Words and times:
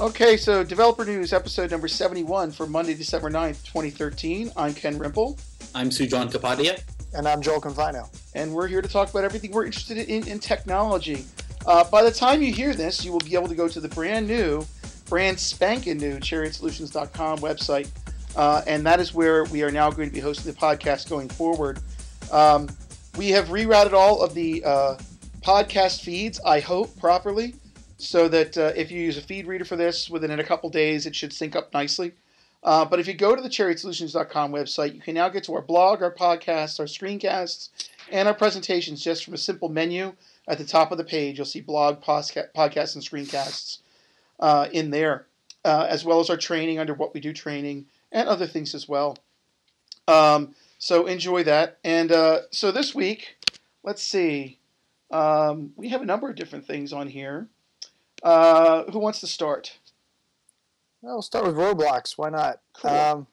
Okay, 0.00 0.36
so 0.36 0.62
Developer 0.62 1.04
News, 1.04 1.32
episode 1.32 1.72
number 1.72 1.88
71 1.88 2.52
for 2.52 2.68
Monday, 2.68 2.94
December 2.94 3.30
9th, 3.30 3.64
2013. 3.64 4.52
I'm 4.56 4.72
Ken 4.72 4.96
Rimple. 4.96 5.36
I'm 5.74 5.90
Sujan 5.90 6.30
Kapadia. 6.30 6.80
And 7.14 7.26
I'm 7.26 7.42
Joel 7.42 7.60
Confino. 7.60 8.08
And 8.36 8.54
we're 8.54 8.68
here 8.68 8.80
to 8.80 8.86
talk 8.86 9.10
about 9.10 9.24
everything 9.24 9.50
we're 9.50 9.66
interested 9.66 9.98
in 9.98 10.28
in 10.28 10.38
technology. 10.38 11.24
Uh, 11.66 11.82
by 11.90 12.04
the 12.04 12.12
time 12.12 12.40
you 12.42 12.52
hear 12.52 12.74
this, 12.74 13.04
you 13.04 13.10
will 13.10 13.18
be 13.18 13.34
able 13.34 13.48
to 13.48 13.56
go 13.56 13.66
to 13.66 13.80
the 13.80 13.88
brand 13.88 14.28
new, 14.28 14.64
brand 15.08 15.36
spanking 15.36 15.98
new 15.98 16.18
ChariotSolutions.com 16.20 17.38
website. 17.38 17.88
Uh, 18.36 18.62
and 18.68 18.86
that 18.86 19.00
is 19.00 19.12
where 19.12 19.46
we 19.46 19.64
are 19.64 19.72
now 19.72 19.90
going 19.90 20.08
to 20.08 20.14
be 20.14 20.20
hosting 20.20 20.52
the 20.52 20.56
podcast 20.56 21.10
going 21.10 21.28
forward. 21.28 21.80
Um, 22.30 22.68
we 23.16 23.30
have 23.30 23.48
rerouted 23.48 23.94
all 23.94 24.22
of 24.22 24.32
the 24.32 24.62
uh, 24.64 24.96
podcast 25.40 26.04
feeds, 26.04 26.38
I 26.46 26.60
hope, 26.60 26.96
properly 27.00 27.56
so 27.98 28.28
that 28.28 28.56
uh, 28.56 28.72
if 28.76 28.90
you 28.90 29.00
use 29.00 29.18
a 29.18 29.22
feed 29.22 29.46
reader 29.46 29.64
for 29.64 29.76
this, 29.76 30.08
within 30.08 30.30
a 30.30 30.44
couple 30.44 30.70
days, 30.70 31.04
it 31.04 31.14
should 31.14 31.32
sync 31.32 31.54
up 31.54 31.74
nicely. 31.74 32.12
Uh, 32.62 32.84
but 32.84 32.98
if 32.98 33.06
you 33.06 33.14
go 33.14 33.36
to 33.36 33.42
the 33.42 33.48
chariotsolutions.com 33.48 34.52
website, 34.52 34.94
you 34.94 35.00
can 35.00 35.14
now 35.14 35.28
get 35.28 35.44
to 35.44 35.54
our 35.54 35.62
blog, 35.62 36.02
our 36.02 36.12
podcasts, 36.12 36.80
our 36.80 36.86
screencasts, 36.86 37.68
and 38.10 38.26
our 38.26 38.34
presentations 38.34 39.02
just 39.02 39.24
from 39.24 39.34
a 39.34 39.38
simple 39.38 39.68
menu 39.68 40.12
at 40.46 40.58
the 40.58 40.64
top 40.64 40.90
of 40.90 40.98
the 40.98 41.04
page. 41.04 41.38
You'll 41.38 41.46
see 41.46 41.60
blog, 41.60 42.00
podcasts, 42.00 42.94
and 42.94 43.04
screencasts 43.04 43.78
uh, 44.40 44.68
in 44.72 44.90
there, 44.90 45.26
uh, 45.64 45.86
as 45.88 46.04
well 46.04 46.20
as 46.20 46.30
our 46.30 46.36
training 46.36 46.78
under 46.78 46.94
what 46.94 47.14
we 47.14 47.20
do 47.20 47.32
training 47.32 47.86
and 48.10 48.28
other 48.28 48.46
things 48.46 48.74
as 48.74 48.88
well. 48.88 49.18
Um, 50.06 50.54
so 50.78 51.06
enjoy 51.06 51.44
that. 51.44 51.78
And 51.84 52.10
uh, 52.10 52.40
so 52.50 52.72
this 52.72 52.94
week, 52.94 53.36
let's 53.82 54.02
see, 54.02 54.58
um, 55.10 55.72
we 55.76 55.90
have 55.90 56.02
a 56.02 56.06
number 56.06 56.28
of 56.28 56.36
different 56.36 56.66
things 56.66 56.92
on 56.92 57.08
here. 57.08 57.48
Uh, 58.22 58.84
who 58.90 58.98
wants 58.98 59.20
to 59.20 59.26
start? 59.26 59.78
Well, 61.02 61.14
we'll 61.14 61.22
start 61.22 61.46
with 61.46 61.56
Roblox. 61.56 62.14
Why 62.16 62.30
not? 62.30 62.60
Cool. 62.74 62.90
Um, 62.90 63.26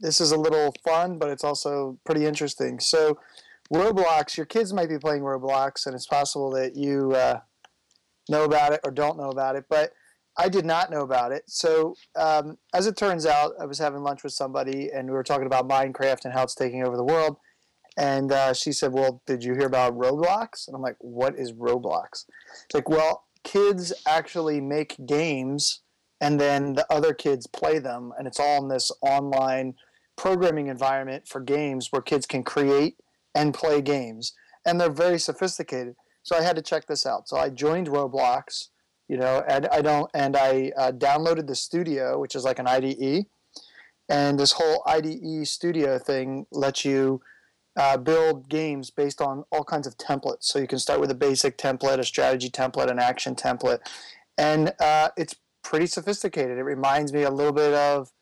this 0.00 0.20
is 0.20 0.32
a 0.32 0.36
little 0.36 0.74
fun, 0.84 1.18
but 1.18 1.30
it's 1.30 1.44
also 1.44 1.98
pretty 2.04 2.26
interesting. 2.26 2.78
So, 2.80 3.18
Roblox, 3.72 4.36
your 4.36 4.46
kids 4.46 4.72
might 4.72 4.88
be 4.88 4.98
playing 4.98 5.22
Roblox, 5.22 5.86
and 5.86 5.94
it's 5.94 6.06
possible 6.06 6.50
that 6.50 6.76
you 6.76 7.12
uh, 7.12 7.40
know 8.28 8.44
about 8.44 8.72
it 8.72 8.80
or 8.84 8.90
don't 8.90 9.16
know 9.16 9.30
about 9.30 9.56
it, 9.56 9.64
but 9.68 9.92
I 10.38 10.50
did 10.50 10.66
not 10.66 10.90
know 10.90 11.00
about 11.00 11.32
it. 11.32 11.44
So, 11.46 11.94
um, 12.14 12.58
as 12.74 12.86
it 12.86 12.96
turns 12.96 13.24
out, 13.24 13.52
I 13.58 13.64
was 13.64 13.78
having 13.78 14.02
lunch 14.02 14.22
with 14.22 14.34
somebody, 14.34 14.90
and 14.92 15.08
we 15.08 15.14
were 15.14 15.24
talking 15.24 15.46
about 15.46 15.68
Minecraft 15.68 16.24
and 16.24 16.34
how 16.34 16.42
it's 16.42 16.54
taking 16.54 16.86
over 16.86 16.96
the 16.96 17.04
world. 17.04 17.38
And 17.96 18.30
uh, 18.30 18.52
she 18.52 18.72
said, 18.72 18.92
Well, 18.92 19.22
did 19.26 19.42
you 19.42 19.54
hear 19.54 19.66
about 19.66 19.96
Roblox? 19.96 20.68
And 20.68 20.76
I'm 20.76 20.82
like, 20.82 20.96
What 20.98 21.38
is 21.38 21.52
Roblox? 21.52 22.26
It's 22.64 22.74
like, 22.74 22.90
Well, 22.90 23.24
kids 23.46 23.92
actually 24.06 24.60
make 24.60 24.96
games 25.06 25.80
and 26.20 26.40
then 26.40 26.74
the 26.74 26.86
other 26.92 27.14
kids 27.14 27.46
play 27.46 27.78
them. 27.78 28.12
And 28.18 28.26
it's 28.26 28.40
all 28.40 28.62
in 28.62 28.68
this 28.68 28.90
online 29.00 29.74
programming 30.16 30.66
environment 30.66 31.28
for 31.28 31.40
games 31.40 31.88
where 31.92 32.02
kids 32.02 32.26
can 32.26 32.42
create 32.42 32.96
and 33.34 33.54
play 33.54 33.80
games. 33.80 34.34
And 34.66 34.80
they're 34.80 34.90
very 34.90 35.18
sophisticated. 35.18 35.94
So 36.22 36.36
i 36.36 36.42
had 36.42 36.56
to 36.56 36.62
check 36.62 36.86
this 36.86 37.06
out. 37.06 37.28
So 37.28 37.36
i 37.36 37.48
joined 37.48 37.88
roblox 37.88 38.68
you 39.08 39.16
know 39.16 39.44
and 39.48 39.66
i 39.68 39.80
don't 39.80 40.10
and 40.14 40.36
i 40.36 40.72
uh, 40.76 40.92
downloaded 40.92 41.46
the 41.46 41.54
studio 41.54 42.18
which 42.18 42.34
is 42.34 42.44
like 42.44 42.58
an 42.58 42.66
ide 42.66 43.26
and 44.08 44.38
this 44.38 44.52
whole 44.52 44.82
ide 44.86 45.46
studio 45.46 45.98
thing 45.98 46.46
lets 46.50 46.84
you 46.84 47.20
uh, 47.76 47.96
build 47.96 48.48
games 48.48 48.90
based 48.90 49.20
on 49.20 49.44
all 49.50 49.64
kinds 49.64 49.86
of 49.86 49.96
templates. 49.98 50.44
So 50.44 50.58
you 50.58 50.66
can 50.66 50.78
start 50.78 51.00
with 51.00 51.10
a 51.10 51.14
basic 51.14 51.58
template, 51.58 51.98
a 51.98 52.04
strategy 52.04 52.50
template, 52.50 52.90
an 52.90 52.98
action 52.98 53.34
template, 53.34 53.80
and 54.38 54.72
uh, 54.80 55.10
it's 55.16 55.34
pretty 55.62 55.86
sophisticated. 55.86 56.58
It 56.58 56.62
reminds 56.62 57.12
me 57.12 57.22
a 57.22 57.30
little 57.30 57.52
bit 57.52 57.74
of 57.74 58.12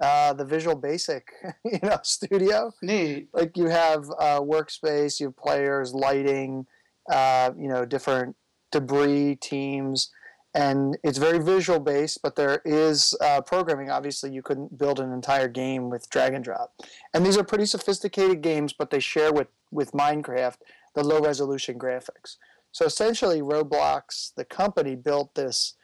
uh, 0.00 0.32
the 0.32 0.44
Visual 0.44 0.76
Basic, 0.76 1.28
you 1.64 1.78
know, 1.82 1.98
studio. 2.02 2.72
Neat. 2.82 3.28
Like 3.32 3.56
you 3.56 3.66
have 3.66 4.08
uh, 4.18 4.40
workspace, 4.40 5.20
you 5.20 5.26
have 5.26 5.36
players, 5.36 5.92
lighting, 5.92 6.66
uh, 7.10 7.50
you 7.58 7.68
know, 7.68 7.84
different 7.84 8.36
debris 8.70 9.36
teams 9.36 10.10
and 10.54 10.98
it's 11.04 11.18
very 11.18 11.38
visual 11.38 11.78
based, 11.78 12.20
but 12.22 12.34
there 12.34 12.60
is 12.64 13.14
uh, 13.20 13.40
programming. 13.40 13.90
Obviously, 13.90 14.32
you 14.32 14.42
couldn't 14.42 14.76
build 14.76 14.98
an 14.98 15.12
entire 15.12 15.46
game 15.46 15.90
with 15.90 16.10
drag 16.10 16.34
and 16.34 16.42
drop. 16.42 16.74
And 17.14 17.24
these 17.24 17.36
are 17.36 17.44
pretty 17.44 17.66
sophisticated 17.66 18.42
games, 18.42 18.72
but 18.72 18.90
they 18.90 18.98
share 18.98 19.32
with, 19.32 19.46
with 19.70 19.92
Minecraft 19.92 20.56
the 20.94 21.04
low 21.04 21.20
resolution 21.20 21.78
graphics. 21.78 22.36
So 22.72 22.84
essentially, 22.84 23.40
Roblox, 23.42 24.34
the 24.34 24.44
company, 24.44 24.96
built 24.96 25.34
this 25.34 25.74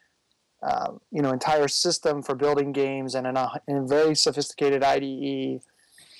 um, 0.62 1.00
you 1.12 1.22
know 1.22 1.30
entire 1.30 1.68
system 1.68 2.22
for 2.22 2.34
building 2.34 2.72
games 2.72 3.14
and 3.14 3.26
in 3.26 3.36
a, 3.36 3.60
in 3.68 3.76
a 3.76 3.86
very 3.86 4.14
sophisticated 4.14 4.82
IDE. 4.82 5.60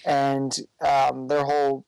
And 0.05 0.57
um, 0.87 1.27
their 1.27 1.43
whole, 1.43 1.85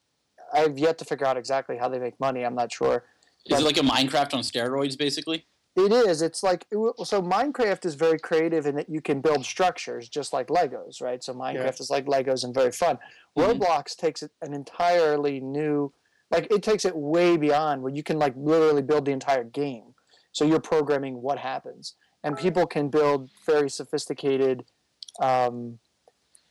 I've 0.52 0.76
yet 0.76 0.98
to 0.98 1.04
figure 1.04 1.26
out 1.26 1.36
exactly 1.36 1.76
how 1.76 1.88
they 1.88 2.00
make 2.00 2.19
money. 2.19 2.44
I'm 2.44 2.56
not 2.56 2.72
sure. 2.72 3.04
Is 3.46 3.50
but, 3.50 3.60
it 3.60 3.64
like 3.64 3.76
a 3.76 3.80
Minecraft 3.80 4.34
on 4.34 4.40
steroids, 4.40 4.98
basically? 4.98 5.46
It 5.78 5.92
is. 5.92 6.22
It's 6.22 6.42
like 6.42 6.66
so. 6.72 7.22
Minecraft 7.22 7.86
is 7.86 7.94
very 7.94 8.18
creative 8.18 8.66
in 8.66 8.74
that 8.74 8.88
you 8.88 9.00
can 9.00 9.20
build 9.20 9.44
structures 9.44 10.08
just 10.08 10.32
like 10.32 10.48
Legos, 10.48 11.00
right? 11.00 11.22
So 11.22 11.32
Minecraft 11.32 11.54
yeah. 11.54 11.70
is 11.78 11.88
like 11.88 12.06
Legos 12.06 12.42
and 12.42 12.52
very 12.52 12.72
fun. 12.72 12.98
Mm-hmm. 13.36 13.62
Roblox 13.62 13.96
takes 13.96 14.24
it 14.24 14.32
an 14.42 14.54
entirely 14.54 15.38
new, 15.38 15.92
like 16.32 16.52
it 16.52 16.64
takes 16.64 16.84
it 16.84 16.96
way 16.96 17.36
beyond 17.36 17.82
where 17.82 17.94
you 17.94 18.02
can 18.02 18.18
like 18.18 18.34
literally 18.36 18.82
build 18.82 19.04
the 19.04 19.12
entire 19.12 19.44
game. 19.44 19.94
So 20.32 20.44
you're 20.44 20.58
programming 20.58 21.22
what 21.22 21.38
happens, 21.38 21.94
and 22.24 22.36
people 22.36 22.66
can 22.66 22.88
build 22.88 23.30
very 23.46 23.70
sophisticated 23.70 24.64
um, 25.20 25.78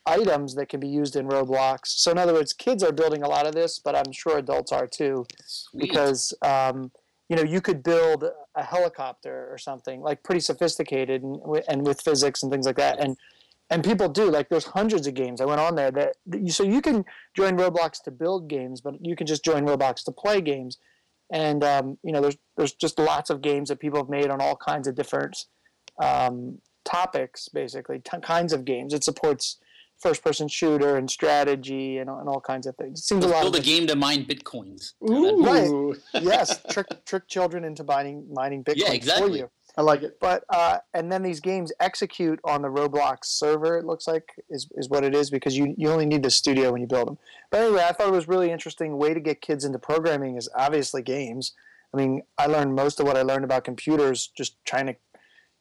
items 0.06 0.56
that 0.56 0.70
can 0.70 0.80
be 0.80 0.88
used 0.88 1.18
in 1.18 1.28
Roblox. 1.28 1.88
So 1.88 2.12
in 2.12 2.18
other 2.18 2.34
words, 2.34 2.54
kids 2.54 2.82
are 2.82 2.94
building 2.94 3.24
a 3.24 3.28
lot 3.28 3.46
of 3.46 3.54
this, 3.54 3.78
but 3.78 3.94
I'm 3.94 4.14
sure 4.14 4.38
adults 4.38 4.72
are 4.72 4.88
too, 4.88 5.26
Sweet. 5.46 5.82
because. 5.82 6.34
Um, 6.42 6.92
you 7.30 7.36
know, 7.36 7.44
you 7.44 7.62
could 7.62 7.84
build 7.84 8.24
a 8.56 8.64
helicopter 8.64 9.48
or 9.52 9.58
something 9.58 10.02
like 10.02 10.24
pretty 10.24 10.40
sophisticated 10.40 11.24
and, 11.24 11.40
and 11.68 11.86
with 11.86 12.02
physics 12.02 12.42
and 12.44 12.52
things 12.52 12.66
like 12.66 12.78
that. 12.78 13.00
And 13.00 13.18
and 13.70 13.84
people 13.84 14.08
do 14.08 14.30
like 14.32 14.48
there's 14.48 14.66
hundreds 14.66 15.08
of 15.08 15.14
games. 15.14 15.42
I 15.42 15.46
went 15.46 15.60
on 15.60 15.76
there 15.76 15.92
that 15.92 16.16
so 16.48 16.64
you 16.64 16.82
can 16.82 17.04
join 17.36 17.58
Roblox 17.58 18.02
to 18.04 18.12
build 18.12 18.48
games, 18.48 18.80
but 18.80 18.94
you 19.02 19.16
can 19.16 19.28
just 19.28 19.44
join 19.44 19.66
Roblox 19.66 20.04
to 20.06 20.12
play 20.12 20.40
games. 20.40 20.78
And 21.34 21.64
um, 21.64 21.98
you 22.04 22.14
know, 22.14 22.22
there's 22.22 22.38
there's 22.56 22.74
just 22.74 22.98
lots 22.98 23.30
of 23.30 23.42
games 23.42 23.68
that 23.70 23.80
people 23.80 24.00
have 24.00 24.10
made 24.10 24.30
on 24.30 24.40
all 24.40 24.56
kinds 24.56 24.88
of 24.88 24.96
different 24.96 25.46
um, 26.02 26.60
topics, 26.86 27.50
basically 27.50 28.00
t- 28.00 28.20
kinds 28.22 28.54
of 28.54 28.64
games. 28.64 28.94
It 28.94 29.04
supports 29.04 29.58
first 30.00 30.24
person 30.24 30.48
shooter 30.48 30.98
and 30.98 31.10
strategy 31.10 31.98
and, 31.98 32.10
and 32.10 32.30
all 32.30 32.42
kinds 32.42 32.68
of 32.68 32.76
things. 32.76 33.00
It 33.00 33.04
seems 33.04 33.26
Let's 33.26 33.32
a 33.32 33.36
lot 33.36 33.44
build 33.44 33.56
of 33.56 33.62
a 33.62 33.66
game 33.66 33.88
to 33.88 33.96
mine 33.96 34.26
bitcoins. 34.26 34.94
Ooh. 35.10 35.44
Right. 35.44 35.98
yes. 36.24 36.62
Trick 36.70 36.88
trick 37.06 37.28
children 37.28 37.64
into 37.64 37.84
mining 37.84 38.28
mining 38.32 38.64
bitcoins 38.64 38.78
yeah, 38.78 38.92
exactly. 38.92 39.30
for 39.30 39.38
you. 39.38 39.50
I 39.78 39.84
like 39.84 40.02
it. 40.02 40.18
But 40.20 40.44
uh, 40.50 40.80
and 40.96 41.12
then 41.12 41.22
these 41.22 41.40
games 41.40 41.72
execute 41.80 42.40
on 42.44 42.64
the 42.64 42.68
Roblox 42.68 43.26
server. 43.26 43.78
It 43.78 43.86
looks 43.86 44.08
like 44.08 44.24
is, 44.50 44.68
is 44.76 44.90
what 44.90 45.04
it 45.04 45.14
is 45.14 45.30
because 45.30 45.56
you, 45.56 45.76
you 45.78 45.90
only 45.92 46.08
need 46.08 46.24
the 46.24 46.32
studio 46.32 46.72
when 46.72 46.82
you 46.82 46.88
build 46.88 47.08
them. 47.08 47.18
But 47.52 47.62
anyway, 47.62 47.86
I 47.88 47.92
thought 47.92 48.08
it 48.08 48.14
was 48.14 48.28
really 48.28 48.50
interesting 48.50 48.98
way 48.98 49.14
to 49.14 49.20
get 49.20 49.40
kids 49.40 49.66
into 49.66 49.78
programming 49.78 50.36
is 50.36 50.50
obviously 50.56 51.04
games. 51.04 51.54
I 51.94 51.98
mean, 51.98 52.24
I 52.38 52.48
learned 52.48 52.76
most 52.76 53.00
of 53.00 53.06
what 53.06 53.18
I 53.18 53.22
learned 53.22 53.46
about 53.46 53.64
computers 53.64 54.32
just 54.36 54.58
trying 54.66 54.88
to 54.88 54.96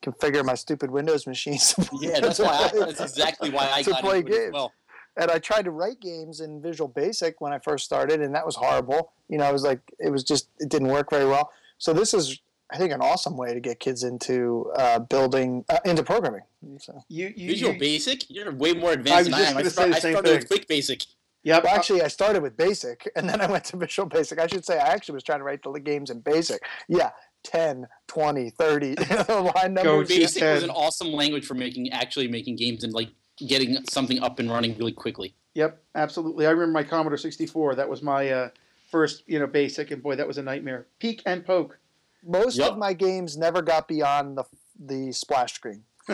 configure 0.03 0.45
my 0.45 0.55
stupid 0.55 0.91
Windows 0.91 1.27
machines. 1.27 1.75
yeah, 2.01 2.21
that's 2.21 2.39
why. 2.39 2.71
I, 2.73 2.79
that's 2.79 3.01
exactly 3.01 3.51
why 3.51 3.71
I 3.73 3.83
to 3.85 3.91
got 3.91 4.03
play 4.03 4.23
games. 4.23 4.53
well. 4.53 4.73
And 5.19 5.31
I 5.31 5.39
tried 5.39 5.63
to 5.63 5.71
write 5.71 6.01
games 6.01 6.41
in 6.41 6.61
Visual 6.61 6.89
Basic 6.89 7.41
when 7.41 7.53
I 7.53 7.59
first 7.59 7.87
started, 7.87 8.21
and 8.21 8.35
that 8.35 8.45
was 8.45 8.55
horrible. 8.55 9.13
You 9.29 9.39
know, 9.39 9.45
I 9.45 9.53
was 9.53 9.63
like, 9.63 9.81
it 9.99 10.11
was 10.11 10.23
just, 10.23 10.49
it 10.59 10.69
didn't 10.69 10.89
work 10.89 11.09
very 11.09 11.27
well. 11.27 11.51
So 11.79 11.95
this 11.95 12.13
is, 12.13 12.39
I 12.71 12.77
think, 12.77 12.93
an 12.93 13.01
awesome 13.01 13.35
way 13.35 13.55
to 13.55 13.61
get 13.61 13.81
kids 13.81 14.05
into 14.05 14.71
uh, 14.77 14.99
building, 14.99 15.65
uh, 15.71 15.79
into 15.87 16.03
programming. 16.03 16.43
So. 16.79 17.01
You, 17.09 17.33
you, 17.35 17.49
Visual 17.49 17.73
you, 17.73 17.81
Basic? 17.81 18.29
You're 18.29 18.53
way 18.53 18.75
more 18.75 18.93
advanced 18.93 19.33
I 19.33 19.39
than 19.39 19.47
I 19.47 19.51
am. 19.53 19.57
I, 19.57 19.63
start, 19.63 19.95
I 19.95 19.99
started 19.99 20.25
thing. 20.25 20.35
with 20.37 20.49
Quick 20.49 20.69
Basic. 20.69 21.03
Yeah, 21.47 21.61
well, 21.63 21.77
actually, 21.77 22.03
I 22.03 22.09
started 22.09 22.43
with 22.43 22.57
Basic, 22.57 23.09
and 23.17 23.29
then 23.29 23.41
I 23.41 23.47
went 23.47 23.63
to 23.67 23.77
Visual 23.77 24.09
Basic. 24.09 24.37
I 24.41 24.49
should 24.49 24.65
say 24.65 24.79
I 24.79 24.89
actually 24.89 25.15
was 25.15 25.23
trying 25.23 25.39
to 25.39 25.45
write 25.45 25.63
the 25.63 25.71
games 25.79 26.11
in 26.11 26.19
Basic. 26.19 26.61
Yeah, 26.89 27.11
10, 27.47 27.87
20, 28.09 28.51
30 28.51 28.95
line 29.29 29.75
numbers. 29.75 30.09
Basic 30.09 30.43
was 30.43 30.65
an 30.65 30.71
awesome 30.71 31.13
language 31.13 31.47
for 31.47 31.55
making 31.55 31.91
actually 31.93 32.27
making 32.29 32.57
games 32.57 32.83
and 32.83 32.93
like 32.93 33.11
getting 33.39 33.79
something 33.89 34.21
up 34.23 34.39
and 34.39 34.51
running 34.51 34.77
really 34.77 34.93
quickly. 34.93 35.35
Yep, 35.55 35.81
absolutely. 35.95 36.47
I 36.47 36.51
remember 36.51 36.73
my 36.73 36.83
Commodore 36.83 37.17
64. 37.17 37.77
That 37.77 37.89
was 37.89 38.03
my 38.03 38.31
uh, 38.31 38.49
first, 38.91 39.23
you 39.27 39.39
know, 39.39 39.47
basic, 39.47 39.91
and 39.91 40.03
boy, 40.03 40.17
that 40.17 40.27
was 40.27 40.39
a 40.39 40.43
nightmare. 40.43 40.87
Peek 40.99 41.23
and 41.25 41.47
poke. 41.47 41.79
Most 42.25 42.59
yep. 42.59 42.73
of 42.73 42.79
my 42.79 42.93
games 42.93 43.37
never 43.37 43.63
got 43.63 43.89
beyond 43.89 44.37
the 44.37 44.45
the 44.79 45.13
splash 45.13 45.55
screen. 45.55 45.85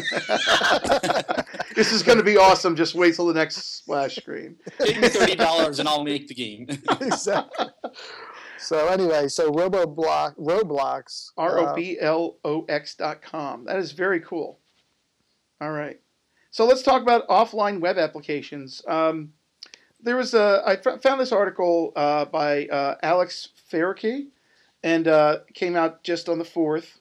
this 1.74 1.92
is 1.92 2.02
going 2.02 2.18
to 2.18 2.24
be 2.24 2.36
awesome. 2.36 2.76
Just 2.76 2.94
wait 2.94 3.14
till 3.14 3.26
the 3.26 3.34
next 3.34 3.78
splash 3.78 4.16
screen. 4.16 4.56
Give 4.84 4.98
me 5.00 5.08
thirty 5.08 5.34
dollars 5.34 5.78
and 5.78 5.88
I'll 5.88 6.04
make 6.04 6.28
the 6.28 6.34
game. 6.34 6.66
exactly. 7.00 7.66
So 8.62 8.88
anyway, 8.88 9.28
so 9.28 9.50
Roboblox, 9.50 10.38
Roblox. 10.38 11.30
R 11.36 11.58
O 11.58 11.74
B 11.74 11.98
L 12.00 12.36
O 12.44 12.64
X 12.68 12.94
dot 12.94 13.20
com. 13.22 13.64
That 13.64 13.76
is 13.76 13.92
very 13.92 14.20
cool. 14.20 14.58
All 15.60 15.72
right. 15.72 16.00
So 16.50 16.66
let's 16.66 16.82
talk 16.82 17.02
about 17.02 17.26
offline 17.28 17.80
web 17.80 17.98
applications. 17.98 18.82
Um, 18.86 19.32
there 20.00 20.16
was 20.16 20.34
a 20.34 20.62
I 20.66 20.76
found 20.76 21.20
this 21.20 21.32
article 21.32 21.92
uh, 21.96 22.26
by 22.26 22.66
uh, 22.66 22.96
Alex 23.02 23.48
Feyerke, 23.70 24.26
and 24.82 25.08
uh, 25.08 25.38
came 25.54 25.76
out 25.76 26.02
just 26.02 26.28
on 26.28 26.38
the 26.38 26.44
fourth, 26.44 27.00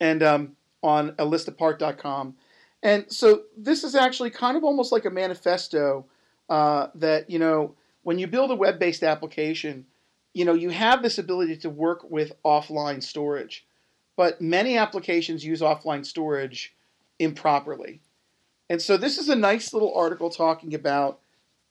and 0.00 0.22
um, 0.22 0.56
on 0.82 1.12
alistapart.com. 1.12 2.34
And 2.82 3.10
so 3.10 3.42
this 3.56 3.82
is 3.82 3.94
actually 3.94 4.30
kind 4.30 4.56
of 4.56 4.64
almost 4.64 4.92
like 4.92 5.06
a 5.06 5.10
manifesto 5.10 6.06
uh, 6.48 6.88
that 6.94 7.28
you 7.30 7.38
know 7.38 7.74
when 8.02 8.18
you 8.18 8.26
build 8.26 8.50
a 8.50 8.54
web-based 8.54 9.02
application, 9.02 9.86
you 10.36 10.44
know 10.44 10.52
you 10.52 10.68
have 10.68 11.02
this 11.02 11.16
ability 11.16 11.56
to 11.56 11.70
work 11.70 12.04
with 12.10 12.34
offline 12.44 13.02
storage, 13.02 13.66
but 14.18 14.38
many 14.38 14.76
applications 14.76 15.42
use 15.42 15.62
offline 15.62 16.04
storage 16.04 16.74
improperly. 17.18 18.02
And 18.68 18.82
so 18.82 18.98
this 18.98 19.16
is 19.16 19.30
a 19.30 19.34
nice 19.34 19.72
little 19.72 19.94
article 19.94 20.28
talking 20.28 20.74
about 20.74 21.20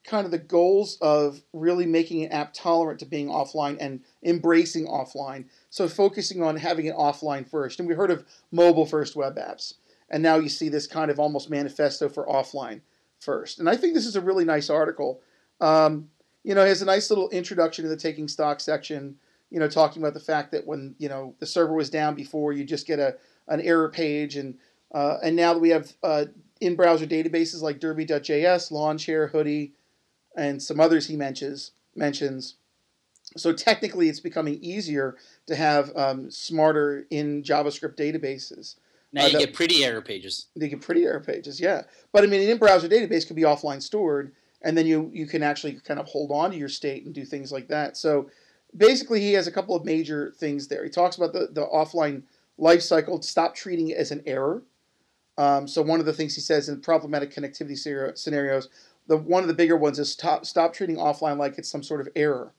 kind 0.04 0.26
of 0.26 0.32
the 0.32 0.40
goals 0.40 0.98
of 1.00 1.44
really 1.54 1.86
making 1.86 2.24
an 2.24 2.32
app 2.32 2.54
tolerant 2.54 3.00
to 3.02 3.06
being 3.06 3.28
offline 3.28 3.78
and 3.80 4.00
embracing 4.24 4.88
offline. 4.88 5.46
So 5.70 5.88
focusing 5.88 6.42
on 6.42 6.58
having 6.58 6.88
it 6.88 6.96
offline 6.96 7.48
first. 7.48 7.80
And 7.80 7.88
we 7.88 7.94
heard 7.94 8.10
of 8.10 8.26
mobile 8.52 8.88
first 8.88 9.16
web 9.16 9.36
apps. 9.36 9.76
And 10.10 10.24
now 10.24 10.38
you 10.38 10.50
see 10.50 10.70
this 10.70 10.88
kind 10.88 11.12
of 11.12 11.20
almost 11.20 11.52
manifesto 11.52 12.10
for 12.10 12.26
offline 12.26 12.82
first. 13.20 13.60
And 13.60 13.70
I 13.70 13.76
think 13.76 13.94
this 13.94 14.08
is 14.08 14.16
a 14.16 14.22
really 14.22 14.46
nice 14.46 14.72
article. 14.72 15.22
Um, 15.62 16.10
you 16.46 16.54
know, 16.54 16.64
has 16.64 16.84
a 16.84 16.86
nice 16.86 17.10
little 17.10 17.28
introduction 17.30 17.84
to 17.84 17.90
the 17.90 17.98
taking 17.98 18.28
stock 18.28 18.60
section, 18.60 19.16
you 19.50 19.60
know, 19.60 19.68
talking 19.68 20.02
about 20.02 20.14
the 20.14 20.20
fact 20.20 20.52
that 20.52 20.66
when, 20.68 20.94
you 21.00 21.10
know, 21.10 21.34
the 21.40 21.46
server 21.46 21.74
was 21.74 21.90
down 21.90 22.14
before, 22.14 22.54
you 22.54 22.64
just 22.64 22.86
get 22.86 23.00
a, 23.00 23.16
an 23.48 23.60
error 23.62 23.90
page. 23.90 24.36
And, 24.36 24.56
uh, 24.94 25.18
and 25.24 25.36
now 25.36 25.54
that 25.54 25.60
we 25.60 25.70
have 25.70 25.94
uh, 26.04 26.26
in 26.62 26.76
browser 26.76 27.08
databases 27.08 27.64
like 27.64 27.80
Derby.js, 27.80 28.72
Lawnchair, 28.72 29.32
Hoodie, 29.32 29.74
and 30.38 30.62
some 30.62 30.80
others 30.80 31.08
he 31.08 31.16
mentions 31.16 31.72
mentions. 31.96 32.56
So 33.38 33.52
technically, 33.52 34.08
it's 34.08 34.20
becoming 34.20 34.60
easier 34.62 35.16
to 35.48 35.56
have 35.56 35.96
um, 35.96 36.30
smarter 36.30 37.08
in 37.10 37.42
JavaScript 37.42 37.96
databases. 37.96 38.76
Now 39.12 39.24
uh, 39.26 39.28
you 39.30 39.40
get 39.40 39.54
pretty 39.54 39.84
error 39.84 40.02
pages. 40.02 40.48
You 40.54 40.68
get 40.68 40.82
pretty 40.82 41.06
error 41.06 41.22
pages, 41.22 41.60
yeah. 41.60 41.84
But 42.12 42.24
I 42.24 42.28
mean, 42.28 42.42
an 42.42 42.50
in-browser 42.50 42.88
database 42.88 43.26
could 43.26 43.36
be 43.36 43.44
offline 43.44 43.82
stored, 43.82 44.34
and 44.66 44.76
then 44.76 44.86
you 44.86 45.10
you 45.14 45.28
can 45.28 45.44
actually 45.44 45.74
kind 45.74 46.00
of 46.00 46.08
hold 46.08 46.32
on 46.32 46.52
to 46.52 46.58
your 46.58 46.68
state 46.68 47.06
and 47.06 47.14
do 47.14 47.24
things 47.24 47.52
like 47.52 47.70
that. 47.70 47.96
So 47.96 48.30
basically, 48.76 49.22
he 49.22 49.34
has 49.34 49.48
a 49.48 49.52
couple 49.52 49.76
of 49.76 49.86
major 49.86 50.34
things 50.38 50.68
there. 50.68 50.84
He 50.84 50.90
talks 50.90 51.16
about 51.16 51.32
the 51.32 51.48
the 51.52 51.66
offline 51.68 52.24
life 52.58 52.82
cycle. 52.82 53.22
Stop 53.22 53.56
treating 53.56 53.90
it 53.90 53.98
as 53.98 54.12
an 54.12 54.24
error. 54.26 54.64
Um, 55.38 55.68
so 55.68 55.82
one 55.82 56.00
of 56.00 56.06
the 56.06 56.14
things 56.14 56.34
he 56.34 56.42
says 56.42 56.68
in 56.68 56.82
problematic 56.82 57.34
connectivity 57.34 58.18
scenarios, 58.18 58.70
the 59.08 59.18
one 59.18 59.44
of 59.44 59.48
the 59.48 59.54
bigger 59.54 59.78
ones 59.78 60.00
is 60.00 60.12
stop 60.12 60.46
stop 60.46 60.74
treating 60.74 60.98
offline 60.98 61.38
like 61.38 61.58
it's 61.58 61.70
some 61.70 61.84
sort 61.84 62.02
of 62.02 62.10
error. 62.16 62.52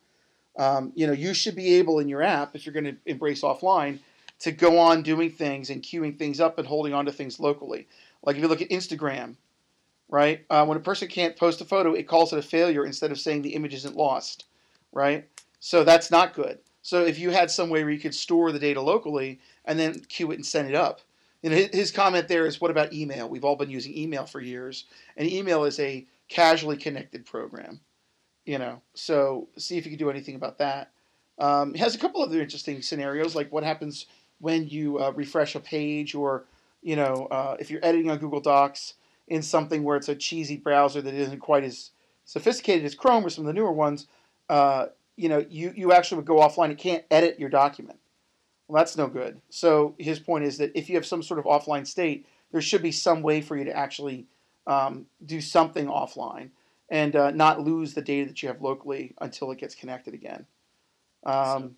Um, 0.57 0.93
you 0.95 1.07
know, 1.07 1.13
you 1.13 1.35
should 1.35 1.57
be 1.57 1.75
able 1.75 1.99
in 1.99 2.09
your 2.09 2.23
app, 2.23 2.55
if 2.55 2.65
you're 2.65 2.73
going 2.73 2.85
to 2.85 2.97
embrace 3.05 3.43
offline, 3.43 3.99
to 4.39 4.53
go 4.53 4.79
on 4.79 5.03
doing 5.03 5.31
things 5.31 5.69
and 5.69 5.83
queuing 5.83 6.19
things 6.19 6.41
up 6.41 6.59
and 6.59 6.67
holding 6.67 6.95
on 6.95 7.05
to 7.07 7.13
things 7.13 7.39
locally. 7.41 7.89
Like 8.23 8.37
if 8.37 8.43
you 8.43 8.49
look 8.49 8.63
at 8.63 8.71
Instagram, 8.71 9.35
right? 10.09 10.45
Uh, 10.51 10.65
when 10.65 10.77
a 10.77 10.81
person 10.81 11.09
can't 11.09 11.37
post 11.37 11.61
a 11.61 11.65
photo, 11.65 11.93
it 11.93 12.09
calls 12.09 12.33
it 12.33 12.39
a 12.39 12.43
failure 12.43 12.87
instead 12.87 13.11
of 13.11 13.21
saying 13.21 13.43
the 13.43 13.55
image 13.55 13.75
isn't 13.75 13.97
lost, 13.97 14.45
right? 14.93 15.29
So 15.61 15.85
that's 15.85 16.11
not 16.11 16.35
good. 16.35 16.59
So 16.83 17.05
if 17.05 17.19
you 17.19 17.31
had 17.31 17.51
some 17.51 17.69
way 17.71 17.83
where 17.83 17.93
you 17.93 17.99
could 17.99 18.15
store 18.15 18.53
the 18.53 18.59
data 18.59 18.81
locally 18.81 19.41
and 19.65 19.79
then 19.79 20.01
queue 20.09 20.31
it 20.31 20.37
and 20.37 20.47
send 20.47 20.69
it 20.69 20.75
up, 20.75 21.01
know, 21.51 21.69
his 21.73 21.93
comment 21.93 22.29
there 22.29 22.47
is, 22.47 22.61
what 22.61 22.71
about 22.71 22.93
email? 22.93 23.29
We've 23.29 23.45
all 23.45 23.57
been 23.57 23.71
using 23.71 23.97
email 23.97 24.27
for 24.27 24.41
years, 24.41 24.85
and 25.17 25.31
email 25.31 25.65
is 25.65 25.79
a 25.79 26.07
casually 26.29 26.77
connected 26.77 27.25
program. 27.25 27.81
You 28.45 28.59
know, 28.59 28.81
so 28.95 29.49
see 29.59 29.77
if 29.77 29.85
you 29.85 29.91
can 29.91 29.99
do 29.99 30.11
anything 30.11 30.37
about 30.37 30.59
that. 30.59 30.93
Um, 31.39 31.75
it 31.75 31.79
has 31.79 31.95
a 31.95 31.99
couple 31.99 32.23
other 32.23 32.41
interesting 32.41 32.81
scenarios, 32.81 33.35
like 33.35 33.53
what 33.53 33.65
happens 33.65 34.07
when 34.41 34.69
you 34.69 34.99
uh, 34.99 35.13
refresh 35.15 35.55
a 35.55 35.61
page, 35.61 36.15
or 36.15 36.45
you 36.83 36.97
know, 36.97 37.27
uh, 37.31 37.57
if 37.59 37.71
you're 37.71 37.85
editing 37.85 38.11
on 38.11 38.19
Google 38.19 38.41
Docs 38.41 38.95
in 39.29 39.43
something 39.43 39.83
where 39.83 39.97
it's 39.97 40.09
a 40.09 40.15
cheesy 40.15 40.57
browser 40.57 41.03
that 41.03 41.15
isn't 41.15 41.41
quite 41.41 41.65
as 41.65 41.91
sophisticated 42.25 42.85
as 42.85 42.95
Chrome 42.95 43.25
or 43.25 43.31
some 43.31 43.45
of 43.45 43.47
the 43.47 43.53
newer 43.53 43.73
ones. 43.73 44.07
Uh, 44.49 44.87
you 45.17 45.29
know, 45.29 45.45
you, 45.49 45.73
you 45.75 45.93
actually 45.93 46.17
would 46.17 46.27
go 46.27 46.37
offline. 46.37 46.71
It 46.71 46.79
can't 46.79 47.05
edit 47.11 47.41
your 47.41 47.49
document. 47.49 47.99
Well, 48.69 48.81
that's 48.81 48.97
no 48.97 49.07
good. 49.07 49.41
So 49.49 49.95
his 49.99 50.19
point 50.19 50.45
is 50.45 50.59
that 50.59 50.73
if 50.75 50.89
you 50.89 50.97
have 50.97 51.07
some 51.07 51.23
sort 51.23 51.39
of 51.39 51.47
offline 51.47 51.87
state, 51.87 52.27
there 52.53 52.61
should 52.61 52.83
be 52.83 52.93
some 52.93 53.23
way 53.23 53.41
for 53.41 53.57
you 53.57 53.65
to 53.65 53.77
actually 53.77 54.27
um, 54.67 55.07
do 55.25 55.41
something 55.41 55.87
offline 55.87 56.51
and 56.89 57.17
uh, 57.17 57.31
not 57.31 57.61
lose 57.61 57.95
the 57.95 58.03
data 58.03 58.29
that 58.29 58.43
you 58.43 58.49
have 58.49 58.61
locally 58.61 59.15
until 59.21 59.51
it 59.51 59.59
gets 59.59 59.75
connected 59.75 60.15
again. 60.15 60.47
Um, 61.25 61.77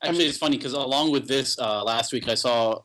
Actually, 0.00 0.16
I 0.16 0.18
mean, 0.18 0.28
it's 0.28 0.38
funny 0.38 0.56
because 0.56 0.74
along 0.74 1.10
with 1.10 1.26
this, 1.26 1.58
uh, 1.58 1.82
last 1.82 2.12
week 2.12 2.28
I 2.28 2.34
saw 2.34 2.80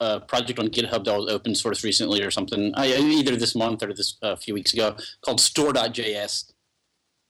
a 0.00 0.20
project 0.20 0.58
on 0.58 0.68
GitHub 0.68 1.04
that 1.04 1.16
was 1.16 1.32
open 1.32 1.54
source 1.54 1.84
recently 1.84 2.22
or 2.22 2.30
something, 2.30 2.72
either 2.76 3.36
this 3.36 3.54
month 3.54 3.82
or 3.82 3.92
this 3.92 4.16
a 4.22 4.32
uh, 4.32 4.36
few 4.36 4.54
weeks 4.54 4.72
ago, 4.72 4.96
called 5.22 5.40
Store.js, 5.40 6.52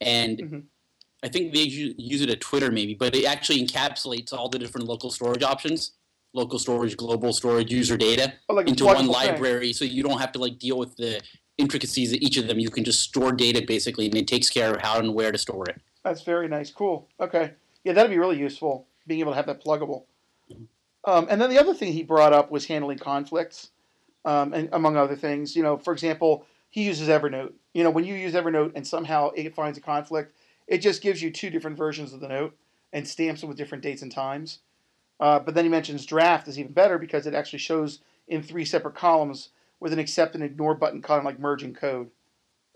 and 0.00 0.38
mm-hmm. 0.38 0.58
I 1.22 1.28
think 1.28 1.54
they 1.54 1.60
use 1.60 2.20
it 2.22 2.30
at 2.30 2.40
Twitter 2.40 2.70
maybe, 2.70 2.94
but 2.94 3.14
it 3.14 3.24
actually 3.24 3.64
encapsulates 3.64 4.32
all 4.32 4.48
the 4.48 4.58
different 4.58 4.86
local 4.86 5.10
storage 5.10 5.42
options 5.42 5.92
local 6.36 6.58
storage, 6.58 6.96
global 6.96 7.32
storage, 7.32 7.72
user 7.72 7.96
data 7.96 8.32
oh, 8.48 8.54
like 8.54 8.68
into 8.68 8.84
one 8.84 9.06
library, 9.06 9.72
thing. 9.72 9.72
so 9.72 9.84
you 9.84 10.02
don't 10.02 10.20
have 10.20 10.30
to 10.32 10.38
like 10.38 10.58
deal 10.58 10.78
with 10.78 10.94
the 10.96 11.20
intricacies 11.58 12.12
of 12.12 12.18
each 12.20 12.36
of 12.36 12.46
them. 12.46 12.58
You 12.58 12.70
can 12.70 12.84
just 12.84 13.00
store 13.00 13.32
data 13.32 13.64
basically, 13.66 14.06
and 14.06 14.14
it 14.14 14.28
takes 14.28 14.48
care 14.48 14.74
of 14.74 14.82
how 14.82 14.98
and 14.98 15.14
where 15.14 15.32
to 15.32 15.38
store 15.38 15.64
it. 15.68 15.80
That's 16.04 16.22
very 16.22 16.46
nice. 16.46 16.70
Cool. 16.70 17.08
Okay. 17.18 17.54
Yeah, 17.82 17.94
that'd 17.94 18.10
be 18.10 18.18
really 18.18 18.38
useful 18.38 18.86
being 19.06 19.20
able 19.20 19.32
to 19.32 19.36
have 19.36 19.46
that 19.46 19.64
pluggable. 19.64 20.04
Um, 21.06 21.28
and 21.30 21.40
then 21.40 21.50
the 21.50 21.58
other 21.58 21.72
thing 21.72 21.92
he 21.92 22.02
brought 22.02 22.32
up 22.32 22.50
was 22.50 22.66
handling 22.66 22.98
conflicts, 22.98 23.70
um, 24.24 24.52
and 24.52 24.68
among 24.72 24.96
other 24.96 25.16
things. 25.16 25.54
You 25.56 25.62
know, 25.62 25.78
for 25.78 25.92
example, 25.92 26.44
he 26.70 26.84
uses 26.84 27.08
Evernote. 27.08 27.52
You 27.72 27.84
know, 27.84 27.90
when 27.90 28.04
you 28.04 28.14
use 28.14 28.34
Evernote 28.34 28.72
and 28.74 28.86
somehow 28.86 29.30
it 29.30 29.54
finds 29.54 29.78
a 29.78 29.80
conflict, 29.80 30.34
it 30.66 30.78
just 30.78 31.02
gives 31.02 31.22
you 31.22 31.30
two 31.30 31.48
different 31.48 31.76
versions 31.76 32.12
of 32.12 32.20
the 32.20 32.28
note 32.28 32.56
and 32.92 33.06
stamps 33.06 33.42
it 33.42 33.46
with 33.46 33.56
different 33.56 33.84
dates 33.84 34.02
and 34.02 34.10
times. 34.10 34.58
Uh, 35.20 35.38
but 35.38 35.54
then 35.54 35.64
he 35.64 35.70
mentions 35.70 36.04
draft 36.04 36.48
is 36.48 36.58
even 36.58 36.72
better 36.72 36.98
because 36.98 37.26
it 37.26 37.34
actually 37.34 37.58
shows 37.58 38.00
in 38.28 38.42
three 38.42 38.64
separate 38.64 38.94
columns 38.94 39.50
with 39.80 39.92
an 39.92 39.98
accept 39.98 40.34
and 40.34 40.42
ignore 40.44 40.74
button, 40.74 41.00
kind 41.00 41.18
of 41.18 41.24
like 41.24 41.38
merging 41.38 41.72
code. 41.72 42.10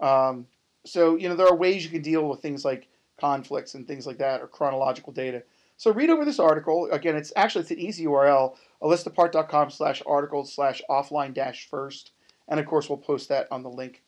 Um, 0.01 0.47
so 0.87 1.17
you 1.17 1.29
know 1.29 1.37
there 1.37 1.49
are 1.49 1.57
ways 1.57 1.85
you 1.85 1.91
can 1.91 2.03
deal 2.03 2.29
with 2.29 2.41
things 2.41 2.65
like 2.65 2.89
conflicts 3.19 3.75
and 3.75 3.87
things 3.87 4.07
like 4.07 4.19
that, 4.19 4.41
or 4.41 4.47
chronological 4.47 5.13
data. 5.13 5.43
So 5.81 5.91
read 5.91 6.11
over 6.11 6.27
this 6.27 6.39
article. 6.39 6.91
Again, 6.93 7.17
it's 7.17 7.33
actually 7.37 7.63
it's 7.63 7.71
an 7.71 7.79
easy 7.79 8.05
URL, 8.05 8.55
alistapart.com 8.83 9.71
slash 9.71 10.03
articles 10.05 10.53
slash 10.53 10.83
offline 10.91 11.33
dash 11.33 11.67
first. 11.71 12.11
And 12.49 12.61
of 12.61 12.67
course, 12.67 12.91
we'll 12.91 12.99
post 12.99 13.31
that 13.31 13.49
on 13.51 13.63
the 13.63 13.71
link. 13.71 14.03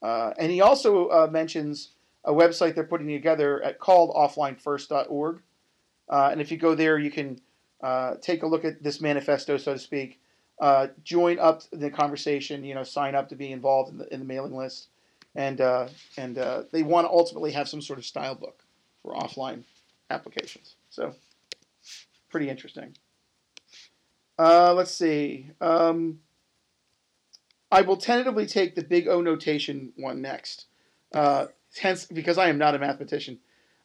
Uh, 0.00 0.32
and 0.38 0.50
he 0.50 0.62
also 0.62 1.08
uh, 1.08 1.28
mentions 1.30 1.90
a 2.24 2.32
website 2.32 2.74
they're 2.74 2.82
putting 2.82 3.08
together 3.08 3.62
at 3.62 3.78
called 3.78 4.14
offlinefirst.org. 4.16 5.42
Uh, 6.08 6.28
and 6.32 6.40
if 6.40 6.50
you 6.50 6.56
go 6.56 6.74
there, 6.74 6.98
you 6.98 7.10
can 7.10 7.38
uh, 7.82 8.14
take 8.22 8.42
a 8.42 8.46
look 8.46 8.64
at 8.64 8.82
this 8.82 9.02
manifesto, 9.02 9.58
so 9.58 9.74
to 9.74 9.78
speak. 9.78 10.22
Uh, 10.58 10.86
join 11.04 11.38
up 11.38 11.60
the 11.72 11.90
conversation. 11.90 12.64
You 12.64 12.74
know, 12.74 12.84
sign 12.84 13.14
up 13.14 13.28
to 13.28 13.36
be 13.36 13.52
involved 13.52 13.92
in 13.92 13.98
the, 13.98 14.14
in 14.14 14.20
the 14.20 14.26
mailing 14.26 14.56
list, 14.56 14.88
and 15.34 15.60
uh, 15.60 15.88
and 16.16 16.36
they 16.72 16.82
want 16.82 17.06
to 17.06 17.10
ultimately 17.10 17.52
have 17.52 17.68
some 17.68 17.82
sort 17.82 17.98
of 17.98 18.06
style 18.06 18.34
book 18.34 18.64
for 19.02 19.12
offline 19.12 19.64
applications. 20.08 20.76
So, 20.98 21.14
pretty 22.28 22.50
interesting. 22.50 22.96
Uh, 24.36 24.74
let's 24.74 24.90
see. 24.90 25.48
Um, 25.60 26.18
I 27.70 27.82
will 27.82 27.96
tentatively 27.96 28.46
take 28.46 28.74
the 28.74 28.82
big 28.82 29.06
O 29.06 29.20
notation 29.20 29.92
one 29.94 30.20
next. 30.20 30.66
hence, 31.14 32.04
because 32.06 32.36
I 32.36 32.48
am 32.48 32.58
not 32.58 32.74
a 32.74 32.80
mathematician. 32.80 33.38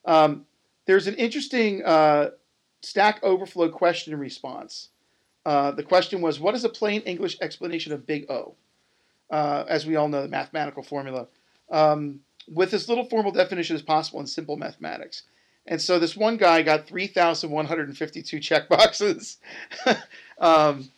Um, 0.05 0.48
there's 0.88 1.05
an 1.05 1.13
interesting 1.15 1.84
Stack 2.82 3.24
Overflow 3.24 3.70
question 3.70 4.17
response. 4.17 4.89
Uh, 5.46 5.70
the 5.70 5.84
question 5.84 6.20
was, 6.20 6.39
what 6.39 6.55
is 6.55 6.63
a 6.63 6.70
plain 6.70 7.01
English 7.01 7.38
explanation 7.41 7.93
of 7.93 8.08
big 8.08 8.25
O? 8.32 8.55
Uh, 9.29 9.65
as 9.67 9.86
we 9.86 9.98
all 9.98 10.08
know, 10.08 10.24
the 10.24 10.29
mathematical 10.29 10.82
formula. 10.82 11.27
Um, 11.70 12.22
with 12.48 12.74
as 12.74 12.89
little 12.89 13.05
formal 13.05 13.32
definition 13.32 13.75
as 13.75 13.84
possible 13.84 14.20
in 14.20 14.25
simple 14.25 14.58
mathematics. 14.58 15.24
And 15.65 15.82
so 15.82 15.98
this 15.98 16.15
one 16.15 16.38
guy 16.38 16.62
got 16.62 16.88
3,152 16.88 18.38
checkboxes. 18.38 19.38
um, 20.39 20.89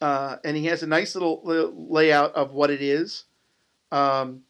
uh, 0.00 0.36
and 0.44 0.56
he 0.56 0.66
has 0.66 0.82
a 0.82 0.86
nice 0.86 1.14
little, 1.14 1.40
little, 1.42 1.86
layout 1.88 2.34
of 2.34 2.52
what 2.52 2.70
it 2.70 2.82
is. 2.82 3.24
Um, 3.90 4.42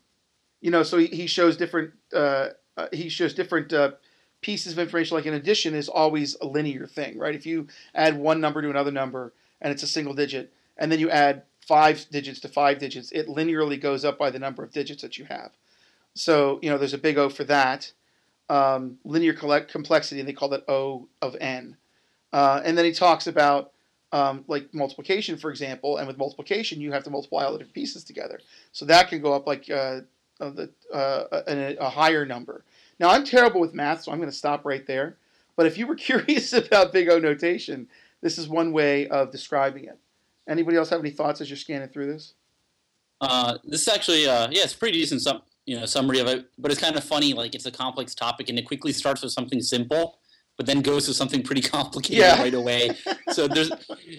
you 0.61 0.71
know, 0.71 0.83
so 0.83 0.99
he, 0.99 1.07
he 1.07 1.27
shows 1.27 1.57
different, 1.57 1.93
uh, 2.13 2.49
uh, 2.77 2.89
he 2.93 3.09
shows 3.09 3.33
different 3.33 3.73
uh, 3.73 3.93
pieces 4.41 4.73
of 4.73 4.79
information, 4.81 5.17
like 5.17 5.27
an 5.27 5.35
addition, 5.35 5.75
is 5.75 5.89
always 5.89 6.37
a 6.41 6.47
linear 6.47 6.87
thing, 6.87 7.19
right? 7.19 7.35
If 7.35 7.47
you 7.47 7.69
add 7.95 8.19
one 8.19 8.41
number 8.41 8.61
to 8.61 8.71
another 8.71 8.91
number 8.91 9.33
and 9.61 9.73
it's 9.73 9.85
a 9.85 9.89
single 9.89 10.15
digit, 10.15 10.53
and 10.77 10.91
then 10.91 10.99
you 10.99 11.11
add 11.11 11.43
five 11.67 12.07
digits 12.11 12.41
to 12.41 12.49
five 12.49 12.79
digits, 12.79 13.13
it 13.13 13.29
linearly 13.29 13.81
goes 13.81 14.05
up 14.05 14.19
by 14.19 14.31
the 14.31 14.39
number 14.39 14.63
of 14.63 14.73
digits 14.73 15.03
that 15.03 15.19
you 15.19 15.25
have. 15.27 15.53
So 16.15 16.59
you 16.63 16.71
know, 16.71 16.79
there's 16.79 16.95
a 16.95 16.99
big 16.99 17.19
O 17.19 17.29
for 17.29 17.45
that. 17.45 17.93
Um, 18.49 18.99
linear 19.05 19.33
complexity, 19.33 20.21
and 20.21 20.29
they 20.29 20.33
call 20.33 20.51
that 20.51 20.69
O 20.69 21.09
of 21.21 21.37
n. 21.41 21.77
Uh, 22.33 22.61
and 22.65 22.79
then 22.79 22.85
he 22.85 22.93
talks 22.93 23.27
about 23.27 23.73
um, 24.13 24.45
like 24.47 24.73
multiplication, 24.73 25.37
for 25.37 25.51
example, 25.51 25.99
and 25.99 26.07
with 26.07 26.19
multiplication, 26.19 26.81
you 26.81 26.93
have 26.93 27.05
to 27.05 27.11
multiply 27.11 27.45
all 27.45 27.53
the 27.53 27.59
different 27.59 27.75
pieces 27.75 28.05
together. 28.05 28.41
So 28.73 28.85
that 28.87 29.09
can 29.09 29.21
go 29.21 29.33
up 29.33 29.47
like 29.47 29.69
uh, 29.69 30.01
the, 30.39 30.71
uh, 30.93 31.25
a, 31.47 31.77
a, 31.77 31.89
higher 31.89 32.25
number. 32.25 32.65
Now, 33.01 33.11
I'm 33.11 33.25
terrible 33.25 33.61
with 33.61 33.75
math, 33.75 34.03
so 34.03 34.13
I'm 34.13 34.19
going 34.19 34.31
to 34.31 34.37
stop 34.37 34.65
right 34.65 34.87
there. 34.87 35.17
But 35.57 35.67
if 35.67 35.77
you 35.77 35.87
were 35.87 35.95
curious 35.97 36.53
about 36.53 36.93
big 36.93 37.09
O 37.09 37.19
notation, 37.19 37.89
this 38.23 38.39
is 38.39 38.49
one 38.49 38.73
way 38.73 39.09
of 39.09 39.31
describing 39.31 39.85
it. 39.85 39.99
Anybody 40.49 40.77
else 40.77 40.91
have 40.91 41.01
any 41.01 41.11
thoughts 41.11 41.41
as 41.41 41.51
you're 41.51 41.57
scanning 41.57 41.89
through 41.89 42.13
this? 42.13 42.35
Uh, 43.21 43.59
this 43.65 43.83
is 43.83 43.89
actually, 43.89 44.27
uh, 44.27 44.49
yeah, 44.51 44.63
it's 44.63 44.75
pretty 44.75 44.99
decent 44.99 45.23
sum, 45.23 45.43
you 45.67 45.79
know, 45.79 45.87
summary 45.87 46.21
of 46.21 46.27
it, 46.27 46.47
but 46.59 46.71
it's 46.71 46.81
kind 46.81 46.97
of 46.97 47.05
funny. 47.05 47.35
Like 47.35 47.55
it's 47.55 47.67
a 47.67 47.71
complex 47.71 48.15
topic, 48.15 48.49
and 48.49 48.59
it 48.59 48.67
quickly 48.67 48.93
starts 48.93 49.23
with 49.23 49.33
something 49.33 49.61
simple, 49.61 50.19
but 50.57 50.67
then 50.67 50.81
goes 50.81 51.07
to 51.07 51.15
something 51.15 51.43
pretty 51.43 51.61
complicated 51.69 52.19
yeah. 52.19 52.41
right 52.41 52.55
away. 52.55 52.91
so 53.33 53.47
there's, 53.47 53.71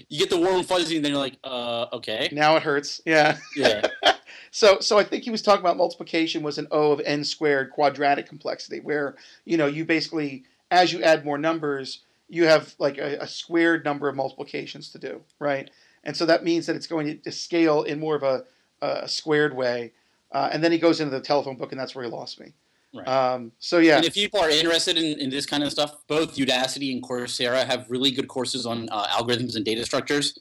you 0.10 0.20
get 0.20 0.30
the 0.30 0.39
warm 0.39 0.63
fuzzy, 0.63 0.98
and 0.98 1.06
then 1.06 1.13
you're 1.13 1.22
like, 1.22 1.38
uh, 1.44 1.88
okay. 1.94 2.30
Now 2.32 2.56
it 2.56 2.63
hurts. 2.63 3.01
Yeah. 3.06 3.38
Yeah. 3.56 3.88
so, 4.51 4.80
so 4.80 5.00
I 5.00 5.04
think 5.04 5.24
he 5.24 5.32
was 5.32 5.42
talking 5.42 5.62
about 5.62 5.77
multiplication 5.77 6.44
was 6.44 6.58
an 6.58 6.68
O 6.72 6.92
of 6.92 7.01
n 7.06 7.24
squared 7.24 7.72
quadratic 7.72 8.27
complexity, 8.27 8.80
where 8.80 9.16
you 9.46 9.58
know 9.58 9.68
you 9.68 9.86
basically 9.86 10.44
as 10.72 10.92
you 10.92 11.01
add 11.01 11.25
more 11.25 11.38
numbers, 11.38 12.01
you 12.30 12.46
have 12.46 12.75
like 12.80 12.98
a, 12.98 13.18
a 13.20 13.27
squared 13.27 13.86
number 13.86 14.10
of 14.10 14.16
multiplications 14.16 14.92
to 14.92 15.00
do, 15.00 15.22
right? 15.39 15.70
And 16.04 16.16
so 16.16 16.25
that 16.25 16.44
means 16.44 16.66
that 16.66 16.75
it's 16.75 16.88
going 16.88 17.20
to 17.22 17.32
scale 17.32 17.84
in 17.84 18.00
more 18.00 18.16
of 18.16 18.24
a, 18.24 18.44
a 18.82 19.08
squared 19.08 19.56
way. 19.56 19.94
Uh, 20.31 20.50
and 20.51 20.63
then 20.63 20.72
he 20.72 20.77
goes 20.77 21.00
into 21.00 21.12
the 21.12 21.22
telephone 21.22 21.57
book, 21.57 21.72
and 21.72 21.79
that's 21.79 21.96
where 21.96 22.05
he 22.05 22.12
lost 22.12 22.39
me. 22.39 22.53
Right. 22.93 23.07
Um, 23.07 23.51
so 23.60 23.79
yeah. 23.79 23.98
And 23.98 24.05
if 24.05 24.13
people 24.13 24.39
are 24.39 24.50
interested 24.50 24.98
in, 24.98 25.19
in 25.19 25.29
this 25.29 25.46
kind 25.46 25.63
of 25.63 25.72
stuff, 25.72 25.96
both 26.07 26.36
Udacity 26.36 26.91
and 26.93 27.03
Coursera 27.03 27.65
have 27.65 27.89
really 27.89 28.12
good 28.12 28.27
courses 28.27 28.65
on 28.65 28.89
uh, 28.89 29.07
algorithms 29.07 29.55
and 29.55 29.65
data 29.65 29.86
structures, 29.86 30.39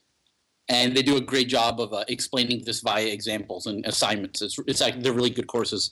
and 0.68 0.96
they 0.96 1.02
do 1.02 1.16
a 1.16 1.20
great 1.20 1.48
job 1.48 1.80
of 1.80 1.92
uh, 1.92 2.04
explaining 2.08 2.64
this 2.64 2.80
via 2.80 3.06
examples 3.06 3.66
and 3.66 3.84
assignments. 3.84 4.42
It's 4.42 4.58
it's 4.66 4.80
like 4.80 5.00
they're 5.02 5.12
really 5.12 5.30
good 5.30 5.48
courses. 5.48 5.90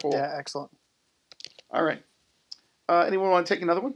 Cool. 0.00 0.12
Yeah, 0.12 0.34
excellent. 0.36 0.70
All 1.70 1.82
right. 1.82 2.02
Uh, 2.88 3.04
anyone 3.06 3.30
want 3.30 3.46
to 3.46 3.54
take 3.54 3.62
another 3.62 3.80
one? 3.80 3.94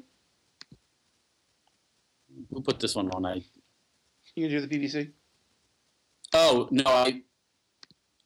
We'll 2.50 2.62
put 2.62 2.80
this 2.80 2.94
one 2.94 3.10
on. 3.10 3.26
I. 3.26 3.42
You 4.34 4.48
can 4.48 4.50
do 4.50 4.66
the 4.66 4.78
BBC. 4.78 5.10
Oh 6.32 6.68
no, 6.70 6.84
I. 6.86 7.22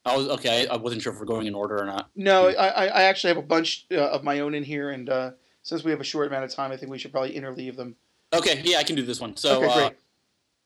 I 0.06 0.16
was 0.16 0.28
okay. 0.28 0.66
I 0.66 0.76
wasn't 0.76 1.02
sure 1.02 1.12
if 1.12 1.18
we're 1.18 1.25
going 1.25 1.46
in 1.46 1.54
order 1.54 1.78
or 1.78 1.87
not. 1.87 2.11
No, 2.14 2.49
I, 2.49 2.87
I 2.87 3.02
actually 3.04 3.28
have 3.28 3.38
a 3.38 3.46
bunch 3.46 3.87
uh, 3.90 3.96
of 3.96 4.23
my 4.23 4.40
own 4.40 4.54
in 4.54 4.62
here, 4.62 4.90
and 4.90 5.08
uh, 5.08 5.30
since 5.62 5.82
we 5.82 5.90
have 5.90 6.00
a 6.00 6.04
short 6.04 6.26
amount 6.26 6.44
of 6.44 6.50
time, 6.50 6.73
I 6.73 6.76
think 6.76 6.92
we 6.92 6.99
should 6.99 7.11
probably 7.11 7.34
interleave 7.34 7.76
them. 7.76 7.96
Okay, 8.32 8.61
yeah, 8.64 8.78
I 8.78 8.82
can 8.82 8.96
do 8.96 9.02
this 9.02 9.20
one. 9.20 9.37
So, 9.37 9.62
okay, 9.64 9.84
uh, 9.87 9.90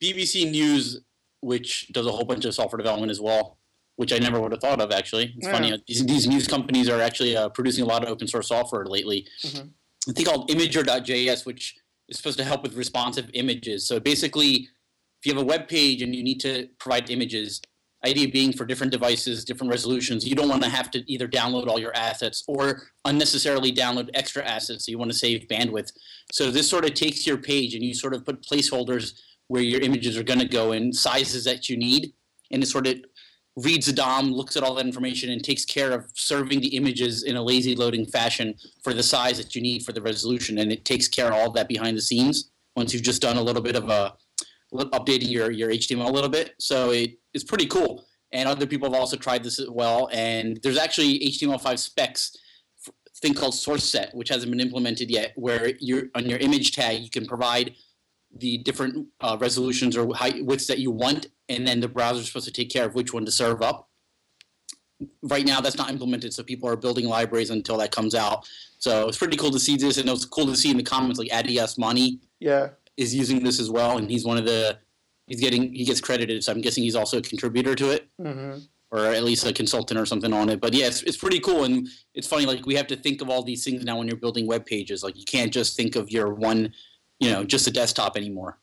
BBC 0.02 0.50
News, 0.50 1.00
which 1.40 1.88
does 1.92 2.07
a 2.07 2.11
whole 2.11 2.25
bunch 2.25 2.45
of 2.47 2.54
software 2.54 2.78
development 2.78 3.11
as 3.11 3.21
well, 3.21 3.59
which 3.97 4.12
I 4.12 4.18
never 4.18 4.40
would 4.40 4.50
have 4.50 4.61
thought 4.61 4.80
of. 4.80 4.90
Actually, 4.90 5.35
it's 5.37 5.47
yeah. 5.47 5.52
funny. 5.52 5.83
These, 5.87 6.07
these, 6.07 6.26
news 6.26 6.49
companies 6.49 6.88
are 6.88 7.00
actually 7.00 7.37
uh, 7.37 7.49
producing 7.50 7.85
a 7.85 7.87
lot 7.87 8.02
of 8.02 8.09
open 8.09 8.26
source 8.26 8.49
software 8.49 8.87
lately. 8.87 9.26
Mm-hmm. 9.45 9.68
A 10.11 10.12
thing 10.14 10.25
called 10.25 10.49
Imager.js, 10.49 11.47
which 11.47 11.76
is 12.09 12.16
supposed 12.16 12.38
to 12.38 12.45
help 12.45 12.64
with 12.64 12.75
responsive 12.75 13.30
images. 13.35 13.87
So 13.87 14.00
basically, 14.00 14.68
if 15.21 15.26
you 15.26 15.35
have 15.35 15.42
a 15.42 15.47
web 15.47 15.68
page 15.68 16.02
and 16.02 16.14
you 16.14 16.25
need 16.25 16.40
to 16.40 16.68
provide 16.78 17.09
images, 17.11 17.61
idea 18.07 18.28
being 18.28 18.52
for 18.52 18.64
different 18.64 18.93
devices, 18.93 19.45
different 19.45 19.71
resolutions, 19.71 20.26
you 20.26 20.35
don't 20.35 20.49
want 20.49 20.62
to 20.62 20.69
have 20.69 20.90
to 20.93 21.11
either 21.11 21.26
download 21.26 21.67
all 21.67 21.78
your 21.78 21.95
assets 21.97 22.45
or 22.47 22.83
unnecessarily 23.05 23.73
download 23.73 24.09
extra 24.14 24.45
assets. 24.45 24.87
So 24.87 24.90
you 24.90 24.99
want 24.99 25.11
to 25.11 25.17
save 25.17 25.49
bandwidth. 25.49 25.93
So 26.31 26.50
this 26.50 26.69
sort 26.69 26.85
of 26.85 26.95
takes 26.95 27.26
your 27.26 27.38
page 27.38 27.75
and 27.75 27.83
you 27.83 27.95
sort 27.95 28.14
of 28.14 28.25
put 28.25 28.43
placeholders 28.43 29.21
where 29.49 29.62
your 29.62 29.81
images 29.81 30.17
are 30.17 30.23
going 30.23 30.38
to 30.40 30.49
go 30.49 30.73
in 30.73 30.93
sizes 30.93 31.45
that 31.45 31.69
you 31.69 31.76
need, 31.76 32.12
and 32.50 32.62
it 32.62 32.67
sort 32.67 32.87
of 32.87 32.99
reads 33.57 33.87
the 33.87 33.93
DOM, 33.93 34.31
looks 34.33 34.57
at 34.57 34.62
all 34.62 34.75
that 34.75 34.87
information, 34.87 35.31
and 35.31 35.43
takes 35.43 35.64
care 35.64 35.93
of 35.93 36.05
serving 36.14 36.61
the 36.61 36.76
images 36.76 37.25
in 37.25 37.37
a 37.37 37.43
lazy 37.43 37.75
loading 37.75 38.07
fashion 38.07 38.55
for 38.85 38.95
the 38.95 39.02
size 39.02 39.37
that 39.38 39.55
you 39.55 39.62
need 39.62 39.83
for 39.83 39.93
the 39.93 40.02
resolution. 40.02 40.59
And 40.59 40.71
it 40.71 40.85
takes 40.85 41.09
care 41.09 41.28
of 41.28 41.33
all 41.33 41.49
of 41.49 41.55
that 41.55 41.67
behind 41.67 41.97
the 41.97 42.02
scenes 42.02 42.50
once 42.76 42.95
you've 42.95 43.02
just 43.02 43.23
done 43.23 43.37
a 43.37 43.43
little 43.43 43.62
bit 43.62 43.75
of 43.75 43.88
a 43.88 44.14
updating 44.73 45.31
your, 45.31 45.50
your 45.50 45.71
HTML 45.71 46.09
a 46.09 46.12
little 46.12 46.28
bit. 46.28 46.55
So 46.59 46.90
it, 46.90 47.19
it's 47.38 47.49
pretty 47.49 47.66
cool. 47.66 48.04
And 48.33 48.49
other 48.49 48.66
people 48.66 48.90
have 48.90 49.00
also 49.00 49.16
tried 49.16 49.42
this 49.42 49.59
as 49.59 49.71
well. 49.71 50.09
And 50.12 50.61
there's 50.62 50.76
actually 50.76 51.21
HTML5 51.21 51.78
specs 51.78 52.37
thing 53.21 53.35
called 53.35 53.54
source 53.54 53.85
set, 53.85 54.14
which 54.14 54.28
hasn't 54.28 54.50
been 54.50 54.61
implemented 54.61 55.11
yet, 55.11 55.33
where 55.37 55.73
you're 55.80 56.04
on 56.14 56.26
your 56.26 56.38
image 56.38 56.73
tag 56.73 57.02
you 57.02 57.11
can 57.11 57.26
provide 57.26 57.75
the 58.37 58.59
different 58.59 59.09
uh, 59.21 59.37
resolutions 59.40 59.97
or 59.97 60.14
height 60.14 60.45
widths 60.45 60.66
that 60.66 60.78
you 60.78 60.90
want, 60.90 61.26
and 61.49 61.66
then 61.66 61.80
the 61.80 61.88
browser 61.88 62.21
is 62.21 62.26
supposed 62.26 62.47
to 62.47 62.52
take 62.52 62.71
care 62.71 62.85
of 62.85 62.95
which 62.95 63.12
one 63.12 63.25
to 63.25 63.30
serve 63.30 63.62
up. 63.62 63.88
Right 65.23 65.47
now, 65.47 65.61
that's 65.61 65.78
not 65.78 65.90
implemented, 65.90 66.35
so 66.35 66.42
people 66.42 66.68
are 66.68 66.76
building 66.76 67.07
libraries 67.07 67.50
until 67.50 67.78
that 67.78 67.90
comes 67.90 68.14
out. 68.14 68.49
So 68.78 69.09
it's 69.09 69.18
pretty 69.18 69.37
cool 69.37 69.50
to 69.50 69.59
see 69.59 69.76
this, 69.76 69.97
and 69.97 70.09
it 70.09 70.12
was 70.12 70.25
cool 70.25 70.47
to 70.47 70.57
see 70.57 70.71
in 70.71 70.76
the 70.76 70.83
comments 70.83 71.18
like 71.18 71.33
Addy 71.33 71.57
Osmani 71.57 72.21
yeah. 72.38 72.71
is 72.97 73.14
using 73.14 73.42
this 73.42 73.59
as 73.59 73.71
well, 73.71 73.99
and 73.99 74.11
he's 74.11 74.25
one 74.25 74.37
of 74.37 74.45
the 74.45 74.78
he's 75.28 75.40
getting 75.40 75.73
he 75.73 75.85
gets 75.85 76.00
credited, 76.00 76.42
so 76.42 76.52
I'm 76.52 76.61
guessing 76.61 76.82
he's 76.82 76.97
also 76.97 77.18
a 77.18 77.23
contributor 77.23 77.75
to 77.75 77.90
it. 77.90 78.08
Mm-hmm 78.20 78.58
or 78.90 79.04
at 79.04 79.23
least 79.23 79.44
a 79.44 79.52
consultant 79.52 80.00
or 80.00 80.06
something 80.06 80.32
on 80.32 80.49
it. 80.49 80.62
But 80.62 80.73
yeah, 80.73 80.87
it's, 80.87 81.02
it's 81.02 81.18
pretty 81.18 81.40
cool. 81.40 81.64
And 81.64 81.87
it's 82.14 82.26
funny, 82.26 82.47
like 82.47 82.64
we 82.64 82.75
have 82.76 82.87
to 82.87 82.97
think 82.97 83.20
of 83.20 83.28
all 83.28 83.42
these 83.42 83.62
things 83.62 83.85
now 83.85 83.99
when 83.99 84.08
you're 84.08 84.16
building 84.16 84.47
web 84.47 84.64
pages. 84.64 85.02
Like 85.02 85.14
you 85.14 85.26
can't 85.26 85.52
just 85.52 85.76
think 85.76 85.94
of 85.94 86.11
your 86.11 86.32
one 86.32 86.73
you 87.18 87.30
know 87.30 87.44
just 87.44 87.66
a 87.66 87.70
desktop 87.70 88.16
anymore. 88.16 88.58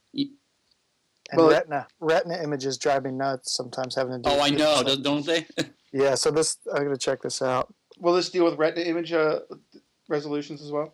And 1.32 1.40
well, 1.40 1.50
retina 1.50 1.88
retina 2.00 2.42
images 2.44 2.78
drive 2.78 3.04
me 3.04 3.12
nuts 3.12 3.52
sometimes 3.52 3.96
having 3.96 4.22
to 4.22 4.30
do. 4.30 4.36
Oh, 4.36 4.42
I 4.42 4.50
know, 4.52 4.84
don't 5.02 5.26
they? 5.26 5.46
yeah. 5.92 6.14
So 6.16 6.30
this 6.30 6.58
I'm 6.74 6.84
gonna 6.84 6.98
check 6.98 7.22
this 7.24 7.42
out. 7.42 7.74
Will 7.98 8.14
this 8.14 8.30
deal 8.30 8.46
with 8.46 8.60
retina 8.60 8.88
image 8.88 9.12
uh, 9.12 9.40
resolutions 10.08 10.62
as 10.62 10.72
well? 10.72 10.94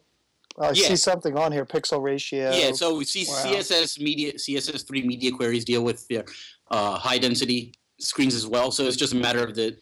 I 0.59 0.67
yeah. 0.67 0.87
see 0.87 0.95
something 0.95 1.37
on 1.37 1.51
here, 1.51 1.65
pixel 1.65 2.01
ratio. 2.01 2.51
Yeah, 2.51 2.71
so 2.73 2.97
we 2.97 3.05
see 3.05 3.25
wow. 3.27 3.43
CSS 3.45 3.99
media, 3.99 4.33
CSS3 4.33 5.05
media 5.05 5.31
queries 5.31 5.65
deal 5.65 5.83
with 5.83 6.07
the 6.07 6.25
uh, 6.69 6.97
high 6.97 7.17
density 7.17 7.73
screens 7.99 8.35
as 8.35 8.47
well. 8.47 8.71
So 8.71 8.85
it's 8.85 8.97
just 8.97 9.13
a 9.13 9.17
matter 9.17 9.43
of 9.43 9.55
the 9.55 9.77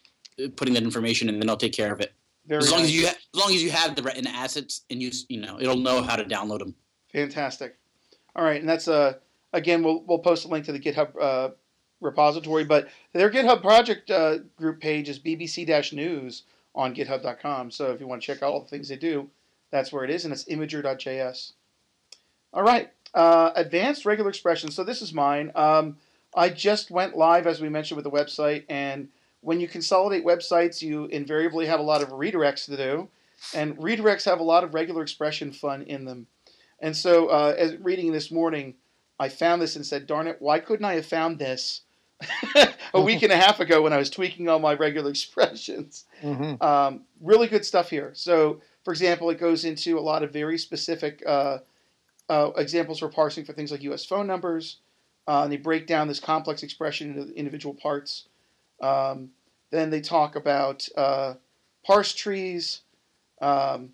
putting 0.55 0.73
that 0.75 0.83
information, 0.83 1.29
and 1.29 1.41
then 1.41 1.49
I'll 1.49 1.57
take 1.57 1.73
care 1.73 1.91
of 1.91 1.99
it. 1.99 2.13
Very 2.45 2.59
as 2.59 2.71
long 2.71 2.81
nice. 2.81 2.89
as 2.89 2.95
you 2.95 3.07
ha- 3.07 3.15
as 3.33 3.39
long 3.39 3.49
as 3.53 3.63
you 3.63 3.71
have 3.71 3.95
the 3.95 4.03
Retina 4.03 4.29
assets, 4.29 4.81
and 4.89 5.01
you 5.01 5.11
you 5.27 5.41
know 5.41 5.59
it'll 5.59 5.77
know 5.77 6.01
how 6.01 6.15
to 6.15 6.23
download 6.23 6.59
them. 6.59 6.75
Fantastic. 7.11 7.77
All 8.35 8.43
right, 8.43 8.59
and 8.59 8.69
that's 8.69 8.87
uh 8.87 9.13
again 9.53 9.83
we'll 9.83 10.03
we'll 10.07 10.19
post 10.19 10.45
a 10.45 10.47
link 10.47 10.65
to 10.65 10.71
the 10.71 10.79
GitHub 10.79 11.11
uh, 11.19 11.49
repository, 12.01 12.63
but 12.63 12.89
their 13.13 13.29
GitHub 13.29 13.61
project 13.61 14.09
uh, 14.09 14.39
group 14.55 14.79
page 14.79 15.09
is 15.09 15.19
BBC-news 15.19 16.43
on 16.75 16.95
GitHub.com. 16.95 17.71
So 17.71 17.91
if 17.91 17.99
you 17.99 18.07
want 18.07 18.21
to 18.21 18.25
check 18.25 18.41
out 18.41 18.51
all 18.51 18.61
the 18.61 18.69
things 18.69 18.87
they 18.87 18.95
do, 18.95 19.29
that's 19.71 19.91
where 19.91 20.03
it 20.03 20.09
is, 20.09 20.25
and 20.25 20.33
it's 20.33 20.45
Imager.js. 20.45 21.53
All 22.53 22.63
right, 22.63 22.91
uh, 23.13 23.51
advanced 23.55 24.05
regular 24.05 24.29
expressions. 24.29 24.75
So 24.75 24.83
this 24.83 25.01
is 25.01 25.13
mine. 25.13 25.51
Um, 25.55 25.97
I 26.35 26.49
just 26.49 26.91
went 26.91 27.17
live 27.17 27.47
as 27.47 27.61
we 27.61 27.69
mentioned 27.69 27.95
with 27.95 28.05
the 28.05 28.11
website, 28.11 28.65
and 28.69 29.09
when 29.41 29.59
you 29.59 29.67
consolidate 29.67 30.25
websites, 30.25 30.81
you 30.81 31.05
invariably 31.05 31.65
have 31.67 31.79
a 31.79 31.83
lot 31.83 32.01
of 32.01 32.09
redirects 32.09 32.65
to 32.65 32.77
do, 32.77 33.09
and 33.53 33.77
redirects 33.77 34.25
have 34.25 34.39
a 34.39 34.43
lot 34.43 34.63
of 34.63 34.73
regular 34.73 35.01
expression 35.01 35.51
fun 35.51 35.83
in 35.83 36.05
them. 36.05 36.27
And 36.79 36.95
so, 36.95 37.27
uh, 37.27 37.55
as 37.57 37.75
reading 37.77 38.11
this 38.11 38.31
morning, 38.31 38.75
I 39.19 39.29
found 39.29 39.61
this 39.61 39.75
and 39.75 39.85
said, 39.85 40.07
"Darn 40.07 40.27
it! 40.27 40.37
Why 40.39 40.59
couldn't 40.59 40.85
I 40.85 40.95
have 40.95 41.05
found 41.05 41.39
this 41.39 41.81
a 42.93 43.01
week 43.01 43.21
and 43.23 43.31
a 43.31 43.37
half 43.37 43.59
ago 43.59 43.81
when 43.81 43.93
I 43.93 43.97
was 43.97 44.09
tweaking 44.09 44.47
all 44.47 44.59
my 44.59 44.73
regular 44.73 45.09
expressions?" 45.11 46.05
Mm-hmm. 46.21 46.63
Um, 46.63 47.01
really 47.21 47.47
good 47.47 47.65
stuff 47.65 47.89
here. 47.89 48.11
So, 48.13 48.61
for 48.83 48.91
example, 48.91 49.29
it 49.29 49.39
goes 49.39 49.65
into 49.65 49.97
a 49.97 50.01
lot 50.01 50.23
of 50.23 50.31
very 50.31 50.57
specific 50.57 51.21
uh, 51.25 51.59
uh, 52.29 52.51
examples 52.57 52.99
for 52.99 53.09
parsing 53.09 53.45
for 53.45 53.53
things 53.53 53.71
like 53.71 53.83
U.S. 53.83 54.05
phone 54.05 54.27
numbers. 54.27 54.77
Uh, 55.27 55.43
and 55.43 55.51
they 55.51 55.57
break 55.57 55.85
down 55.85 56.07
this 56.07 56.19
complex 56.19 56.63
expression 56.63 57.15
into 57.15 57.33
individual 57.35 57.75
parts. 57.75 58.27
Um, 58.81 59.29
then 59.69 59.89
they 59.91 60.01
talk 60.01 60.35
about 60.35 60.87
uh, 60.97 61.35
parse 61.85 62.13
trees. 62.13 62.81
Um, 63.41 63.91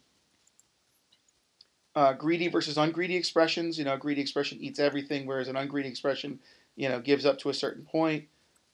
uh, 1.96 2.14
greedy 2.14 2.48
versus 2.48 2.78
ungreedy 2.78 3.16
expressions. 3.16 3.78
You 3.78 3.86
know, 3.86 3.94
a 3.94 3.98
greedy 3.98 4.22
expression 4.22 4.58
eats 4.62 4.80
everything, 4.80 5.26
whereas 5.26 5.48
an 5.48 5.56
ungreedy 5.56 5.86
expression, 5.86 6.40
you 6.76 6.90
know, 6.90 7.00
gives 7.00 7.26
up 7.26 7.40
to 7.40 7.50
a 7.50 7.54
certain 7.54 7.84
point. 7.84 8.26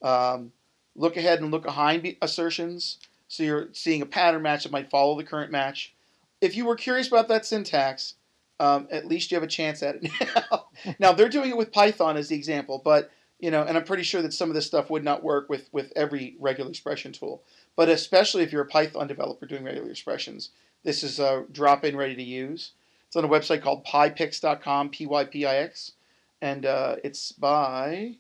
Um, 0.02 0.52
look 0.96 1.18
ahead 1.18 1.40
and 1.40 1.52
look 1.52 1.64
behind 1.64 2.16
assertions. 2.22 2.98
So 3.28 3.44
you're 3.44 3.70
seeing 3.74 4.02
a 4.02 4.08
pattern 4.08 4.42
match 4.42 4.64
that 4.64 4.72
might 4.72 4.90
follow 4.90 5.16
the 5.18 5.24
current 5.24 5.52
match. 5.52 5.94
If 6.42 6.56
you 6.56 6.66
were 6.66 6.76
curious 6.76 7.08
about 7.08 7.28
that 7.30 7.46
syntax, 7.46 8.16
um, 8.60 8.88
at 8.92 9.08
least 9.08 9.32
you 9.32 9.36
have 9.36 9.44
a 9.44 9.48
chance 9.48 9.82
at 9.82 9.96
it 9.96 10.12
now. 10.52 10.66
now 11.00 11.12
they're 11.14 11.30
doing 11.30 11.52
it 11.52 11.58
with 11.58 11.72
Python 11.72 12.18
as 12.18 12.30
the 12.30 12.36
example, 12.36 12.82
but 12.84 13.12
you 13.40 13.50
know, 13.50 13.64
and 13.64 13.76
I'm 13.76 13.84
pretty 13.84 14.04
sure 14.04 14.22
that 14.22 14.34
some 14.34 14.50
of 14.50 14.56
this 14.56 14.68
stuff 14.68 14.92
would 14.92 15.04
not 15.04 15.24
work 15.24 15.50
with 15.50 15.68
with 15.72 15.92
every 15.96 16.36
regular 16.40 16.70
expression 16.70 17.12
tool, 17.12 17.44
but 17.76 17.90
especially 17.90 18.44
if 18.44 18.52
you're 18.52 18.62
a 18.62 18.68
Python 18.68 19.08
developer 19.08 19.48
doing 19.48 19.64
regular 19.64 19.90
expressions, 19.90 20.52
this 20.84 21.04
is 21.04 21.20
a 21.20 21.46
drop 21.52 21.84
in 21.84 21.98
ready 21.98 22.16
to 22.16 22.24
use. 22.24 22.74
It's 23.08 23.16
on 23.16 23.26
a 23.26 23.30
website 23.30 23.62
called 23.62 23.84
pypix.com, 23.86 24.90
P 24.90 25.08
Y 25.08 25.26
P 25.26 25.46
I 25.46 25.56
X, 25.58 25.94
and 26.42 26.66
uh, 26.66 26.98
it's 27.04 27.32
by 27.32 28.16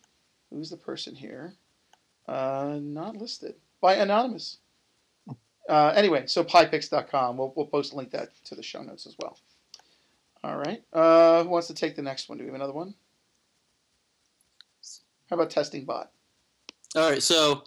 who's 0.50 0.72
the 0.72 0.78
person 0.78 1.16
here? 1.16 1.54
Uh, 2.28 2.80
not 2.82 3.16
listed 3.16 3.56
by 3.80 3.96
anonymous. 3.96 4.58
Uh, 5.72 5.94
anyway, 5.96 6.24
so 6.28 6.44
pypix.com. 6.44 7.38
We'll, 7.38 7.54
we'll 7.56 7.66
post 7.66 7.94
a 7.94 7.96
link 7.96 8.12
that 8.12 8.30
to 8.46 8.56
the 8.56 8.64
show 8.64 8.84
notes 8.84 9.08
as 9.08 9.16
well. 9.20 9.38
All 10.44 10.58
right. 10.58 10.84
Uh, 10.92 11.44
who 11.44 11.50
wants 11.50 11.68
to 11.68 11.74
take 11.74 11.96
the 11.96 12.02
next 12.02 12.28
one? 12.30 12.38
Do 12.38 12.44
we 12.44 12.48
have 12.50 12.56
another 12.56 12.74
one? 12.74 12.94
How 15.30 15.36
about 15.36 15.50
testing 15.50 15.86
bot? 15.86 16.12
All 16.96 17.10
right, 17.10 17.24
so 17.24 17.64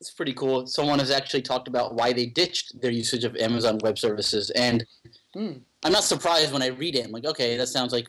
it's 0.00 0.10
pretty 0.10 0.34
cool. 0.34 0.66
Someone 0.66 0.98
has 0.98 1.10
actually 1.10 1.40
talked 1.42 1.66
about 1.66 1.94
why 1.94 2.12
they 2.12 2.26
ditched 2.26 2.78
their 2.80 2.90
usage 2.90 3.24
of 3.24 3.36
Amazon 3.36 3.78
Web 3.82 3.98
Services, 3.98 4.50
and 4.50 4.86
Hmm. 5.34 5.58
I'm 5.84 5.92
not 5.92 6.04
surprised 6.04 6.52
when 6.52 6.62
I 6.62 6.66
read 6.66 6.96
it. 6.96 7.04
I'm 7.06 7.12
like, 7.12 7.24
okay, 7.24 7.56
that 7.56 7.68
sounds 7.68 7.92
like 7.92 8.08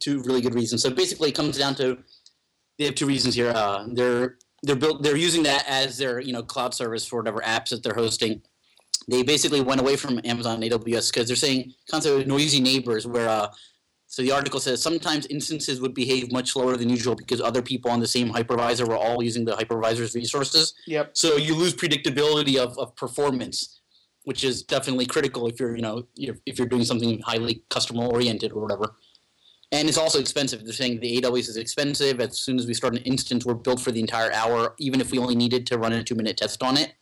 two 0.00 0.20
really 0.22 0.40
good 0.40 0.54
reasons. 0.54 0.82
So 0.82 0.90
basically, 0.90 1.28
it 1.30 1.34
comes 1.34 1.56
down 1.56 1.74
to 1.76 1.98
they 2.78 2.86
have 2.86 2.94
two 2.94 3.06
reasons 3.06 3.34
here. 3.34 3.50
Uh, 3.54 3.86
they're 3.92 4.36
they're 4.62 4.76
built 4.76 5.02
they're 5.02 5.16
using 5.16 5.42
that 5.44 5.64
as 5.68 5.96
their 5.96 6.20
you 6.20 6.32
know 6.32 6.42
cloud 6.42 6.74
service 6.74 7.06
for 7.06 7.20
whatever 7.20 7.40
apps 7.40 7.70
that 7.70 7.82
they're 7.82 7.94
hosting. 7.94 8.42
They 9.10 9.22
basically 9.22 9.60
went 9.60 9.80
away 9.80 9.96
from 9.96 10.20
Amazon 10.24 10.60
AWS 10.60 11.12
because 11.12 11.26
they're 11.26 11.36
saying 11.36 11.74
concept 11.90 12.20
of 12.20 12.26
noisy 12.26 12.60
neighbors, 12.60 13.06
where 13.06 13.28
uh, 13.28 13.48
so 14.06 14.22
the 14.22 14.32
article 14.32 14.60
says 14.60 14.82
sometimes 14.82 15.26
instances 15.26 15.80
would 15.80 15.94
behave 15.94 16.32
much 16.32 16.52
slower 16.52 16.76
than 16.76 16.88
usual 16.88 17.14
because 17.14 17.40
other 17.40 17.62
people 17.62 17.90
on 17.90 18.00
the 18.00 18.08
same 18.08 18.32
hypervisor 18.32 18.86
were 18.86 18.96
all 18.96 19.22
using 19.22 19.44
the 19.44 19.52
hypervisor's 19.52 20.14
resources. 20.14 20.74
Yep. 20.86 21.16
So 21.16 21.36
you 21.36 21.54
lose 21.54 21.74
predictability 21.74 22.56
of, 22.56 22.76
of 22.78 22.94
performance, 22.96 23.80
which 24.24 24.44
is 24.44 24.62
definitely 24.62 25.06
critical 25.06 25.46
if 25.46 25.58
you're 25.58 25.74
you 25.74 25.82
know 25.82 26.04
if 26.16 26.38
if 26.46 26.58
you're 26.58 26.68
doing 26.68 26.84
something 26.84 27.20
highly 27.20 27.64
customer 27.68 28.06
oriented 28.06 28.52
or 28.52 28.60
whatever. 28.62 28.96
And 29.72 29.88
it's 29.88 29.98
also 29.98 30.18
expensive. 30.18 30.64
They're 30.64 30.72
saying 30.72 30.98
the 30.98 31.20
AWS 31.20 31.48
is 31.50 31.56
expensive. 31.56 32.20
As 32.20 32.40
soon 32.40 32.58
as 32.58 32.66
we 32.66 32.74
start 32.74 32.96
an 32.96 33.02
instance, 33.02 33.46
we're 33.46 33.54
built 33.54 33.80
for 33.80 33.92
the 33.92 34.00
entire 34.00 34.32
hour, 34.32 34.74
even 34.80 35.00
if 35.00 35.12
we 35.12 35.18
only 35.18 35.36
needed 35.36 35.64
to 35.68 35.78
run 35.78 35.92
a 35.92 36.02
two 36.02 36.16
minute 36.16 36.36
test 36.36 36.62
on 36.62 36.76
it. 36.76 36.94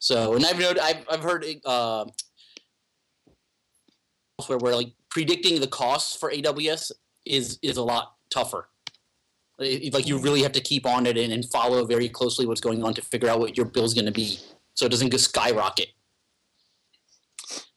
So, 0.00 0.34
and 0.34 0.44
I've 0.44 0.58
I've, 0.78 1.04
I've 1.10 1.22
heard 1.22 1.44
uh, 1.64 2.06
elsewhere 4.38 4.58
where 4.58 4.74
like 4.74 4.92
predicting 5.10 5.60
the 5.60 5.66
costs 5.66 6.16
for 6.16 6.30
AWS 6.32 6.90
is 7.26 7.58
is 7.62 7.76
a 7.76 7.82
lot 7.82 8.14
tougher. 8.30 8.68
It- 9.58 9.92
Like 9.92 10.06
you 10.08 10.18
really 10.18 10.42
have 10.42 10.52
to 10.52 10.60
keep 10.60 10.86
on 10.86 11.06
it 11.06 11.16
and, 11.18 11.32
and 11.32 11.44
follow 11.50 11.84
very 11.84 12.08
closely 12.08 12.46
what's 12.46 12.62
going 12.62 12.82
on 12.82 12.94
to 12.94 13.02
figure 13.02 13.28
out 13.28 13.40
what 13.40 13.56
your 13.58 13.66
bill's 13.66 13.92
going 13.94 14.06
to 14.06 14.12
be, 14.12 14.38
so 14.74 14.86
it 14.86 14.88
doesn't 14.88 15.10
just 15.10 15.26
skyrocket. 15.26 15.88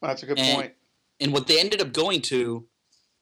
That's 0.01 0.23
a 0.23 0.25
good 0.25 0.39
And- 0.39 0.55
point. 0.55 0.73
And 1.19 1.31
what 1.31 1.47
they 1.47 1.59
ended 1.59 1.81
up 1.81 1.93
going 1.93 2.21
to 2.23 2.65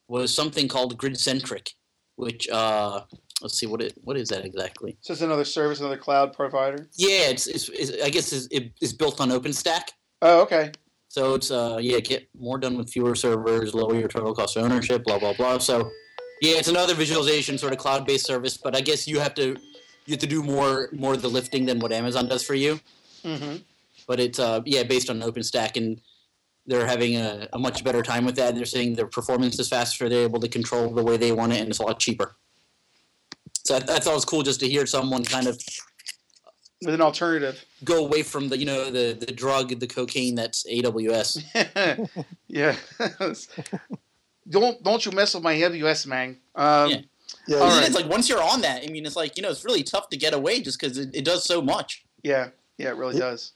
was 0.07 0.33
something 0.33 0.67
called 0.67 0.97
grid 0.97 1.19
centric, 1.19 1.71
which 2.15 2.47
uh, 2.49 3.01
let's 3.41 3.57
see 3.57 3.65
what 3.65 3.81
it 3.81 3.93
what 4.03 4.17
is 4.17 4.29
that 4.29 4.45
exactly? 4.45 4.97
So 5.01 5.13
it's 5.13 5.21
another 5.21 5.45
service, 5.45 5.79
another 5.79 5.97
cloud 5.97 6.33
provider. 6.33 6.87
Yeah, 6.95 7.29
it's, 7.29 7.47
it's, 7.47 7.69
it's 7.69 8.03
I 8.03 8.09
guess 8.09 8.31
it's, 8.33 8.47
it's 8.51 8.93
built 8.93 9.19
on 9.21 9.29
OpenStack. 9.29 9.91
Oh, 10.21 10.41
okay. 10.41 10.71
So 11.07 11.33
it's 11.33 11.51
uh 11.51 11.77
yeah, 11.81 11.99
get 11.99 12.29
more 12.37 12.57
done 12.57 12.77
with 12.77 12.89
fewer 12.89 13.15
servers, 13.15 13.73
lower 13.73 13.95
your 13.95 14.07
total 14.07 14.33
cost 14.33 14.55
of 14.55 14.63
ownership, 14.63 15.03
blah 15.03 15.19
blah 15.19 15.33
blah. 15.33 15.57
So 15.57 15.91
yeah, 16.41 16.55
it's 16.57 16.69
another 16.69 16.95
visualization 16.95 17.57
sort 17.57 17.73
of 17.73 17.79
cloud 17.79 18.05
based 18.05 18.25
service, 18.25 18.57
but 18.57 18.75
I 18.75 18.81
guess 18.81 19.07
you 19.07 19.19
have 19.19 19.33
to 19.35 19.57
you 20.05 20.11
have 20.11 20.19
to 20.19 20.27
do 20.27 20.41
more 20.41 20.89
more 20.93 21.13
of 21.13 21.21
the 21.21 21.29
lifting 21.29 21.65
than 21.65 21.79
what 21.79 21.91
Amazon 21.91 22.27
does 22.27 22.43
for 22.43 22.55
you. 22.55 22.79
Mm-hmm. 23.25 23.57
But 24.07 24.19
it's 24.19 24.39
uh 24.39 24.61
yeah 24.65 24.83
based 24.83 25.09
on 25.09 25.19
OpenStack 25.19 25.75
and 25.75 25.99
they're 26.65 26.87
having 26.87 27.17
a, 27.17 27.47
a 27.53 27.59
much 27.59 27.83
better 27.83 28.01
time 28.01 28.25
with 28.25 28.35
that. 28.35 28.55
They're 28.55 28.65
saying 28.65 28.95
their 28.95 29.07
performance 29.07 29.59
is 29.59 29.67
faster. 29.67 30.07
They're 30.07 30.23
able 30.23 30.39
to 30.39 30.47
control 30.47 30.93
the 30.93 31.03
way 31.03 31.17
they 31.17 31.31
want 31.31 31.53
it, 31.53 31.59
and 31.59 31.69
it's 31.69 31.79
a 31.79 31.83
lot 31.83 31.99
cheaper. 31.99 32.35
So 33.63 33.75
I, 33.75 33.77
I 33.77 33.81
thought 33.99 34.11
it 34.11 34.15
was 34.15 34.25
cool 34.25 34.43
just 34.43 34.59
to 34.61 34.67
hear 34.69 34.85
someone 34.85 35.23
kind 35.23 35.47
of 35.47 35.59
With 36.83 36.95
an 36.95 37.01
alternative. 37.01 37.63
go 37.83 38.05
away 38.05 38.23
from 38.23 38.49
the 38.49 38.57
you 38.57 38.65
know 38.65 38.89
the 38.89 39.13
the 39.19 39.31
drug, 39.31 39.79
the 39.79 39.87
cocaine 39.87 40.35
that's 40.35 40.65
AWS. 40.65 41.43
yeah. 42.47 42.75
don't 44.49 44.83
don't 44.83 45.05
you 45.05 45.11
mess 45.11 45.33
with 45.33 45.43
my 45.43 45.53
AWS, 45.55 46.07
man. 46.07 46.37
Um, 46.55 46.89
Yeah. 46.89 47.01
Yeah, 47.47 47.57
All 47.57 47.63
I 47.63 47.67
mean, 47.69 47.77
right. 47.79 47.87
It's 47.87 47.95
like 47.95 48.09
once 48.09 48.27
you're 48.29 48.43
on 48.43 48.61
that, 48.61 48.83
I 48.83 48.87
mean, 48.91 49.05
it's 49.05 49.15
like 49.15 49.37
you 49.37 49.41
know, 49.43 49.49
it's 49.49 49.63
really 49.63 49.83
tough 49.83 50.09
to 50.09 50.17
get 50.17 50.33
away 50.33 50.61
just 50.61 50.79
because 50.79 50.97
it, 50.97 51.15
it 51.15 51.23
does 51.25 51.43
so 51.45 51.61
much. 51.61 52.03
yeah, 52.23 52.49
yeah, 52.77 52.89
it 52.89 52.97
really 52.97 53.15
Yeah. 53.15 53.21
does. 53.31 53.53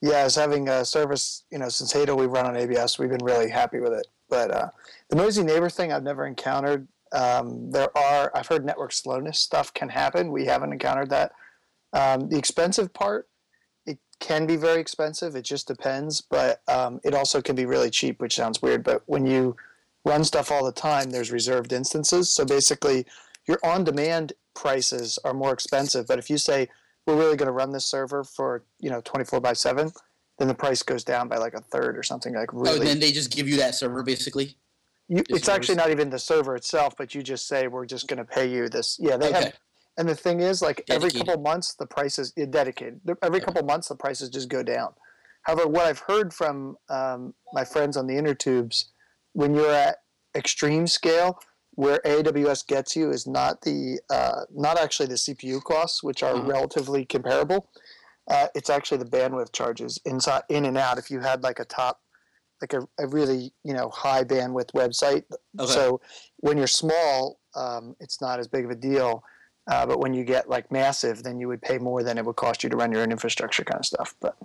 yeah, 0.00 0.18
as 0.18 0.34
having 0.36 0.68
a 0.68 0.84
service, 0.84 1.42
you 1.50 1.58
know, 1.58 1.68
since 1.68 1.92
Hado 1.92 2.16
we've 2.16 2.30
run 2.30 2.46
on 2.46 2.54
AWS, 2.54 2.98
we've 2.98 3.10
been 3.10 3.24
really 3.24 3.50
happy 3.50 3.80
with 3.80 3.92
it. 3.92 4.06
But 4.30 4.50
uh, 4.50 4.68
the 5.10 5.16
noisy 5.16 5.42
neighbor 5.42 5.68
thing 5.68 5.92
I've 5.92 6.02
never 6.04 6.26
encountered. 6.26 6.86
Um, 7.14 7.70
there 7.70 7.96
are, 7.96 8.30
I've 8.34 8.46
heard 8.46 8.64
network 8.64 8.92
slowness 8.92 9.38
stuff 9.38 9.72
can 9.72 9.88
happen. 9.88 10.32
We 10.32 10.46
haven't 10.46 10.72
encountered 10.72 11.10
that. 11.10 11.32
Um, 11.92 12.28
the 12.28 12.36
expensive 12.36 12.92
part, 12.92 13.28
it 13.86 13.98
can 14.20 14.46
be 14.46 14.56
very 14.56 14.80
expensive. 14.80 15.36
It 15.36 15.44
just 15.44 15.68
depends. 15.68 16.20
But 16.20 16.60
um, 16.68 17.00
it 17.04 17.14
also 17.14 17.40
can 17.40 17.54
be 17.54 17.66
really 17.66 17.90
cheap, 17.90 18.20
which 18.20 18.34
sounds 18.34 18.60
weird. 18.60 18.82
But 18.82 19.02
when 19.06 19.26
you 19.26 19.56
run 20.04 20.24
stuff 20.24 20.50
all 20.50 20.64
the 20.64 20.72
time, 20.72 21.10
there's 21.10 21.30
reserved 21.30 21.72
instances. 21.72 22.30
So 22.30 22.44
basically, 22.44 23.06
your 23.46 23.58
on 23.64 23.84
demand 23.84 24.32
prices 24.54 25.18
are 25.24 25.34
more 25.34 25.52
expensive. 25.52 26.06
But 26.06 26.18
if 26.18 26.28
you 26.28 26.38
say, 26.38 26.68
we're 27.06 27.16
really 27.16 27.36
going 27.36 27.46
to 27.46 27.52
run 27.52 27.70
this 27.70 27.84
server 27.84 28.24
for 28.24 28.64
you 28.80 28.90
know 28.90 29.00
24 29.02 29.40
by 29.40 29.52
7 29.52 29.92
then 30.38 30.48
the 30.48 30.54
price 30.54 30.82
goes 30.82 31.04
down 31.04 31.28
by 31.28 31.36
like 31.36 31.54
a 31.54 31.60
third 31.60 31.96
or 31.96 32.02
something 32.02 32.34
like 32.34 32.52
Oh, 32.52 32.58
really 32.58 32.78
and 32.78 32.86
then 32.86 33.00
they 33.00 33.12
just 33.12 33.30
give 33.30 33.48
you 33.48 33.56
that 33.58 33.74
server 33.74 34.02
basically. 34.02 34.56
You, 35.08 35.22
it's 35.28 35.48
actually 35.48 35.74
not 35.76 35.90
even 35.90 36.10
the 36.10 36.18
server 36.18 36.56
itself 36.56 36.94
but 36.96 37.14
you 37.14 37.22
just 37.22 37.46
say 37.46 37.66
we're 37.68 37.86
just 37.86 38.08
going 38.08 38.18
to 38.18 38.24
pay 38.24 38.50
you 38.50 38.68
this. 38.68 38.98
Yeah 39.00 39.16
they 39.16 39.26
Okay. 39.28 39.44
have 39.44 39.52
and 39.96 40.08
the 40.08 40.14
thing 40.16 40.40
is 40.40 40.60
like 40.62 40.84
every 40.90 41.10
couple 41.10 41.38
months 41.40 41.74
the 41.74 41.86
prices 41.86 42.32
yeah, 42.36 42.46
dedicated. 42.46 43.00
Every 43.22 43.40
couple 43.40 43.62
months 43.64 43.88
the 43.88 43.96
prices 43.96 44.28
just 44.30 44.48
go 44.48 44.62
down. 44.62 44.94
However 45.42 45.68
what 45.68 45.84
i've 45.86 46.00
heard 46.00 46.32
from 46.32 46.76
um, 46.88 47.34
my 47.52 47.64
friends 47.64 47.96
on 47.96 48.06
the 48.06 48.16
inner 48.16 48.34
tubes 48.34 48.92
when 49.32 49.54
you're 49.54 49.70
at 49.70 49.98
extreme 50.34 50.86
scale 50.86 51.38
where 51.72 51.98
aws 52.04 52.66
gets 52.66 52.94
you 52.96 53.10
is 53.10 53.26
not 53.26 53.62
the 53.62 54.00
uh, 54.10 54.42
not 54.54 54.78
actually 54.78 55.06
the 55.06 55.14
cpu 55.14 55.62
costs 55.62 56.02
which 56.02 56.22
are 56.22 56.36
Uh-huh. 56.36 56.46
relatively 56.46 57.04
comparable. 57.04 57.68
Uh, 58.30 58.46
it's 58.54 58.70
actually 58.70 58.96
the 58.98 59.04
bandwidth 59.04 59.52
charges 59.52 60.00
inside 60.06 60.42
in 60.48 60.64
and 60.64 60.78
out. 60.78 60.96
If 60.98 61.10
you 61.10 61.20
had 61.20 61.42
like 61.42 61.58
a 61.58 61.64
top 61.66 62.00
like 62.60 62.72
a, 62.72 62.86
a 62.98 63.06
really 63.08 63.52
you 63.64 63.74
know 63.74 63.88
high 63.90 64.24
bandwidth 64.24 64.72
website 64.72 65.24
Okay. 65.58 65.72
so 65.72 66.00
when 66.38 66.56
you're 66.58 66.66
small 66.66 67.38
um, 67.54 67.94
it's 68.00 68.20
not 68.20 68.38
as 68.38 68.48
big 68.48 68.64
of 68.64 68.70
a 68.70 68.74
deal 68.74 69.22
uh, 69.70 69.86
but 69.86 69.98
when 70.00 70.12
you 70.14 70.24
get 70.24 70.48
like 70.48 70.70
massive 70.72 71.22
then 71.22 71.38
you 71.38 71.48
would 71.48 71.62
pay 71.62 71.78
more 71.78 72.02
than 72.02 72.18
it 72.18 72.24
would 72.24 72.36
cost 72.36 72.62
you 72.62 72.70
to 72.70 72.76
run 72.76 72.90
your 72.92 73.02
own 73.02 73.10
infrastructure 73.12 73.64
kind 73.64 73.80
of 73.80 73.86
stuff 73.86 74.14
but 74.20 74.36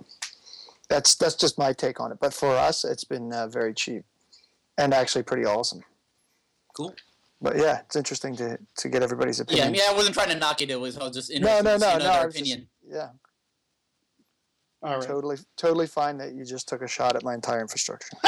that's 0.88 1.14
that's 1.14 1.34
just 1.36 1.58
my 1.58 1.72
take 1.72 2.00
on 2.00 2.10
it 2.12 2.18
but 2.20 2.32
for 2.34 2.50
us 2.56 2.84
it's 2.84 3.04
been 3.04 3.32
uh, 3.32 3.46
very 3.46 3.72
cheap 3.74 4.04
and 4.78 4.92
actually 4.94 5.22
pretty 5.22 5.44
awesome 5.44 5.82
Cool. 6.76 6.94
but 7.40 7.56
yeah 7.56 7.80
it's 7.80 7.96
interesting 7.96 8.36
to 8.36 8.58
to 8.78 8.88
get 8.88 9.02
everybody's 9.02 9.38
Yeah, 9.38 9.44
opinion 9.44 9.68
I 9.68 9.70
mean, 9.72 9.80
I 9.88 9.94
wasn't 9.94 10.14
trying 10.14 10.28
to 10.30 10.36
knock 10.38 10.60
it. 10.62 10.70
It 10.70 10.80
was 10.80 10.96
I 10.98 11.04
was 11.04 11.16
just 11.16 11.30
no 11.30 11.36
interested 11.36 11.64
no 11.64 11.78
see, 11.78 11.84
no 11.86 11.92
you 11.92 11.98
no 11.98 12.04
their 12.04 12.12
I 12.12 12.24
just- 12.24 12.36
opinion. 12.36 12.68
yeah 12.88 13.08
All 14.82 14.94
right. 14.98 15.02
totally 15.02 15.36
totally 15.56 15.86
fine 15.86 16.18
that 16.18 16.32
you 16.34 16.44
just 16.44 16.68
took 16.68 16.82
a 16.82 16.88
shot 16.88 17.16
at 17.16 17.22
my 17.22 17.34
entire 17.34 17.60
infrastructure 17.60 18.10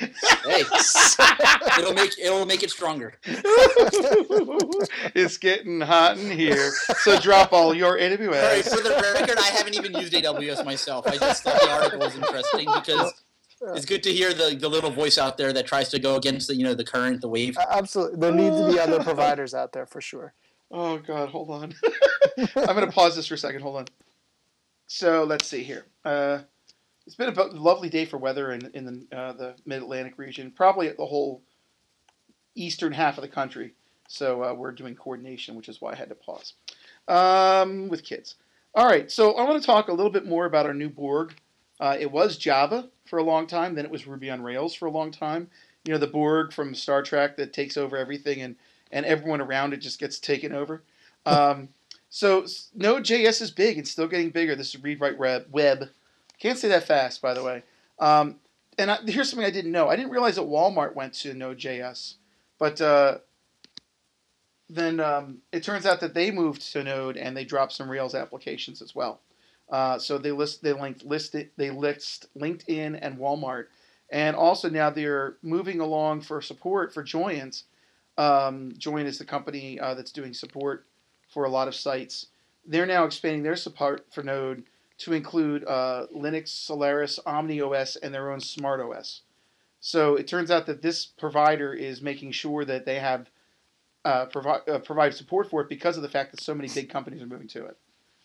Hey, 0.00 0.62
it'll 1.78 1.92
make 1.92 2.12
it'll 2.20 2.46
make 2.46 2.62
it 2.62 2.70
stronger. 2.70 3.14
it's 5.12 5.36
getting 5.38 5.80
hot 5.80 6.18
in 6.18 6.30
here. 6.30 6.70
So 7.00 7.18
drop 7.18 7.52
all 7.52 7.74
your 7.74 7.98
All 7.98 8.08
right, 8.08 8.18
AWS. 8.18 8.68
for 8.68 8.80
the 8.80 8.90
record, 8.90 9.38
I 9.38 9.48
haven't 9.48 9.74
even 9.74 9.92
used 9.94 10.12
AWS 10.12 10.64
myself. 10.64 11.04
I 11.08 11.16
just 11.18 11.42
thought 11.42 11.60
the 11.60 11.70
article 11.70 11.98
was 11.98 12.14
interesting 12.14 12.68
because 12.76 13.12
it's 13.74 13.86
good 13.86 14.04
to 14.04 14.12
hear 14.12 14.32
the, 14.32 14.56
the 14.56 14.68
little 14.68 14.90
voice 14.92 15.18
out 15.18 15.36
there 15.36 15.52
that 15.52 15.66
tries 15.66 15.88
to 15.88 15.98
go 15.98 16.14
against 16.14 16.46
the 16.46 16.54
you 16.54 16.62
know 16.62 16.74
the 16.74 16.84
current, 16.84 17.20
the 17.20 17.28
wave. 17.28 17.58
absolutely 17.68 18.20
there 18.20 18.32
need 18.32 18.50
to 18.50 18.70
be 18.70 18.78
other 18.78 19.02
providers 19.02 19.52
out 19.52 19.72
there 19.72 19.86
for 19.86 20.00
sure 20.00 20.32
Oh 20.70 20.98
God, 20.98 21.30
hold 21.30 21.50
on. 21.50 21.74
I'm 22.56 22.66
gonna 22.66 22.92
pause 22.92 23.16
this 23.16 23.26
for 23.26 23.34
a 23.34 23.38
second. 23.38 23.62
Hold 23.62 23.76
on. 23.76 23.86
So 24.88 25.24
let's 25.24 25.46
see 25.46 25.62
here. 25.62 25.84
Uh, 26.04 26.40
it's 27.06 27.14
been 27.14 27.28
a 27.28 27.42
lovely 27.44 27.90
day 27.90 28.06
for 28.06 28.16
weather 28.16 28.52
in 28.52 28.70
in 28.74 28.84
the 28.84 29.16
uh, 29.16 29.32
the 29.34 29.54
Mid 29.64 29.82
Atlantic 29.82 30.18
region, 30.18 30.50
probably 30.50 30.88
the 30.88 31.06
whole 31.06 31.42
eastern 32.54 32.92
half 32.92 33.18
of 33.18 33.22
the 33.22 33.28
country. 33.28 33.74
So 34.08 34.42
uh, 34.42 34.54
we're 34.54 34.72
doing 34.72 34.94
coordination, 34.94 35.54
which 35.54 35.68
is 35.68 35.80
why 35.80 35.92
I 35.92 35.94
had 35.94 36.08
to 36.08 36.14
pause 36.14 36.54
um, 37.06 37.88
with 37.88 38.02
kids. 38.02 38.36
All 38.74 38.86
right, 38.86 39.10
so 39.10 39.34
I 39.34 39.44
want 39.44 39.60
to 39.60 39.66
talk 39.66 39.88
a 39.88 39.92
little 39.92 40.10
bit 40.10 40.26
more 40.26 40.46
about 40.46 40.66
our 40.66 40.74
new 40.74 40.88
Borg. 40.88 41.34
Uh, 41.80 41.96
it 41.98 42.10
was 42.10 42.38
Java 42.38 42.88
for 43.04 43.18
a 43.18 43.22
long 43.22 43.46
time, 43.46 43.74
then 43.74 43.84
it 43.84 43.90
was 43.90 44.06
Ruby 44.06 44.30
on 44.30 44.42
Rails 44.42 44.74
for 44.74 44.86
a 44.86 44.90
long 44.90 45.10
time. 45.10 45.50
You 45.84 45.92
know, 45.92 45.98
the 45.98 46.06
Borg 46.06 46.52
from 46.52 46.74
Star 46.74 47.02
Trek 47.02 47.36
that 47.36 47.52
takes 47.52 47.76
over 47.76 47.96
everything 47.96 48.40
and 48.40 48.56
and 48.90 49.04
everyone 49.04 49.42
around 49.42 49.74
it 49.74 49.78
just 49.78 50.00
gets 50.00 50.18
taken 50.18 50.52
over. 50.52 50.82
Um, 51.26 51.68
so 52.10 52.46
Node.js 52.74 53.42
is 53.42 53.50
big. 53.50 53.78
It's 53.78 53.90
still 53.90 54.08
getting 54.08 54.30
bigger. 54.30 54.54
This 54.54 54.74
is 54.74 54.82
read 54.82 55.00
write 55.00 55.18
web. 55.18 55.88
Can't 56.38 56.58
say 56.58 56.68
that 56.68 56.86
fast, 56.86 57.20
by 57.20 57.34
the 57.34 57.42
way. 57.42 57.62
Um, 57.98 58.36
and 58.78 58.90
I, 58.90 58.98
here's 59.06 59.30
something 59.30 59.46
I 59.46 59.50
didn't 59.50 59.72
know. 59.72 59.88
I 59.88 59.96
didn't 59.96 60.12
realize 60.12 60.36
that 60.36 60.42
Walmart 60.42 60.94
went 60.94 61.12
to 61.14 61.34
Node.js, 61.34 62.14
but 62.58 62.80
uh, 62.80 63.18
then 64.70 65.00
um, 65.00 65.38
it 65.52 65.62
turns 65.62 65.86
out 65.86 66.00
that 66.00 66.14
they 66.14 66.30
moved 66.30 66.72
to 66.72 66.84
Node 66.84 67.16
and 67.16 67.36
they 67.36 67.44
dropped 67.44 67.72
some 67.72 67.90
Rails 67.90 68.14
applications 68.14 68.80
as 68.80 68.94
well. 68.94 69.20
Uh, 69.70 69.98
so 69.98 70.16
they 70.16 70.30
list 70.30 70.62
they 70.62 70.72
linked 70.72 71.04
listed 71.04 71.50
they 71.56 71.70
list 71.70 72.26
LinkedIn 72.38 72.98
and 73.02 73.18
Walmart, 73.18 73.66
and 74.10 74.34
also 74.34 74.70
now 74.70 74.88
they're 74.88 75.36
moving 75.42 75.80
along 75.80 76.22
for 76.22 76.40
support 76.40 76.94
for 76.94 77.02
Joyent. 77.02 77.64
Um, 78.16 78.72
Joyent 78.78 79.06
is 79.06 79.18
the 79.18 79.26
company 79.26 79.78
uh, 79.78 79.94
that's 79.94 80.10
doing 80.10 80.32
support 80.32 80.86
for 81.38 81.44
a 81.44 81.48
lot 81.48 81.68
of 81.68 81.74
sites. 81.76 82.26
They're 82.66 82.84
now 82.84 83.04
expanding 83.04 83.44
their 83.44 83.54
support 83.54 84.04
for 84.12 84.24
Node 84.24 84.64
to 84.98 85.12
include 85.12 85.64
uh, 85.68 86.06
Linux, 86.12 86.48
Solaris, 86.48 87.20
OmniOS, 87.24 87.96
and 88.02 88.12
their 88.12 88.32
own 88.32 88.40
SmartOS. 88.40 89.20
So 89.78 90.16
it 90.16 90.26
turns 90.26 90.50
out 90.50 90.66
that 90.66 90.82
this 90.82 91.06
provider 91.06 91.72
is 91.72 92.02
making 92.02 92.32
sure 92.32 92.64
that 92.64 92.84
they 92.86 92.98
have 92.98 93.30
uh, 94.04 94.26
provi- 94.26 94.68
uh, 94.68 94.80
provide 94.80 95.14
support 95.14 95.48
for 95.48 95.60
it 95.60 95.68
because 95.68 95.96
of 95.96 96.02
the 96.02 96.08
fact 96.08 96.32
that 96.32 96.40
so 96.40 96.56
many 96.56 96.68
big 96.74 96.88
companies 96.90 97.22
are 97.22 97.26
moving 97.26 97.46
to 97.46 97.64
it, 97.66 97.76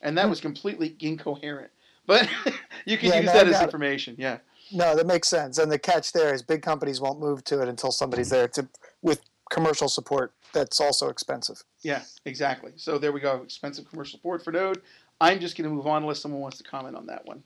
and 0.01 0.17
that 0.17 0.27
was 0.27 0.41
completely 0.41 0.95
incoherent. 0.99 1.69
But 2.07 2.27
you 2.85 2.97
can 2.97 3.09
Yeah, 3.09 3.17
use 3.19 3.27
no, 3.27 3.33
that 3.33 3.47
as 3.47 3.61
it. 3.61 3.65
information. 3.65 4.15
Yeah, 4.17 4.39
No, 4.71 4.95
that 4.95 5.05
makes 5.05 5.27
sense. 5.27 5.59
And 5.59 5.71
the 5.71 5.77
catch 5.77 6.13
there 6.13 6.33
is 6.33 6.41
big 6.41 6.63
companies 6.63 6.99
won't 6.99 7.19
move 7.19 7.43
to 7.43 7.61
it 7.61 7.67
until 7.67 7.91
somebody's 7.91 8.31
there 8.31 8.47
to 8.47 8.67
with 9.03 9.21
commercial 9.51 9.87
support. 9.87 10.33
That's 10.53 10.79
also 10.79 11.09
expensive. 11.09 11.63
yeah, 11.81 12.03
exactly. 12.25 12.73
So 12.77 12.97
there 12.97 13.11
we 13.11 13.19
go. 13.19 13.41
Expensive 13.41 13.89
commercial 13.89 14.17
support 14.17 14.43
for 14.43 14.51
Node. 14.51 14.81
I'm 15.19 15.39
just 15.39 15.57
going 15.57 15.69
to 15.69 15.75
move 15.75 15.87
on 15.87 16.03
unless 16.03 16.19
someone 16.19 16.41
wants 16.41 16.57
to 16.57 16.63
comment 16.63 16.95
on 16.95 17.07
that 17.07 17.25
one. 17.25 17.43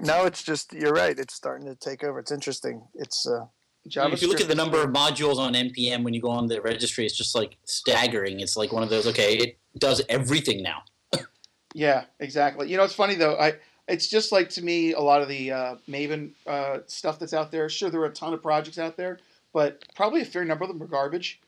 No, 0.00 0.24
it's 0.24 0.42
just 0.42 0.72
you're 0.72 0.92
right. 0.92 1.18
It's 1.18 1.34
starting 1.34 1.66
to 1.66 1.74
take 1.74 2.04
over. 2.04 2.18
It's 2.18 2.30
interesting. 2.30 2.82
It's 2.94 3.26
uh, 3.26 3.46
if 3.86 4.20
you 4.20 4.28
look 4.28 4.40
at 4.40 4.48
the 4.48 4.54
number 4.54 4.82
of 4.82 4.90
modules 4.90 5.38
on 5.38 5.54
npm 5.54 6.02
when 6.02 6.12
you 6.12 6.20
go 6.20 6.30
on 6.30 6.48
the 6.48 6.60
registry, 6.60 7.06
it's 7.06 7.16
just 7.16 7.34
like 7.34 7.56
staggering. 7.64 8.40
It's 8.40 8.56
like 8.56 8.72
one 8.72 8.82
of 8.82 8.90
those. 8.90 9.06
Okay, 9.06 9.36
it 9.36 9.58
does 9.78 10.02
everything 10.08 10.62
now. 10.62 10.82
Yeah, 11.74 12.04
exactly. 12.20 12.70
You 12.70 12.78
know, 12.78 12.84
it's 12.84 12.94
funny 12.94 13.16
though. 13.16 13.36
I 13.38 13.56
it's 13.86 14.08
just 14.08 14.32
like 14.32 14.48
to 14.50 14.62
me 14.62 14.94
a 14.94 15.00
lot 15.00 15.20
of 15.20 15.28
the 15.28 15.52
uh, 15.52 15.76
Maven 15.86 16.30
uh, 16.46 16.78
stuff 16.86 17.18
that's 17.18 17.34
out 17.34 17.50
there. 17.50 17.68
Sure, 17.68 17.90
there 17.90 18.00
are 18.00 18.06
a 18.06 18.10
ton 18.10 18.32
of 18.32 18.40
projects 18.42 18.78
out 18.78 18.96
there, 18.96 19.18
but 19.52 19.84
probably 19.94 20.22
a 20.22 20.24
fair 20.24 20.42
number 20.42 20.64
of 20.64 20.68
them 20.68 20.82
are 20.82 20.86
garbage. 20.86 21.38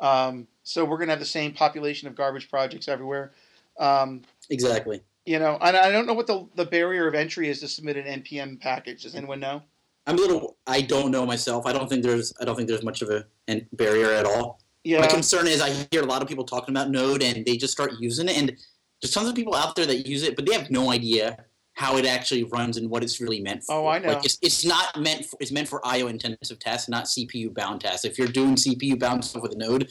Um, 0.00 0.46
so 0.62 0.84
we're 0.84 0.98
gonna 0.98 1.12
have 1.12 1.20
the 1.20 1.26
same 1.26 1.52
population 1.52 2.08
of 2.08 2.14
garbage 2.14 2.50
projects 2.50 2.88
everywhere. 2.88 3.32
Um, 3.78 4.22
Exactly. 4.50 5.02
you 5.26 5.38
know, 5.38 5.58
and 5.60 5.76
I 5.76 5.90
don't 5.90 6.06
know 6.06 6.14
what 6.14 6.26
the 6.26 6.46
the 6.54 6.64
barrier 6.64 7.06
of 7.06 7.14
entry 7.14 7.48
is 7.48 7.60
to 7.60 7.68
submit 7.68 7.96
an 7.96 8.22
npm 8.22 8.60
package. 8.60 9.02
Does 9.02 9.14
anyone 9.14 9.40
know? 9.40 9.62
I'm 10.06 10.16
a 10.16 10.20
little. 10.20 10.56
I 10.66 10.80
don't 10.80 11.10
know 11.10 11.26
myself. 11.26 11.66
I 11.66 11.72
don't 11.72 11.88
think 11.88 12.02
there's. 12.02 12.32
I 12.40 12.44
don't 12.44 12.56
think 12.56 12.68
there's 12.68 12.82
much 12.82 13.02
of 13.02 13.10
a 13.10 13.26
barrier 13.72 14.12
at 14.12 14.24
all. 14.24 14.60
Yeah, 14.84 15.00
My 15.00 15.06
concern 15.06 15.46
is 15.46 15.60
I 15.60 15.70
hear 15.90 16.02
a 16.02 16.06
lot 16.06 16.22
of 16.22 16.28
people 16.28 16.44
talking 16.44 16.74
about 16.74 16.88
Node 16.90 17.22
and 17.22 17.44
they 17.44 17.58
just 17.58 17.72
start 17.74 17.92
using 18.00 18.28
it, 18.28 18.38
and 18.38 18.56
there's 19.02 19.12
tons 19.12 19.28
of 19.28 19.34
people 19.34 19.54
out 19.54 19.76
there 19.76 19.84
that 19.84 20.06
use 20.06 20.22
it, 20.22 20.34
but 20.34 20.46
they 20.46 20.54
have 20.54 20.70
no 20.70 20.90
idea 20.90 21.44
how 21.78 21.96
it 21.96 22.04
actually 22.04 22.42
runs 22.42 22.76
and 22.76 22.90
what 22.90 23.04
it's 23.04 23.20
really 23.20 23.38
meant 23.40 23.62
for. 23.62 23.72
Oh, 23.76 23.86
I 23.86 24.00
know. 24.00 24.08
Like 24.14 24.24
it's, 24.24 24.36
it's 24.42 24.64
not 24.64 24.98
meant. 25.00 25.24
For, 25.24 25.36
it's 25.38 25.52
meant 25.52 25.68
for 25.68 25.80
I/O 25.86 26.08
intensive 26.08 26.58
tasks, 26.58 26.88
not 26.88 27.04
CPU 27.04 27.54
bound 27.54 27.82
tasks. 27.82 28.04
If 28.04 28.18
you're 28.18 28.26
doing 28.26 28.56
CPU 28.56 28.98
bound 28.98 29.24
stuff 29.24 29.42
with 29.44 29.52
a 29.52 29.56
Node, 29.56 29.88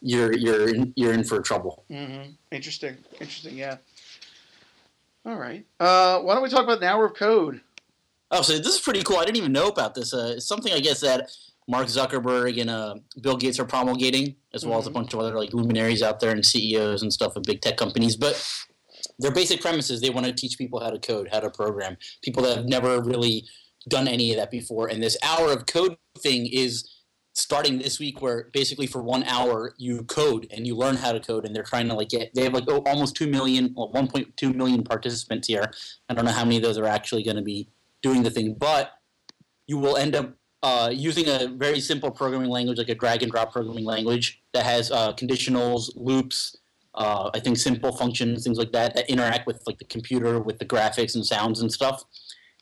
you're 0.00 0.32
you're 0.36 0.74
in, 0.74 0.92
you're 0.96 1.12
in 1.12 1.22
for 1.22 1.40
trouble. 1.40 1.84
Mm-hmm. 1.88 2.32
Interesting. 2.50 2.96
Interesting. 3.20 3.56
Yeah. 3.56 3.76
All 5.24 5.36
right. 5.36 5.64
Uh, 5.78 6.18
why 6.20 6.34
don't 6.34 6.42
we 6.42 6.48
talk 6.48 6.64
about 6.64 6.78
an 6.78 6.84
hour 6.84 7.04
of 7.06 7.14
code? 7.14 7.60
Oh, 8.32 8.42
so 8.42 8.54
this 8.58 8.74
is 8.74 8.80
pretty 8.80 9.02
cool. 9.04 9.18
I 9.18 9.24
didn't 9.24 9.36
even 9.36 9.52
know 9.52 9.68
about 9.68 9.94
this. 9.94 10.12
Uh, 10.12 10.34
it's 10.36 10.46
something 10.46 10.72
I 10.72 10.80
guess 10.80 11.00
that 11.00 11.30
Mark 11.68 11.86
Zuckerberg 11.86 12.60
and 12.60 12.70
uh, 12.70 12.96
Bill 13.20 13.36
Gates 13.36 13.60
are 13.60 13.64
promulgating, 13.64 14.34
as 14.52 14.66
well 14.66 14.78
as 14.80 14.86
a 14.86 14.90
Mhm. 14.90 14.94
bunch 14.94 15.14
of 15.14 15.20
other 15.20 15.36
like 15.38 15.52
luminaries 15.52 16.02
out 16.02 16.18
there 16.18 16.30
and 16.32 16.44
CEOs 16.44 17.02
and 17.02 17.12
stuff 17.12 17.36
of 17.36 17.44
big 17.44 17.60
tech 17.60 17.76
companies. 17.76 18.16
But 18.16 18.34
their 19.20 19.30
basic 19.30 19.60
premise 19.60 19.90
is 19.90 20.00
they 20.00 20.10
want 20.10 20.26
to 20.26 20.32
teach 20.32 20.58
people 20.58 20.80
how 20.80 20.90
to 20.90 20.98
code, 20.98 21.28
how 21.30 21.40
to 21.40 21.50
program. 21.50 21.96
People 22.22 22.42
that 22.42 22.56
have 22.56 22.66
never 22.66 23.00
really 23.00 23.46
done 23.88 24.08
any 24.08 24.30
of 24.30 24.38
that 24.38 24.50
before. 24.50 24.88
And 24.88 25.02
this 25.02 25.16
hour 25.22 25.52
of 25.52 25.66
code 25.66 25.96
thing 26.18 26.46
is 26.46 26.88
starting 27.34 27.78
this 27.78 27.98
week, 27.98 28.20
where 28.20 28.48
basically 28.52 28.86
for 28.86 29.02
one 29.02 29.22
hour 29.24 29.74
you 29.78 30.02
code 30.04 30.46
and 30.50 30.66
you 30.66 30.74
learn 30.74 30.96
how 30.96 31.12
to 31.12 31.20
code. 31.20 31.44
And 31.44 31.54
they're 31.54 31.62
trying 31.62 31.88
to 31.88 31.94
like 31.94 32.08
get 32.08 32.34
they 32.34 32.44
have 32.44 32.54
like 32.54 32.64
oh, 32.68 32.82
almost 32.86 33.14
two 33.14 33.26
million, 33.26 33.74
well, 33.76 33.92
1.2 33.92 34.54
million 34.54 34.82
participants 34.82 35.48
here. 35.48 35.70
I 36.08 36.14
don't 36.14 36.24
know 36.24 36.32
how 36.32 36.44
many 36.44 36.56
of 36.56 36.62
those 36.62 36.78
are 36.78 36.86
actually 36.86 37.22
going 37.22 37.36
to 37.36 37.42
be 37.42 37.68
doing 38.02 38.22
the 38.22 38.30
thing, 38.30 38.54
but 38.54 38.92
you 39.66 39.78
will 39.78 39.96
end 39.96 40.16
up 40.16 40.34
uh, 40.62 40.90
using 40.92 41.28
a 41.28 41.48
very 41.56 41.80
simple 41.80 42.10
programming 42.10 42.50
language, 42.50 42.78
like 42.78 42.88
a 42.88 42.94
drag 42.94 43.22
and 43.22 43.32
drop 43.32 43.52
programming 43.52 43.84
language 43.84 44.42
that 44.52 44.64
has 44.64 44.90
uh, 44.90 45.12
conditionals, 45.14 45.90
loops, 45.96 46.56
uh, 46.94 47.30
I 47.32 47.40
think 47.40 47.56
simple 47.56 47.92
functions, 47.92 48.44
things 48.44 48.58
like 48.58 48.72
that, 48.72 48.94
that 48.94 49.08
interact 49.08 49.46
with 49.46 49.62
like 49.66 49.78
the 49.78 49.84
computer, 49.84 50.40
with 50.40 50.58
the 50.58 50.66
graphics 50.66 51.14
and 51.14 51.24
sounds 51.24 51.60
and 51.60 51.72
stuff. 51.72 52.04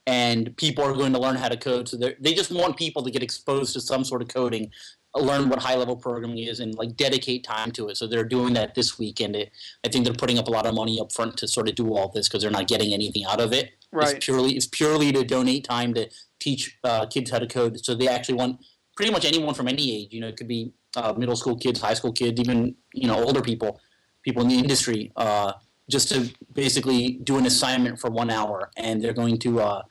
And 0.07 0.57
people 0.57 0.85
are 0.85 0.95
going 0.95 1.13
to 1.13 1.19
learn 1.19 1.37
how 1.37 1.49
to 1.49 1.57
code, 1.57 1.89
so 1.89 1.97
they're- 1.97 2.17
just 2.23 2.51
want 2.51 2.77
people 2.77 3.03
to 3.03 3.11
get 3.11 3.23
exposed 3.23 3.75
to 3.75 3.81
some 3.81 4.05
sort 4.05 4.23
of 4.23 4.29
coding, 4.29 4.71
uh, 5.15 5.21
learn 5.21 5.51
what 5.51 5.61
high 5.61 5.75
level 5.77 5.97
programming 5.97 6.39
is, 6.39 6.61
and 6.61 6.75
like 6.77 6.97
dedicate 6.97 7.45
time 7.45 7.71
to 7.73 7.89
it. 7.89 7.97
So 7.99 8.07
they're 8.07 8.25
doing 8.25 8.55
that 8.55 8.75
this 8.75 8.99
week, 8.99 9.21
and 9.21 9.37
it, 9.37 9.51
I 9.85 9.89
think 9.89 10.05
they're 10.05 10.15
putting 10.15 10.39
up 10.39 10.49
a 10.49 10.51
lot 10.51 10.67
of 10.67 10.75
money 10.75 10.99
up 10.99 11.13
front 11.13 11.37
to 11.39 11.49
sort 11.49 11.69
of 11.69 11.75
do 11.75 11.95
all 11.95 12.09
this 12.09 12.27
because 12.27 12.43
they're 12.43 12.51
not 12.51 12.69
getting 12.69 12.95
anything 12.95 13.25
out 13.25 13.41
of 13.41 13.53
it. 13.53 13.73
Right. 13.93 14.17
It's 14.17 14.25
purely 14.25 14.57
it's 14.57 14.67
purely 14.67 15.13
to 15.13 15.25
donate 15.25 15.65
time 15.65 15.93
to 15.95 16.09
teach 16.41 16.79
uh, 16.85 17.07
kids 17.07 17.31
how 17.31 17.39
to 17.39 17.47
code. 17.47 17.85
So 17.85 17.95
they 17.95 18.09
actually 18.09 18.37
want 18.37 18.61
pretty 18.97 19.13
much 19.13 19.25
anyone 19.25 19.55
from 19.55 19.69
any 19.69 19.95
age. 19.95 20.13
You 20.13 20.21
know, 20.21 20.29
it 20.29 20.37
could 20.37 20.49
be 20.49 20.73
uh, 20.97 21.13
middle 21.17 21.37
school 21.37 21.57
kids, 21.57 21.81
high 21.81 21.95
school 21.95 22.13
kids, 22.13 22.41
even 22.41 22.75
you 22.95 23.09
know 23.09 23.23
older 23.23 23.43
people, 23.43 23.81
people 24.29 24.43
in 24.43 24.49
the 24.49 24.59
industry, 24.59 25.01
uh, 25.17 25.51
just 25.89 26.07
to 26.13 26.19
basically 26.53 27.03
do 27.31 27.35
an 27.39 27.47
assignment 27.47 27.99
for 28.03 28.11
one 28.11 28.31
hour, 28.39 28.57
and 28.77 28.95
they're 29.03 29.19
going 29.25 29.39
to. 29.47 29.51
Uh, 29.69 29.83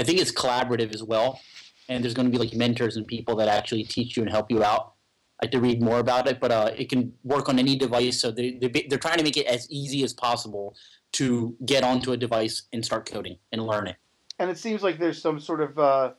I 0.00 0.02
think 0.02 0.16
it's 0.22 0.32
collaborative 0.32 0.92
as 0.92 1.02
well, 1.12 1.40
and 1.88 2.02
there's 2.02 2.14
going 2.18 2.28
to 2.30 2.32
be 2.36 2.42
like 2.44 2.52
mentors 2.64 2.96
and 2.98 3.06
people 3.06 3.34
that 3.36 3.48
actually 3.58 3.84
teach 3.84 4.10
you 4.16 4.22
and 4.24 4.30
help 4.38 4.50
you 4.50 4.60
out. 4.72 4.84
I 5.40 5.46
have 5.46 5.52
to 5.52 5.60
read 5.60 5.78
more 5.88 6.00
about 6.06 6.24
it, 6.30 6.36
but 6.40 6.50
uh, 6.50 6.70
it 6.76 6.88
can 6.92 7.12
work 7.22 7.48
on 7.48 7.56
any 7.64 7.74
device. 7.76 8.16
So 8.22 8.30
they, 8.38 8.48
they 8.60 8.68
they're 8.88 9.04
trying 9.06 9.18
to 9.18 9.26
make 9.28 9.36
it 9.36 9.46
as 9.46 9.62
easy 9.70 10.02
as 10.02 10.12
possible 10.12 10.66
to 11.12 11.26
get 11.64 11.84
onto 11.84 12.10
a 12.12 12.16
device 12.16 12.56
and 12.72 12.84
start 12.84 13.02
coding 13.14 13.36
and 13.52 13.58
learn 13.72 13.86
it. 13.86 13.96
and 14.38 14.50
it 14.50 14.58
seems 14.58 14.82
like 14.82 14.98
there's 14.98 15.20
some 15.20 15.38
sort 15.40 15.60
of 15.60 15.78
uh, 15.78 16.10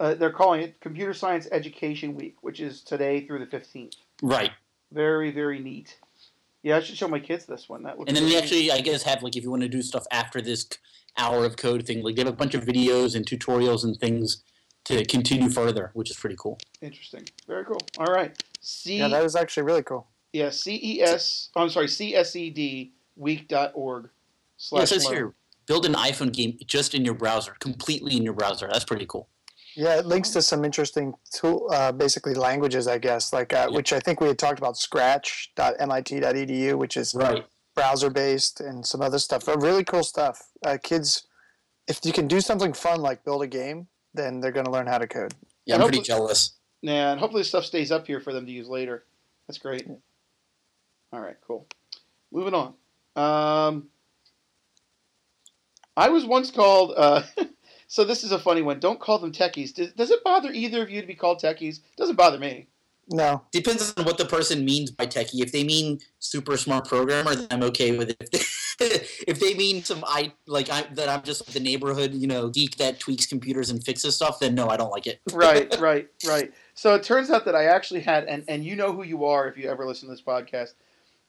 uh, 0.00 0.14
they're 0.14 0.32
calling 0.42 0.60
it 0.62 0.80
Computer 0.80 1.14
Science 1.14 1.48
Education 1.50 2.14
Week, 2.14 2.36
which 2.42 2.60
is 2.60 2.82
today 2.82 3.26
through 3.26 3.40
the 3.40 3.50
fifteenth. 3.56 3.96
Right. 4.22 4.52
Very 4.92 5.30
very 5.30 5.58
neat. 5.58 5.98
Yeah, 6.66 6.78
I 6.78 6.80
should 6.80 6.96
show 6.96 7.06
my 7.06 7.20
kids 7.20 7.46
this 7.46 7.68
one. 7.68 7.84
That 7.84 7.96
looks 7.96 8.08
And 8.08 8.16
then 8.16 8.24
really 8.24 8.34
they 8.34 8.42
actually, 8.42 8.72
I 8.72 8.80
guess, 8.80 9.04
have 9.04 9.22
like 9.22 9.36
if 9.36 9.44
you 9.44 9.50
want 9.50 9.62
to 9.62 9.68
do 9.68 9.82
stuff 9.82 10.04
after 10.10 10.42
this 10.42 10.66
hour 11.16 11.44
of 11.44 11.56
code 11.56 11.86
thing, 11.86 12.02
like 12.02 12.16
they 12.16 12.22
have 12.22 12.32
a 12.32 12.36
bunch 12.36 12.56
of 12.56 12.64
videos 12.64 13.14
and 13.14 13.24
tutorials 13.24 13.84
and 13.84 13.96
things 13.96 14.42
to 14.86 15.04
continue 15.04 15.48
further, 15.48 15.92
which 15.94 16.10
is 16.10 16.16
pretty 16.16 16.34
cool. 16.36 16.58
interesting. 16.82 17.24
Very 17.46 17.64
cool. 17.64 17.78
All 17.98 18.12
right. 18.12 18.36
C 18.60 18.98
yeah, 18.98 19.06
that 19.06 19.22
was 19.22 19.36
actually 19.36 19.62
really 19.62 19.84
cool. 19.84 20.08
yeah 20.32 20.50
CES. 20.50 21.50
Oh, 21.54 21.62
I'm 21.62 21.68
sorry 21.68 21.86
CSED 21.86 22.90
week.org 23.14 24.04
Yeah, 24.04 24.08
slash 24.56 24.82
it 24.82 24.86
says 24.88 25.04
learn. 25.04 25.14
here, 25.14 25.34
build 25.66 25.86
an 25.86 25.94
iPhone 25.94 26.32
game 26.32 26.58
just 26.66 26.96
in 26.96 27.04
your 27.04 27.14
browser, 27.14 27.54
completely 27.60 28.16
in 28.16 28.24
your 28.24 28.34
browser. 28.34 28.68
That's 28.72 28.84
pretty 28.84 29.06
cool. 29.06 29.28
Yeah, 29.76 29.98
it 29.98 30.06
links 30.06 30.30
to 30.30 30.40
some 30.40 30.64
interesting 30.64 31.12
tool, 31.32 31.68
uh, 31.70 31.92
basically 31.92 32.32
languages, 32.34 32.88
I 32.88 32.96
guess, 32.98 33.30
like 33.32 33.52
uh, 33.52 33.68
Yeah. 33.70 33.76
which 33.76 33.92
I 33.92 34.00
think 34.00 34.20
we 34.22 34.28
had 34.28 34.38
talked 34.38 34.58
about, 34.58 34.78
Scratch.mit.edu, 34.78 36.78
which 36.78 36.96
is 36.96 37.14
Right. 37.14 37.44
browser 37.74 38.08
based, 38.08 38.58
and 38.60 38.86
some 38.86 39.02
other 39.02 39.18
stuff. 39.18 39.44
But 39.44 39.60
really 39.60 39.84
cool 39.84 40.02
stuff. 40.02 40.48
Uh, 40.64 40.78
kids, 40.82 41.26
if 41.86 42.00
you 42.04 42.12
can 42.12 42.26
do 42.26 42.40
something 42.40 42.72
fun 42.72 43.02
like 43.02 43.22
build 43.22 43.42
a 43.42 43.46
game, 43.46 43.88
then 44.14 44.40
they're 44.40 44.50
going 44.52 44.64
to 44.64 44.72
learn 44.72 44.86
how 44.86 44.96
to 44.96 45.06
code. 45.06 45.34
Yeah, 45.66 45.74
And 45.74 45.84
I'm 45.84 45.90
pretty 45.90 46.04
jealous. 46.04 46.54
Yeah, 46.80 47.10
and 47.12 47.20
hopefully 47.20 47.40
this 47.40 47.48
stuff 47.48 47.66
stays 47.66 47.92
up 47.92 48.06
here 48.06 48.20
for 48.20 48.32
them 48.32 48.46
to 48.46 48.52
use 48.52 48.68
later. 48.68 49.04
That's 49.46 49.58
great. 49.58 49.86
All 51.12 51.20
right, 51.20 51.36
cool. 51.46 51.66
Moving 52.32 52.54
on. 52.54 52.74
Um, 53.14 53.90
I 55.96 56.08
was 56.08 56.24
once 56.24 56.50
called. 56.50 56.94
So 57.88 58.04
this 58.04 58.24
is 58.24 58.32
a 58.32 58.38
funny 58.38 58.62
one. 58.62 58.80
Don't 58.80 59.00
call 59.00 59.18
them 59.18 59.32
techies. 59.32 59.74
Does, 59.74 59.92
does 59.92 60.10
it 60.10 60.24
bother 60.24 60.50
either 60.50 60.82
of 60.82 60.90
you 60.90 61.00
to 61.00 61.06
be 61.06 61.14
called 61.14 61.40
techies? 61.40 61.80
Doesn't 61.96 62.16
bother 62.16 62.38
me. 62.38 62.66
No, 63.08 63.42
Depends 63.52 63.94
on 63.96 64.04
what 64.04 64.18
the 64.18 64.24
person 64.24 64.64
means 64.64 64.90
by 64.90 65.06
techie. 65.06 65.40
If 65.40 65.52
they 65.52 65.62
mean 65.62 66.00
super 66.18 66.56
smart 66.56 66.88
programmer, 66.88 67.36
then 67.36 67.46
I'm 67.52 67.62
okay 67.64 67.96
with 67.96 68.10
it. 68.10 68.18
if 68.80 69.38
they 69.38 69.54
mean 69.54 69.84
some 69.84 70.04
I 70.06 70.32
like 70.48 70.68
I 70.70 70.82
that 70.94 71.08
I'm 71.08 71.22
just 71.22 71.52
the 71.52 71.60
neighborhood, 71.60 72.14
you 72.14 72.26
know, 72.26 72.48
geek 72.48 72.76
that 72.78 72.98
tweaks 72.98 73.24
computers 73.24 73.70
and 73.70 73.82
fixes 73.82 74.16
stuff, 74.16 74.40
then 74.40 74.56
no, 74.56 74.68
I 74.68 74.76
don't 74.76 74.90
like 74.90 75.06
it. 75.06 75.20
Right, 75.32 75.72
right, 75.78 76.08
right. 76.26 76.52
So 76.74 76.94
it 76.94 77.04
turns 77.04 77.30
out 77.30 77.44
that 77.44 77.54
I 77.54 77.66
actually 77.66 78.00
had, 78.00 78.24
and, 78.24 78.42
and 78.48 78.64
you 78.64 78.74
know 78.74 78.92
who 78.92 79.04
you 79.04 79.24
are 79.24 79.46
if 79.46 79.56
you 79.56 79.70
ever 79.70 79.86
listen 79.86 80.08
to 80.08 80.14
this 80.14 80.22
podcast. 80.22 80.74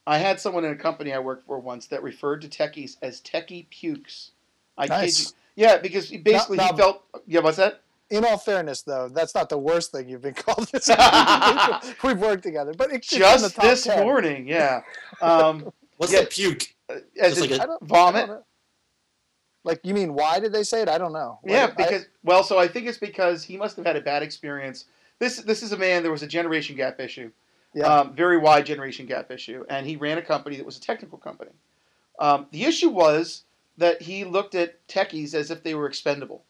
I 0.06 0.18
had 0.18 0.40
someone 0.40 0.64
in 0.64 0.72
a 0.72 0.76
company 0.76 1.12
I 1.12 1.18
worked 1.18 1.46
for 1.46 1.58
once 1.58 1.86
that 1.88 2.02
referred 2.02 2.40
to 2.42 2.48
techies 2.48 2.96
as 3.02 3.20
techie 3.20 3.68
pukes. 3.68 4.32
I 4.76 4.86
kid 4.86 4.90
Nice. 4.90 5.20
you. 5.20 5.36
Yeah, 5.58 5.78
because 5.78 6.08
he 6.08 6.18
basically 6.18 6.56
Now- 6.56 6.68
he 6.70 6.76
felt. 6.76 7.02
Yeah, 7.26 7.40
what's 7.40 7.56
that? 7.56 7.80
In 8.10 8.24
all 8.24 8.38
fairness, 8.38 8.82
though, 8.82 9.08
that's 9.08 9.34
not 9.34 9.48
the 9.48 9.58
worst 9.58 9.90
thing 9.90 10.08
you've 10.08 10.22
been 10.22 10.32
called. 10.34 10.68
This 10.72 10.88
we've 12.04 12.18
worked 12.18 12.44
together, 12.44 12.72
but 12.74 12.92
it's 12.92 13.12
in 13.12 13.18
the 13.18 13.24
Just 13.26 13.54
top 13.56 13.64
this 13.64 13.82
10. 13.84 14.02
morning, 14.04 14.46
yeah. 14.48 14.82
Um, 15.20 15.70
What's 15.98 16.12
Yeah. 16.12 16.20
the 16.20 16.26
puke? 16.26 16.74
as 17.20 17.34
Just 17.36 17.40
like 17.40 17.50
a- 17.50 17.64
I 17.64 17.76
vomit. 17.82 18.30
Like 19.64 19.80
you 19.82 19.92
mean 19.94 20.14
why 20.14 20.38
did 20.38 20.52
they 20.52 20.62
say 20.62 20.80
it? 20.80 20.88
I 20.88 20.96
don't 20.96 21.12
know. 21.12 21.40
Yeah, 21.44 21.64
Like, 21.64 21.72
I- 21.80 21.84
because 21.88 22.06
well, 22.22 22.44
so 22.44 22.56
I 22.56 22.68
think 22.68 22.86
it's 22.86 22.96
because 22.98 23.42
he 23.42 23.56
must 23.56 23.76
have 23.76 23.84
had 23.84 23.96
a 23.96 24.00
bad 24.00 24.22
experience. 24.22 24.84
This 25.18 25.38
this 25.42 25.64
is 25.64 25.72
a 25.72 25.76
man. 25.76 26.02
There 26.04 26.12
was 26.12 26.22
a 26.22 26.26
generation 26.28 26.76
gap 26.76 27.00
issue, 27.00 27.32
yeah, 27.74 27.84
um, 27.84 28.14
very 28.14 28.38
wide 28.38 28.64
generation 28.64 29.04
gap 29.06 29.30
issue, 29.32 29.64
and 29.68 29.84
he 29.86 29.96
ran 29.96 30.16
a 30.18 30.22
company 30.22 30.56
that 30.56 30.64
was 30.64 30.76
a 30.78 30.80
technical 30.80 31.18
company. 31.18 31.50
Um, 32.20 32.46
the 32.52 32.64
issue 32.64 32.88
was 32.88 33.42
that 33.78 34.02
he 34.02 34.24
looked 34.24 34.54
at 34.54 34.86
techies 34.86 35.34
as 35.34 35.50
if 35.50 35.62
they 35.62 35.74
were 35.74 35.86
expendable, 35.86 36.44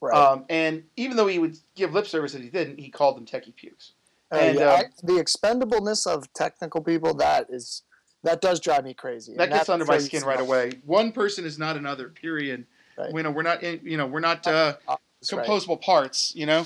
right. 0.00 0.14
um, 0.14 0.44
and 0.48 0.84
even 0.96 1.16
though 1.16 1.26
he 1.26 1.38
would 1.38 1.58
give 1.74 1.92
lip 1.92 2.06
service 2.06 2.32
that 2.32 2.42
he 2.42 2.48
didn't, 2.48 2.78
he 2.78 2.88
called 2.88 3.16
them 3.16 3.26
techie 3.26 3.54
pukes. 3.54 3.92
Uh, 4.30 4.36
and, 4.36 4.58
yeah, 4.58 4.74
um, 4.74 4.80
I, 4.80 4.84
the 5.02 5.14
expendableness 5.14 6.06
of 6.06 6.32
technical 6.34 6.82
people 6.82 7.14
that 7.14 7.46
is 7.50 7.82
that 8.22 8.40
does 8.40 8.60
drive 8.60 8.84
me 8.84 8.94
crazy. 8.94 9.34
That 9.34 9.44
And 9.44 9.52
gets 9.52 9.68
under 9.68 9.84
my 9.84 9.98
skin 9.98 10.22
right 10.22 10.40
away. 10.40 10.72
One 10.84 11.12
person 11.12 11.44
is 11.44 11.58
not 11.58 11.76
another. 11.76 12.08
Period. 12.08 12.66
Right. 12.96 13.10
You 13.14 13.22
know, 13.22 13.30
we're 13.30 13.42
not. 13.42 13.62
In, 13.62 13.80
you 13.82 13.96
know, 13.96 14.06
we're 14.06 14.20
not 14.20 14.46
uh, 14.46 14.74
That's 14.86 15.32
right. 15.32 15.46
composable 15.46 15.80
parts. 15.80 16.34
You 16.34 16.46
know. 16.46 16.64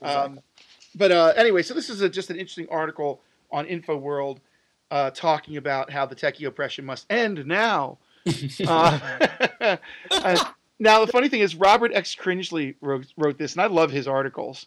Um, 0.00 0.40
but 0.94 1.12
uh, 1.12 1.32
anyway, 1.36 1.62
so 1.62 1.74
this 1.74 1.90
is 1.90 2.00
a, 2.00 2.08
just 2.08 2.30
an 2.30 2.36
interesting 2.36 2.66
article 2.70 3.20
on 3.50 3.66
InfoWorld 3.66 4.38
uh, 4.90 5.10
talking 5.10 5.56
about 5.56 5.90
how 5.90 6.06
the 6.06 6.14
techie 6.14 6.46
oppression 6.46 6.84
must 6.84 7.06
end 7.10 7.46
now. 7.46 7.98
Uh, 8.66 8.98
now, 10.78 11.04
the 11.04 11.10
funny 11.10 11.28
thing 11.28 11.40
is, 11.40 11.54
Robert 11.54 11.92
X. 11.94 12.14
Cringely 12.14 12.74
wrote, 12.80 13.06
wrote 13.16 13.38
this, 13.38 13.52
and 13.52 13.62
I 13.62 13.66
love 13.66 13.90
his 13.90 14.08
articles. 14.08 14.66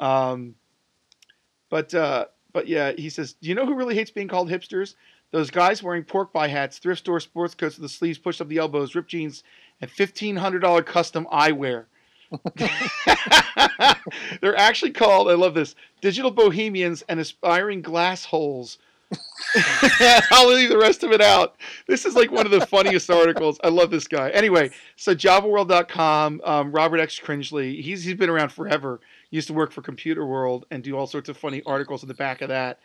Um, 0.00 0.54
but 1.70 1.94
uh, 1.94 2.26
but 2.52 2.68
yeah, 2.68 2.92
he 2.92 3.08
says, 3.10 3.34
"Do 3.34 3.48
you 3.48 3.54
know 3.54 3.66
who 3.66 3.74
really 3.74 3.94
hates 3.94 4.10
being 4.10 4.28
called 4.28 4.50
hipsters? 4.50 4.94
Those 5.30 5.50
guys 5.50 5.82
wearing 5.82 6.04
pork 6.04 6.32
pie 6.32 6.48
hats, 6.48 6.78
thrift 6.78 7.00
store 7.00 7.20
sports 7.20 7.54
coats 7.54 7.76
with 7.76 7.82
the 7.82 7.88
sleeves 7.88 8.18
pushed 8.18 8.40
up 8.40 8.48
the 8.48 8.58
elbows, 8.58 8.94
ripped 8.94 9.10
jeans, 9.10 9.42
and 9.80 9.90
fifteen 9.90 10.36
hundred 10.36 10.60
dollar 10.60 10.82
custom 10.82 11.26
eyewear." 11.32 11.86
They're 14.40 14.56
actually 14.56 14.92
called, 14.92 15.30
I 15.30 15.34
love 15.34 15.54
this, 15.54 15.74
digital 16.00 16.30
bohemians 16.30 17.02
and 17.08 17.20
aspiring 17.20 17.82
glass 17.82 18.24
holes. 18.24 18.78
I'll 20.30 20.48
leave 20.48 20.70
the 20.70 20.78
rest 20.78 21.02
of 21.02 21.12
it 21.12 21.20
out. 21.20 21.56
This 21.86 22.04
is 22.04 22.14
like 22.14 22.30
one 22.30 22.46
of 22.46 22.52
the 22.52 22.66
funniest 22.66 23.10
articles. 23.10 23.58
I 23.62 23.68
love 23.68 23.90
this 23.90 24.08
guy. 24.08 24.30
Anyway, 24.30 24.70
so 24.96 25.14
javaworld.com, 25.14 26.40
um, 26.44 26.72
Robert 26.72 26.98
X. 26.98 27.20
Cringely, 27.20 27.82
he's, 27.82 28.04
he's 28.04 28.14
been 28.14 28.30
around 28.30 28.50
forever. 28.50 29.00
He 29.30 29.36
used 29.36 29.48
to 29.48 29.54
work 29.54 29.72
for 29.72 29.82
Computer 29.82 30.24
World 30.26 30.66
and 30.70 30.82
do 30.82 30.96
all 30.96 31.06
sorts 31.06 31.28
of 31.28 31.36
funny 31.36 31.62
articles 31.66 32.02
in 32.02 32.08
the 32.08 32.14
back 32.14 32.40
of 32.40 32.48
that. 32.48 32.78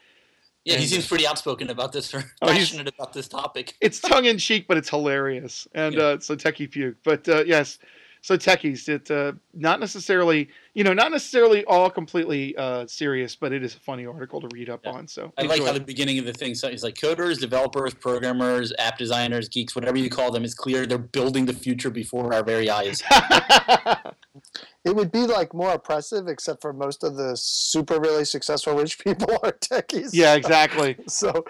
Yeah, 0.66 0.76
he 0.76 0.86
seems 0.86 1.08
pretty 1.08 1.26
outspoken 1.26 1.70
about 1.70 1.94
this, 1.94 2.14
or 2.14 2.26
Oh, 2.42 2.48
passionate 2.48 2.90
about 2.90 3.14
this 3.14 3.30
topic. 3.30 3.76
It's 3.80 4.02
tongue 4.02 4.26
in 4.26 4.38
cheek, 4.38 4.68
but 4.68 4.76
it's 4.76 4.90
hilarious. 4.90 5.66
And 5.74 5.96
Yeah. 5.96 6.02
uh, 6.04 6.20
so 6.20 6.36
techie 6.36 6.70
puke. 6.70 6.98
But 7.06 7.30
uh, 7.30 7.44
yes, 7.46 7.80
so 8.28 8.36
techies, 8.36 8.90
it 8.90 9.10
uh, 9.10 9.32
not 9.54 9.80
necessarily, 9.80 10.50
you 10.74 10.84
know, 10.84 10.92
not 10.92 11.14
necessarily 11.14 11.64
all 11.64 11.90
completely 11.90 12.54
uh, 12.58 12.86
serious, 12.86 13.38
but 13.38 13.54
it 13.54 13.64
is 13.64 13.74
a 13.74 13.80
funny 13.80 14.06
article 14.06 14.42
to 14.42 14.50
read 14.52 14.70
up 14.70 14.82
Yeah. 14.84 14.92
on. 14.92 15.08
So 15.08 15.32
I 15.38 15.44
like 15.44 15.52
enjoy 15.62 15.68
how 15.68 15.72
the 15.72 15.80
beginning 15.80 16.20
of 16.20 16.26
the 16.26 16.34
thing 16.34 16.54
so 16.54 16.68
it's 16.68 16.84
like 16.84 16.96
coders, 16.96 17.40
developers, 17.40 17.94
programmers, 17.94 18.74
app 18.80 18.98
designers, 18.98 19.48
geeks, 19.48 19.76
whatever 19.76 19.96
you 19.98 20.10
call 20.10 20.30
them, 20.30 20.44
it's 20.44 20.54
clear 20.54 20.86
they're 20.86 20.98
building 20.98 21.46
the 21.46 21.54
future 21.54 21.90
before 21.90 22.34
our 22.34 22.44
very 22.44 22.70
eyes. 22.70 23.02
It 24.86 24.96
would 24.96 25.12
be 25.12 25.26
like 25.26 25.54
more 25.54 25.72
oppressive, 25.72 26.28
except 26.28 26.62
for 26.62 26.72
most 26.72 27.04
of 27.04 27.16
the 27.16 27.36
super 27.36 28.00
really 28.00 28.24
successful 28.24 28.74
rich 28.76 29.00
people 29.00 29.32
are 29.44 29.52
techies. 29.54 30.10
yeah, 30.14 30.36
exactly. 30.36 30.98
So 31.08 31.44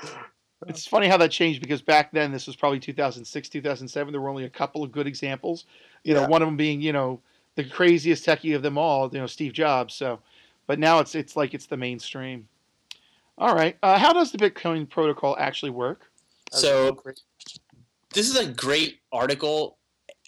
It's 0.68 0.88
funny 0.88 1.08
how 1.08 1.18
that 1.18 1.30
changed 1.32 1.62
because 1.62 1.82
back 1.82 2.12
then, 2.12 2.32
this 2.32 2.48
was 2.48 2.56
probably 2.56 2.80
2006, 2.80 3.50
2007. 3.50 4.12
There 4.12 4.22
were 4.22 4.30
only 4.30 4.46
a 4.46 4.50
couple 4.50 4.84
of 4.84 4.92
good 4.92 5.06
examples. 5.08 5.66
You 6.08 6.14
know, 6.14 6.22
Yeah. 6.22 6.28
one 6.28 6.42
of 6.42 6.48
them 6.48 6.56
being, 6.56 6.82
you 6.82 6.94
know, 6.94 7.20
the 7.56 7.66
craziest 7.66 8.26
techie 8.26 8.56
of 8.56 8.62
them 8.62 8.78
all, 8.78 9.10
you 9.12 9.20
know, 9.20 9.28
Steve 9.28 9.52
Jobs. 9.52 9.94
So, 9.94 10.20
but 10.66 10.80
now 10.80 11.00
it's 11.00 11.16
it's 11.16 11.36
like 11.36 11.54
it's 11.54 11.66
the 11.66 11.76
mainstream. 11.76 12.48
All 13.38 13.54
right, 13.54 13.78
uh, 13.84 14.00
how 14.00 14.14
does 14.14 14.32
the 14.32 14.38
Bitcoin 14.38 14.90
protocol 14.90 15.36
actually 15.38 15.72
work? 15.72 16.10
So 16.52 16.98
this 18.14 18.30
is 18.30 18.38
a 18.38 18.46
great 18.54 19.02
article. 19.12 19.78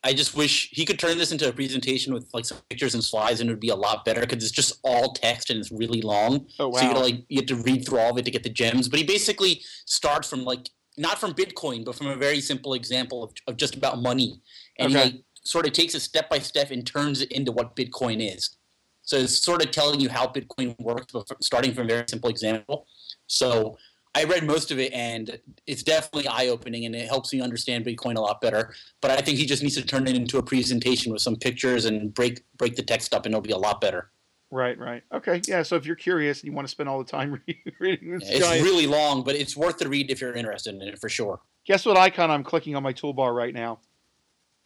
I 0.04 0.14
just 0.14 0.36
wish 0.36 0.70
he 0.72 0.86
could 0.86 1.00
turn 1.00 1.18
this 1.18 1.32
into 1.32 1.48
a 1.48 1.54
presentation 1.54 2.14
with 2.14 2.30
like 2.34 2.44
some 2.46 2.58
pictures 2.70 2.94
and 2.94 3.02
slides, 3.04 3.40
and 3.40 3.50
it 3.50 3.54
would 3.54 3.60
be 3.62 3.70
a 3.70 3.76
lot 3.76 4.04
better 4.04 4.22
because 4.22 4.44
it's 4.44 4.52
just 4.52 4.80
all 4.84 5.14
text 5.14 5.50
and 5.50 5.60
it's 5.60 5.72
really 5.72 6.02
long. 6.02 6.46
Oh 6.60 6.68
wow. 6.68 6.80
So 6.80 6.86
you 6.88 6.94
gotta, 6.94 7.06
like 7.06 7.26
you 7.30 7.38
have 7.38 7.48
to 7.48 7.56
read 7.56 7.86
through 7.86 8.00
all 8.00 8.12
of 8.12 8.18
it 8.18 8.26
to 8.26 8.32
get 8.32 8.44
the 8.44 8.50
gems. 8.50 8.90
But 8.90 9.00
he 9.00 9.06
basically 9.06 9.62
starts 9.86 10.30
from 10.30 10.44
like 10.44 10.70
not 10.98 11.18
from 11.18 11.34
Bitcoin, 11.34 11.86
but 11.86 11.96
from 11.96 12.08
a 12.08 12.18
very 12.18 12.42
simple 12.42 12.74
example 12.74 13.24
of, 13.24 13.32
of 13.48 13.56
just 13.56 13.76
about 13.76 14.02
money, 14.02 14.42
and 14.78 14.94
Okay. 14.94 15.06
he 15.06 15.12
like, 15.14 15.24
sort 15.44 15.68
of 15.68 15.74
takes 15.74 15.96
it 15.96 16.02
step 16.02 16.30
by 16.30 16.40
step 16.40 16.72
and 16.72 16.86
turns 16.86 17.22
it 17.22 17.32
into 17.32 17.52
what 17.52 17.76
Bitcoin 17.76 18.36
is. 18.36 18.58
So 19.02 19.18
it's 19.18 19.38
sort 19.40 19.64
of 19.64 19.72
telling 19.72 20.00
you 20.00 20.10
how 20.10 20.28
Bitcoin 20.28 20.80
works, 20.80 21.12
but 21.12 21.44
starting 21.44 21.74
from 21.74 21.86
a 21.86 21.88
very 21.88 22.06
simple 22.08 22.30
example. 22.30 22.86
So 23.28 23.78
I 24.16 24.24
read 24.24 24.44
most 24.44 24.72
of 24.72 24.80
it, 24.80 24.92
and 24.92 25.40
it's 25.68 25.84
definitely 25.84 26.28
eye 26.28 26.48
opening, 26.48 26.86
and 26.86 26.96
it 26.96 27.08
helps 27.08 27.32
me 27.32 27.42
understand 27.42 27.86
Bitcoin 27.86 28.16
a 28.16 28.22
lot 28.22 28.42
better. 28.42 28.74
But 29.02 29.12
I 29.12 29.22
think 29.22 29.38
he 29.38 29.46
just 29.46 29.62
needs 29.62 29.76
to 29.76 29.84
turn 29.84 30.08
it 30.08 30.16
into 30.16 30.38
a 30.40 30.44
presentation 30.44 31.12
with 31.12 31.22
some 31.22 31.36
pictures 31.36 31.86
and 31.86 32.14
break 32.14 32.44
break 32.58 32.76
the 32.76 32.84
text 32.84 33.14
up, 33.14 33.26
and 33.26 33.34
it'll 33.34 33.42
be 33.42 33.52
a 33.52 33.58
lot 33.58 33.82
better. 33.82 34.12
right, 34.52 34.78
right. 34.80 35.04
Okay, 35.14 35.42
yeah. 35.48 35.62
So 35.62 35.76
if 35.76 35.86
you're 35.86 35.96
curious 35.96 36.42
and 36.42 36.48
you 36.48 36.54
want 36.54 36.68
to 36.68 36.72
spend 36.72 36.90
all 36.90 36.98
the 36.98 37.10
time 37.10 37.40
reading 37.80 38.12
this 38.12 38.30
It's 38.30 38.48
giant, 38.48 38.64
really 38.64 38.88
long, 38.88 39.24
but 39.24 39.36
it's 39.36 39.56
worth 39.56 39.78
the 39.78 39.88
read 39.88 40.10
if 40.10 40.22
you're 40.22 40.34
interested 40.34 40.74
in 40.76 40.82
it 40.82 41.00
for 41.00 41.10
sure. 41.10 41.40
guess 41.66 41.86
what 41.86 41.98
icon 41.98 42.32
I'm 42.32 42.44
clicking 42.44 42.76
on 42.76 42.84
my 42.84 42.94
toolbar 42.94 43.36
right 43.36 43.54
now? 43.54 43.80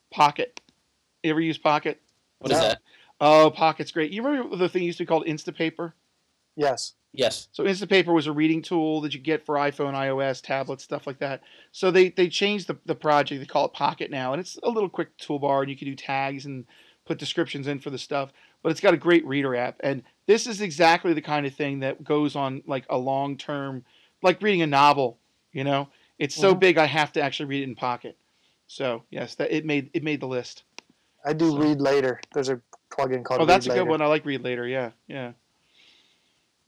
Pocket. 0.09 0.61
You 1.23 1.31
ever 1.31 1.41
use 1.41 1.57
Pocket? 1.57 2.01
What 2.39 2.51
is 2.51 2.59
No. 2.59 2.67
that? 2.67 2.79
Oh, 3.21 3.51
Pocket's 3.55 3.91
great. 3.91 4.11
You 4.11 4.21
remember 4.23 4.57
the 4.57 4.67
thing 4.67 4.83
used 4.83 4.97
to 4.97 5.03
be 5.03 5.07
called 5.07 5.25
Instapaper? 5.25 5.93
yes, 6.57 6.93
Yes. 7.13 7.47
So 7.51 7.63
Instapaper 7.63 8.13
was 8.13 8.25
a 8.27 8.31
reading 8.31 8.61
tool 8.61 8.99
that 9.01 9.13
you 9.13 9.19
get 9.19 9.45
for 9.45 9.55
iPhone, 9.55 9.93
iOS, 9.93 10.41
tablets, 10.41 10.83
stuff 10.83 11.05
like 11.07 11.19
that. 11.19 11.41
So 11.71 11.91
they 11.91 12.09
they 12.09 12.27
changed 12.27 12.67
the, 12.67 12.77
the 12.85 12.95
project. 12.95 13.39
They 13.39 13.45
call 13.45 13.65
it 13.65 13.73
Pocket 13.73 14.09
now, 14.11 14.33
and 14.33 14.39
it's 14.39 14.57
a 14.63 14.69
little 14.69 14.89
quick 14.89 15.15
toolbar, 15.17 15.61
and 15.61 15.69
you 15.69 15.77
can 15.77 15.87
do 15.87 15.95
tags 15.95 16.45
and 16.45 16.65
put 17.05 17.19
descriptions 17.19 17.67
in 17.67 17.79
for 17.79 17.91
the 17.91 17.99
stuff. 17.99 18.33
But 18.63 18.71
it's 18.71 18.81
got 18.81 18.95
a 18.95 18.97
great 18.97 19.25
reader 19.27 19.55
app, 19.55 19.77
and 19.81 20.01
this 20.25 20.47
is 20.47 20.59
exactly 20.59 21.13
the 21.13 21.21
kind 21.21 21.45
of 21.45 21.53
thing 21.53 21.79
that 21.81 22.03
goes 22.03 22.35
on 22.35 22.63
like 22.65 22.85
a 22.89 22.97
long 22.97 23.37
term, 23.37 23.85
like 24.23 24.41
reading 24.41 24.63
a 24.63 24.67
novel. 24.67 25.19
You 25.51 25.63
know, 25.63 25.89
it's 26.17 26.35
so 26.35 26.55
Mhm. 26.55 26.59
big 26.59 26.77
I 26.79 26.87
have 26.87 27.11
to 27.13 27.21
actually 27.21 27.45
read 27.45 27.61
it 27.61 27.69
in 27.69 27.75
Pocket. 27.75 28.17
So 28.65 29.03
yes, 29.11 29.35
that 29.35 29.51
it 29.55 29.65
made 29.65 29.91
it 29.93 30.03
made 30.03 30.19
the 30.19 30.27
list. 30.27 30.63
I 31.25 31.33
do 31.33 31.51
So- 31.51 31.57
read 31.57 31.79
later. 31.81 32.19
There's 32.33 32.49
a 32.49 32.59
plugin 32.91 33.23
called. 33.23 33.41
Oh, 33.41 33.45
that's 33.45 33.65
a 33.65 33.69
good 33.69 33.75
Later. 33.79 33.85
one. 33.89 34.01
I 34.01 34.05
like 34.07 34.25
Read 34.25 34.43
Later. 34.43 34.67
Yeah, 34.67 34.91
yeah. 35.07 35.31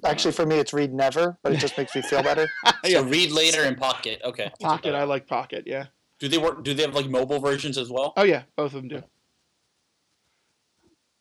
Actually, 0.03 0.33
for 0.33 0.45
me, 0.45 0.57
it's 0.57 0.73
read 0.73 0.93
never, 0.93 1.37
but 1.41 1.51
it 1.53 1.57
just 1.57 1.77
makes 1.77 1.95
me 1.95 2.01
feel 2.01 2.21
better. 2.23 2.47
So 2.85 3.03
read 3.03 3.31
later 3.31 3.63
in 3.63 3.75
Pocket. 3.75 4.21
Okay. 4.23 4.51
Pocket. 4.59 4.93
I 4.93 5.03
like 5.05 5.25
Pocket. 5.27 5.63
Yeah. 5.65 5.85
Do 6.19 6.27
they 6.27 6.37
work? 6.37 6.63
Do 6.63 6.73
they 6.73 6.83
have 6.83 6.93
like 6.93 7.07
mobile 7.09 7.39
versions 7.39 7.77
as 7.77 7.89
well? 7.89 8.13
Oh 8.15 8.23
yeah, 8.23 8.43
both 8.55 8.73
of 8.73 8.81
them 8.81 8.87
do. 8.89 9.03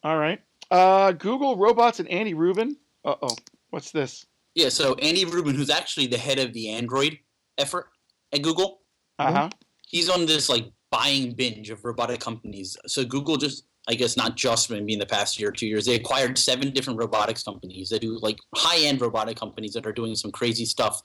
All 0.03 0.19
right. 0.19 0.41
Uh, 0.71 1.13
Google 1.13 1.57
robots 1.57 2.01
and 2.01 2.09
Andy 2.09 2.35
Rubin. 2.35 2.77
Uh 3.05 3.15
oh, 3.23 3.37
what's 3.71 3.91
this? 3.91 4.27
Yeah. 4.55 4.69
So 4.69 4.95
Andy 4.97 5.25
Rubin, 5.25 5.55
who's 5.55 5.71
actually 5.71 6.07
the 6.07 6.19
head 6.19 6.39
of 6.39 6.53
the 6.53 6.69
Android 6.71 7.19
effort 7.59 7.89
at 8.33 8.43
Google, 8.43 8.81
Uh 9.19 9.33
huh. 9.33 9.51
he's 9.87 10.09
on 10.09 10.27
this 10.27 10.49
like 10.49 10.67
buying 10.95 11.33
binge 11.33 11.71
of 11.71 11.85
robotic 11.85 12.21
companies. 12.21 12.77
So 12.87 13.05
Google 13.05 13.37
just, 13.37 13.65
I 13.89 13.95
guess, 13.95 14.17
not 14.17 14.37
just 14.37 14.71
maybe 14.71 14.93
in 14.93 15.01
the 15.01 15.07
past 15.07 15.41
year 15.41 15.49
or 15.49 15.53
two 15.53 15.67
years, 15.67 15.87
they 15.87 15.97
acquired 15.97 16.39
seven 16.39 16.71
different 16.71 17.01
robotics 17.01 17.43
companies 17.43 17.89
that 17.89 18.01
do 18.01 18.17
like 18.23 18.39
high-end 18.55 19.01
robotic 19.01 19.37
companies 19.37 19.73
that 19.73 19.87
are 19.87 19.93
doing 19.93 20.15
some 20.15 20.31
crazy 20.31 20.65
stuff. 20.65 21.03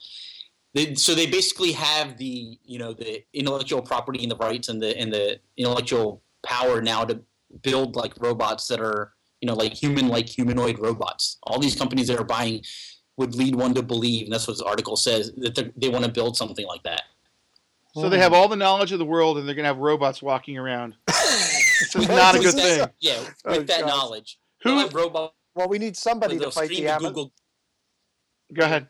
They, 0.76 0.94
so 0.94 1.16
they 1.16 1.26
basically 1.26 1.72
have 1.72 2.18
the 2.18 2.60
you 2.64 2.78
know 2.78 2.94
the 2.94 3.24
intellectual 3.34 3.82
property 3.82 4.22
and 4.22 4.32
the 4.32 4.36
rights 4.36 4.70
and 4.70 4.80
the 4.80 4.96
and 4.96 5.12
the 5.12 5.40
intellectual 5.58 6.22
power 6.46 6.80
now 6.80 7.04
to 7.06 7.20
build 7.64 7.96
like 7.96 8.14
robots 8.20 8.68
that 8.68 8.80
are 8.80 9.14
you 9.42 9.48
know 9.48 9.56
like 9.56 9.74
human 9.74 10.08
like 10.08 10.30
humanoid 10.30 10.78
robots. 10.78 11.40
All 11.44 11.58
these 11.58 11.76
companies 11.76 12.08
that 12.10 12.20
are 12.20 12.32
buying 12.38 12.64
would 13.18 13.34
lead 13.34 13.56
one 13.56 13.74
to 13.74 13.82
believe, 13.82 14.26
and 14.26 14.34
that's 14.34 14.48
what 14.48 14.58
this 14.58 14.62
article 14.62 14.96
says 14.96 15.32
that 15.38 15.74
they 15.76 15.90
want 15.90 16.06
to 16.06 16.12
build 16.12 16.38
something 16.38 16.68
like 16.68 16.84
that. 16.84 17.02
So 17.96 18.08
they 18.10 18.20
have 18.20 18.34
oh. 18.34 18.38
all 18.38 18.48
the 18.48 18.56
knowledge 18.56 18.92
of 18.92 19.00
the 19.00 19.06
world, 19.06 19.38
and 19.38 19.48
they're 19.48 19.56
gonna 19.56 19.68
have 19.68 19.78
robots 19.80 20.22
walking 20.22 20.58
around. 20.58 20.96
This 21.08 21.96
is 21.96 21.96
With 21.96 22.10
not 22.10 22.36
a 22.36 22.40
good 22.40 22.56
that- 22.56 22.62
thing. 22.78 22.88
Yeah, 23.00 23.20
Oh, 23.46 23.58
with 23.58 23.68
that 23.68 23.82
gosh. 23.82 23.90
knowledge. 23.90 24.40
Who- 24.64 24.70
They'll 24.72 24.80
have 24.80 24.94
robot 24.94 25.34
Well, 25.56 25.68
we 25.70 25.80
need 25.80 25.98
somebody 25.98 26.38
they'll 26.38 26.50
to 26.52 26.56
fight 26.56 26.66
stream 26.66 26.82
the 26.82 26.88
to 26.88 26.94
Amazon. 26.94 27.14
Google. 27.14 27.32
Go 28.54 28.66
ahead. 28.66 28.88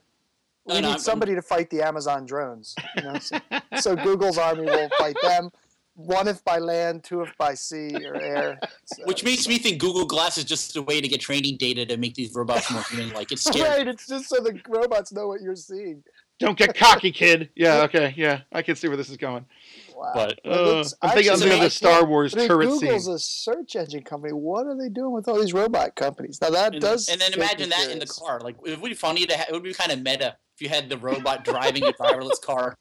We 0.65 0.73
No, 0.75 0.79
no, 0.81 0.87
need 0.87 0.91
I'm- 0.93 0.99
somebody 0.99 1.35
to 1.35 1.41
fight 1.41 1.69
the 1.69 1.81
Amazon 1.81 2.25
drones. 2.25 2.75
You 2.97 3.03
know? 3.03 3.19
so, 3.19 3.37
so 3.79 3.95
Google's 3.95 4.37
army 4.37 4.63
will 4.65 4.89
fight 4.97 5.15
them. 5.21 5.51
One 5.95 6.27
if 6.29 6.43
by 6.45 6.59
land, 6.59 7.03
two 7.03 7.21
if 7.21 7.37
by 7.37 7.53
sea 7.55 7.93
or 8.05 8.15
air. 8.15 8.59
So- 8.85 9.03
Which 9.05 9.23
makes 9.23 9.47
me 9.47 9.57
think 9.59 9.79
Google 9.79 10.05
Glass 10.05 10.37
is 10.37 10.45
just 10.45 10.75
a 10.75 10.81
way 10.81 10.99
to 11.01 11.07
get 11.07 11.19
training 11.21 11.57
data 11.57 11.85
to 11.85 11.97
make 11.97 12.15
these 12.15 12.33
robots 12.33 12.69
more 12.71 12.83
human-like. 12.83 13.31
It's 13.31 13.43
scary. 13.45 13.69
right. 13.69 13.87
It's 13.87 14.07
just 14.07 14.29
so 14.29 14.37
the 14.41 14.59
robots 14.67 15.11
know 15.11 15.27
what 15.27 15.41
you're 15.41 15.55
seeing. 15.55 16.03
Don't 16.39 16.57
get 16.57 16.75
cocky, 16.75 17.11
kid. 17.11 17.49
Yeah, 17.55 17.81
okay, 17.83 18.13
yeah. 18.17 18.41
I 18.51 18.61
can 18.61 18.75
see 18.75 18.87
where 18.87 18.95
this 18.97 19.09
is 19.09 19.17
going. 19.17 19.45
Wow. 19.93 20.11
But 20.15 20.39
Uh, 20.45 20.83
I'm 21.01 21.09
thinking, 21.11 21.31
I'm 21.33 21.39
thinking 21.39 21.57
of 21.57 21.63
the 21.63 21.69
Star 21.69 22.05
Wars 22.05 22.33
But 22.33 22.43
if 22.43 22.47
turret 22.47 22.69
scene. 22.71 22.79
Google's 22.79 23.07
a 23.09 23.19
search 23.19 23.75
engine 23.75 24.03
company. 24.03 24.31
What 24.31 24.65
are 24.65 24.77
they 24.77 24.87
doing 24.87 25.11
with 25.11 25.27
all 25.27 25.37
these 25.37 25.53
robot 25.53 25.95
companies? 25.95 26.39
Now 26.41 26.49
that 26.51 26.71
And, 26.73 26.81
does. 26.81 27.09
and 27.09 27.19
then 27.19 27.33
imagine 27.33 27.69
that 27.69 27.91
in 27.91 27.99
the 27.99 28.05
car. 28.05 28.39
Like 28.39 28.55
it 28.65 28.79
would 28.79 28.87
be 28.89 28.95
funny 28.95 29.25
to. 29.25 29.35
Ha- 29.37 29.45
it 29.49 29.51
would 29.51 29.63
be 29.63 29.73
kind 29.73 29.91
of 29.91 30.01
meta 30.01 30.37
if 30.55 30.61
you 30.61 30.69
had 30.69 30.87
the 30.89 30.97
robot 30.97 31.43
driving 31.51 31.83
a 31.83 31.91
driverless 31.91 32.41
car. 32.41 32.77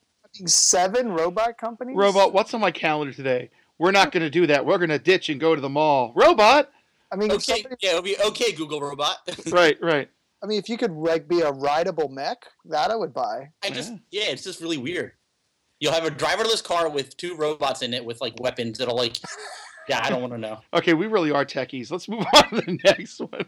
Seven 0.47 1.11
robot 1.13 1.59
companies. 1.59 1.97
Robot, 1.97 2.33
what's 2.33 2.55
on 2.55 2.61
my 2.61 2.71
calendar 2.71 3.13
today? 3.13 3.51
We're 3.79 3.91
not 3.91 4.13
going 4.13 4.23
to 4.23 4.31
do 4.31 4.47
that. 4.47 4.65
We're 4.65 4.79
going 4.79 4.91
to 4.91 4.99
ditch 4.99 5.29
and 5.29 5.41
go 5.41 5.55
to 5.57 5.61
the 5.61 5.69
mall. 5.69 6.13
Robot. 6.15 6.71
I 7.11 7.17
mean, 7.17 7.33
Okay, 7.33 7.63
somebody, 7.63 7.77
yeah, 7.81 7.93
it 7.93 7.95
would 7.95 8.05
be 8.05 8.17
okay, 8.27 8.53
Google 8.53 8.81
robot. 8.81 9.17
Right, 9.51 9.77
right. 9.83 10.09
I 10.43 10.47
mean, 10.47 10.59
if 10.59 10.69
you 10.69 10.77
could 10.77 10.93
like 10.93 11.27
be 11.29 11.41
a 11.41 11.51
rideable 11.51 12.09
mech, 12.09 12.47
that 12.67 12.91
I 12.91 12.97
would 12.97 13.13
buy. 13.13 13.51
I 13.65 13.71
just 13.71 13.93
Yeah. 14.11 14.25
yeah, 14.25 14.31
it's 14.31 14.45
just 14.45 14.61
really 14.61 14.79
weird. 14.79 15.13
You'll 15.81 15.93
have 15.93 16.05
a 16.05 16.11
driverless 16.11 16.63
car 16.63 16.89
with 16.89 17.17
two 17.17 17.37
robots 17.37 17.83
in 17.83 17.95
it 17.95 18.05
with 18.05 18.21
like 18.21 18.39
weapons 18.41 18.79
that'll 18.79 18.97
like. 18.97 19.17
Yeah, 19.89 20.03
I 20.05 20.11
don't 20.11 20.21
want 20.21 20.35
to 20.35 20.39
know. 20.39 20.61
Okay, 20.75 20.93
we 20.93 21.07
really 21.07 21.31
are 21.31 21.47
techies. 21.47 21.91
Let's 21.91 22.11
move 22.11 22.23
on 22.35 22.51
to 22.51 22.57
the 22.61 22.79
next 22.85 23.21
one. 23.21 23.47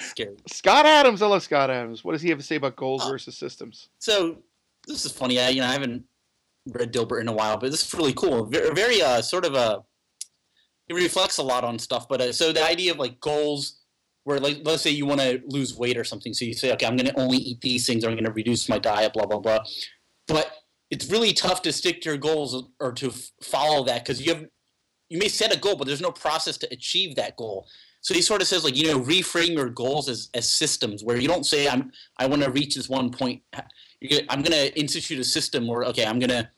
Scary. 0.00 0.36
Scott 0.48 0.86
Adams. 0.86 1.20
I 1.20 1.26
love 1.26 1.42
Scott 1.42 1.68
Adams. 1.68 2.02
What 2.02 2.12
does 2.12 2.22
he 2.22 2.30
have 2.30 2.38
to 2.38 2.44
say 2.44 2.56
about 2.56 2.76
goals 2.76 3.02
Oh. 3.04 3.10
versus 3.10 3.36
systems? 3.36 3.90
So 3.98 4.38
this 4.86 5.04
is 5.04 5.12
funny. 5.12 5.38
I 5.38 5.50
you 5.50 5.60
know 5.60 5.66
I 5.66 5.72
haven't 5.72 6.04
read 6.66 6.94
Dilbert 6.94 7.20
in 7.20 7.28
a 7.28 7.32
while, 7.34 7.58
but 7.58 7.70
this 7.70 7.86
is 7.86 7.92
really 7.92 8.14
cool. 8.14 8.46
Very, 8.46 8.72
very 8.74 9.02
uh 9.02 9.20
sort 9.20 9.44
of 9.44 9.52
a. 9.54 9.84
It 10.88 10.94
reflects 10.94 11.36
a 11.36 11.42
lot 11.42 11.62
on 11.62 11.78
stuff, 11.78 12.08
but 12.08 12.22
uh, 12.22 12.32
so 12.32 12.52
the 12.54 12.64
idea 12.64 12.92
of 12.92 12.98
like 12.98 13.20
goals, 13.20 13.81
where 14.24 14.38
like 14.38 14.60
let's 14.64 14.82
say 14.82 14.90
you 14.90 15.06
want 15.06 15.20
to 15.20 15.40
lose 15.46 15.76
weight 15.76 15.96
or 15.96 16.04
something, 16.04 16.32
so 16.32 16.44
you 16.44 16.54
say, 16.54 16.72
okay, 16.72 16.86
I'm 16.86 16.96
going 16.96 17.08
to 17.08 17.20
only 17.20 17.38
eat 17.38 17.60
these 17.60 17.86
things, 17.86 18.04
or 18.04 18.08
I'm 18.08 18.14
going 18.14 18.24
to 18.24 18.32
reduce 18.32 18.68
my 18.68 18.78
diet, 18.78 19.12
blah 19.12 19.26
blah 19.26 19.40
blah. 19.40 19.60
But 20.28 20.50
it's 20.90 21.10
really 21.10 21.32
tough 21.32 21.62
to 21.62 21.72
stick 21.72 22.02
to 22.02 22.10
your 22.10 22.18
goals 22.18 22.64
or 22.78 22.92
to 22.92 23.12
follow 23.42 23.84
that 23.84 24.04
because 24.04 24.24
you 24.24 24.34
have 24.34 24.44
you 25.08 25.18
may 25.18 25.28
set 25.28 25.54
a 25.54 25.58
goal, 25.58 25.76
but 25.76 25.86
there's 25.86 26.00
no 26.00 26.12
process 26.12 26.56
to 26.58 26.68
achieve 26.72 27.16
that 27.16 27.36
goal. 27.36 27.66
So 28.00 28.14
he 28.14 28.22
sort 28.22 28.42
of 28.42 28.48
says 28.48 28.64
like 28.64 28.76
you 28.76 28.86
know 28.86 29.00
reframe 29.00 29.54
your 29.54 29.68
goals 29.68 30.08
as, 30.08 30.28
as 30.34 30.48
systems 30.48 31.04
where 31.04 31.16
you 31.16 31.28
don't 31.28 31.46
say 31.46 31.68
I'm 31.68 31.90
I 32.18 32.26
want 32.26 32.42
to 32.42 32.50
reach 32.50 32.76
this 32.76 32.88
one 32.88 33.10
point. 33.10 33.42
Gonna, 33.52 34.22
I'm 34.28 34.42
going 34.42 34.52
to 34.52 34.78
institute 34.78 35.18
a 35.18 35.24
system 35.24 35.66
where 35.66 35.84
okay 35.84 36.04
I'm 36.04 36.18
going 36.18 36.30
to 36.30 36.48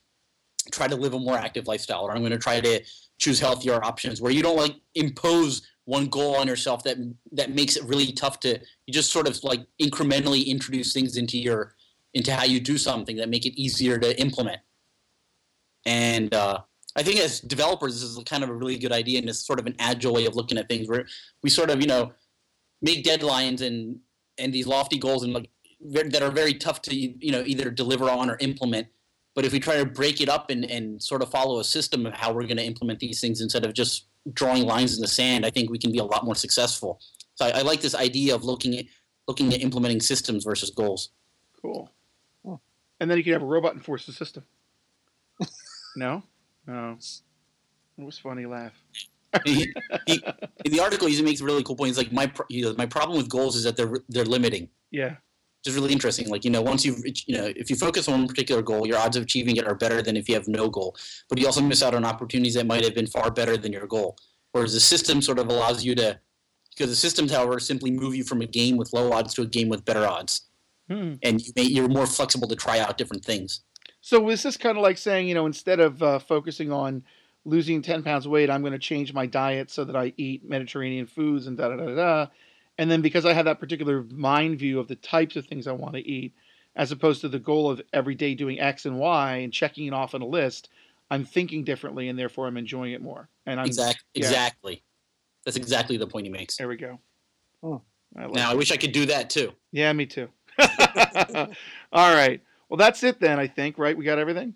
try 0.71 0.87
to 0.87 0.95
live 0.95 1.13
a 1.13 1.19
more 1.19 1.37
active 1.37 1.67
lifestyle 1.67 2.01
or 2.01 2.11
I'm 2.11 2.19
going 2.19 2.31
to 2.31 2.37
try 2.37 2.59
to 2.59 2.81
choose 3.17 3.39
healthier 3.39 3.83
options 3.83 4.21
where 4.21 4.31
you 4.31 4.41
don't 4.41 4.57
like 4.57 4.75
impose 4.95 5.61
one 5.85 6.07
goal 6.07 6.35
on 6.35 6.47
yourself 6.47 6.83
that 6.83 6.97
that 7.31 7.51
makes 7.51 7.75
it 7.75 7.83
really 7.85 8.11
tough 8.11 8.39
to 8.39 8.59
you 8.85 8.93
just 8.93 9.11
sort 9.11 9.27
of 9.27 9.41
like 9.43 9.61
incrementally 9.81 10.45
introduce 10.45 10.93
things 10.93 11.15
into 11.15 11.37
your 11.37 11.75
into 12.15 12.33
how 12.33 12.43
you 12.43 12.59
do 12.59 12.77
something 12.77 13.17
that 13.17 13.29
make 13.29 13.45
it 13.45 13.59
easier 13.61 13.99
to 13.99 14.19
implement. 14.19 14.59
And 15.85 16.33
uh, 16.33 16.59
I 16.95 17.03
think 17.03 17.19
as 17.19 17.41
developers, 17.41 17.93
this 17.93 18.09
is 18.09 18.17
kind 18.25 18.43
of 18.43 18.49
a 18.49 18.53
really 18.53 18.77
good 18.77 18.93
idea, 18.93 19.19
and 19.19 19.29
it's 19.29 19.45
sort 19.45 19.59
of 19.59 19.67
an 19.67 19.75
agile 19.79 20.13
way 20.13 20.25
of 20.25 20.35
looking 20.35 20.57
at 20.57 20.69
things 20.69 20.87
where 20.87 21.05
we 21.43 21.49
sort 21.49 21.69
of, 21.69 21.81
you 21.81 21.87
know, 21.87 22.13
make 22.81 23.03
deadlines 23.03 23.61
and 23.61 23.99
and 24.37 24.53
these 24.53 24.67
lofty 24.67 24.97
goals 24.97 25.23
and 25.23 25.33
like 25.33 25.49
that 25.81 26.23
are 26.23 26.31
very 26.31 26.53
tough 26.53 26.81
to 26.81 26.95
you 26.95 27.31
know 27.31 27.43
either 27.45 27.69
deliver 27.69 28.09
on 28.09 28.29
or 28.29 28.37
implement. 28.39 28.87
But 29.35 29.43
if 29.43 29.51
we 29.51 29.59
try 29.59 29.75
to 29.75 29.85
break 29.85 30.21
it 30.21 30.29
up 30.29 30.49
and, 30.49 30.63
and 30.63 31.03
sort 31.03 31.21
of 31.21 31.29
follow 31.29 31.59
a 31.59 31.63
system 31.65 32.05
of 32.05 32.13
how 32.13 32.31
we're 32.31 32.43
going 32.43 32.57
to 32.57 32.63
implement 32.63 32.99
these 32.99 33.19
things 33.19 33.41
instead 33.41 33.65
of 33.65 33.73
just 33.73 34.05
drawing 34.33 34.63
lines 34.63 34.95
in 34.95 35.01
the 35.01 35.07
sand, 35.07 35.45
I 35.45 35.49
think 35.49 35.69
we 35.69 35.77
can 35.77 35.91
be 35.91 35.99
a 35.99 36.03
lot 36.03 36.25
more 36.25 36.35
successful. 36.35 36.99
So 37.35 37.45
I, 37.45 37.59
I 37.59 37.61
like 37.61 37.81
this 37.81 37.95
idea 37.95 38.35
of 38.35 38.43
looking 38.43 38.77
at 38.77 38.85
looking 39.27 39.53
at 39.53 39.61
implementing 39.61 40.01
systems 40.01 40.43
versus 40.43 40.69
goals. 40.69 41.09
Cool. 41.61 41.91
And 42.99 43.09
then 43.09 43.17
you 43.17 43.23
can 43.23 43.33
have 43.33 43.41
a 43.41 43.45
robot 43.45 43.73
enforce 43.73 44.05
the 44.05 44.13
system. 44.13 44.43
no? 45.95 46.23
No. 46.65 46.97
It 47.97 48.03
was 48.03 48.17
funny. 48.17 48.45
Laugh. 48.45 48.73
he, 49.43 49.73
he, 50.05 50.23
in 50.65 50.71
the 50.71 50.79
article, 50.79 51.07
he 51.07 51.21
makes 51.21 51.41
a 51.41 51.43
really 51.43 51.63
cool 51.63 51.75
point. 51.75 51.89
He's 51.89 51.97
like, 51.97 52.11
my 52.11 52.27
pro- 52.27 52.45
he 52.49 52.61
goes, 52.61 52.77
my 52.77 52.85
problem 52.85 53.17
with 53.17 53.29
goals 53.29 53.55
is 53.55 53.63
that 53.63 53.75
they're 53.75 53.99
they're 54.09 54.25
limiting. 54.25 54.69
Yeah. 54.91 55.15
Which 55.65 55.71
is 55.71 55.81
really 55.81 55.93
interesting. 55.93 56.29
Like 56.29 56.45
you 56.45 56.51
know, 56.51 56.61
once 56.61 56.85
you 56.85 56.95
you 57.25 57.37
know, 57.37 57.51
if 57.55 57.71
you 57.71 57.75
focus 57.75 58.07
on 58.07 58.19
one 58.19 58.27
particular 58.27 58.61
goal, 58.61 58.85
your 58.85 58.97
odds 58.97 59.17
of 59.17 59.23
achieving 59.23 59.55
it 59.55 59.67
are 59.67 59.73
better 59.73 60.03
than 60.03 60.15
if 60.15 60.29
you 60.29 60.35
have 60.35 60.47
no 60.47 60.69
goal. 60.69 60.95
But 61.27 61.39
you 61.39 61.47
also 61.47 61.61
miss 61.61 61.81
out 61.81 61.95
on 61.95 62.05
opportunities 62.05 62.53
that 62.53 62.67
might 62.67 62.83
have 62.83 62.93
been 62.93 63.07
far 63.07 63.31
better 63.31 63.57
than 63.57 63.73
your 63.73 63.87
goal. 63.87 64.15
Whereas 64.51 64.73
the 64.73 64.79
system 64.79 65.23
sort 65.23 65.39
of 65.39 65.47
allows 65.49 65.83
you 65.83 65.95
to, 65.95 66.19
because 66.69 66.91
the 66.91 66.95
systems, 66.95 67.31
however, 67.31 67.59
simply 67.59 67.89
move 67.89 68.15
you 68.15 68.23
from 68.23 68.41
a 68.41 68.45
game 68.45 68.77
with 68.77 68.93
low 68.93 69.11
odds 69.11 69.33
to 69.33 69.41
a 69.41 69.45
game 69.47 69.67
with 69.69 69.83
better 69.85 70.05
odds, 70.05 70.43
Hmm. 70.87 71.13
and 71.23 71.41
you 71.41 71.51
may, 71.55 71.63
you're 71.63 71.87
more 71.87 72.05
flexible 72.05 72.47
to 72.47 72.55
try 72.55 72.77
out 72.77 72.95
different 72.99 73.25
things. 73.25 73.61
So 74.01 74.19
was 74.19 74.43
this 74.43 74.55
kind 74.55 74.77
of 74.77 74.83
like 74.83 74.99
saying, 74.99 75.27
you 75.27 75.33
know, 75.33 75.47
instead 75.47 75.79
of 75.79 76.03
uh, 76.03 76.19
focusing 76.19 76.71
on 76.71 77.01
losing 77.43 77.81
10 77.81 78.03
pounds 78.03 78.27
of 78.27 78.31
weight, 78.31 78.51
I'm 78.51 78.61
going 78.61 78.73
to 78.73 78.77
change 78.79 79.11
my 79.13 79.25
diet 79.25 79.71
so 79.71 79.83
that 79.83 79.95
I 79.95 80.13
eat 80.15 80.47
Mediterranean 80.47 81.07
foods 81.07 81.47
and 81.47 81.57
da 81.57 81.69
da 81.69 81.75
da 81.77 81.95
da. 81.95 82.27
Da. 82.77 82.81
And 82.81 82.91
then 82.91 83.01
because 83.01 83.25
I 83.25 83.33
have 83.33 83.45
that 83.45 83.59
particular 83.59 84.03
mind 84.11 84.59
view 84.59 84.79
of 84.79 84.87
the 84.87 84.95
types 84.95 85.35
of 85.35 85.45
things 85.45 85.67
I 85.67 85.71
want 85.71 85.95
to 85.95 86.07
eat, 86.07 86.33
as 86.75 86.91
opposed 86.91 87.21
to 87.21 87.29
the 87.29 87.39
goal 87.39 87.69
of 87.69 87.81
every 87.93 88.15
day 88.15 88.35
doing 88.35 88.59
X 88.59 88.85
and 88.85 88.99
Y 88.99 89.37
and 89.37 89.53
checking 89.53 89.85
it 89.87 89.93
off 89.93 90.13
on 90.13 90.21
a 90.21 90.27
list, 90.27 90.69
I'm 91.09 91.23
thinking 91.23 91.63
differently 91.63 92.09
and 92.09 92.17
therefore 92.17 92.47
I'm 92.47 92.57
enjoying 92.57 92.93
it 92.93 93.01
more. 93.01 93.29
And 93.45 93.59
I'm 93.59 93.67
exactly, 93.67 94.03
yeah. 94.13 94.27
exactly. 94.27 94.83
That's 95.45 95.57
exactly 95.57 95.97
the 95.97 96.07
point 96.07 96.25
he 96.25 96.31
makes. 96.31 96.57
there 96.57 96.67
we 96.67 96.75
go. 96.75 96.99
Hmm. 97.61 97.75
I 98.17 98.25
like 98.25 98.33
Now, 98.33 98.51
I 98.51 98.55
wish 98.55 98.71
I 98.71 98.77
could 98.77 98.91
do 98.91 99.05
that 99.07 99.29
too. 99.29 99.53
yeah, 99.71 99.91
me 99.93 100.05
too. 100.05 100.29
All 100.59 102.15
right. 102.15 102.41
Well, 102.69 102.77
that's 102.77 103.03
it 103.03 103.19
then. 103.19 103.39
I 103.39 103.47
think 103.47 103.77
right. 103.77 103.95
We 103.95 104.05
got 104.05 104.19
everything. 104.19 104.55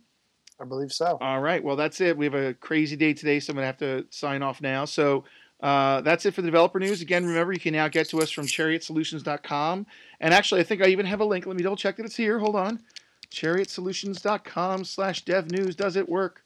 I 0.59 0.65
believe 0.65 0.91
so. 0.91 1.17
All 1.21 1.39
right. 1.39 1.63
Well, 1.63 1.75
that's 1.75 2.01
it. 2.01 2.17
We 2.17 2.25
have 2.25 2.33
a 2.33 2.53
crazy 2.53 2.95
day 2.95 3.13
today, 3.13 3.39
so 3.39 3.51
I'm 3.51 3.55
going 3.55 3.63
to 3.63 3.67
have 3.67 3.77
to 3.77 4.05
sign 4.09 4.41
off 4.41 4.61
now. 4.61 4.85
So 4.85 5.23
uh, 5.61 6.01
that's 6.01 6.25
it 6.25 6.33
for 6.33 6.41
the 6.41 6.47
developer 6.47 6.79
news. 6.79 7.01
Again, 7.01 7.25
remember, 7.25 7.53
you 7.53 7.59
can 7.59 7.73
now 7.73 7.87
get 7.87 8.09
to 8.09 8.21
us 8.21 8.31
from 8.31 8.45
chariotsolutions.com. 8.45 9.85
And 10.19 10.33
actually, 10.33 10.61
I 10.61 10.63
think 10.63 10.81
I 10.81 10.87
even 10.87 11.05
have 11.05 11.19
a 11.19 11.25
link. 11.25 11.45
Let 11.45 11.55
me 11.55 11.63
double 11.63 11.75
check 11.75 11.97
that 11.97 12.05
it's 12.05 12.15
here. 12.15 12.39
Hold 12.39 12.55
on. 12.55 12.81
chariotsolutions.com 13.31 14.85
slash 14.85 15.25
dev 15.25 15.51
news. 15.51 15.75
Does 15.75 15.95
it 15.95 16.07
work? 16.07 16.43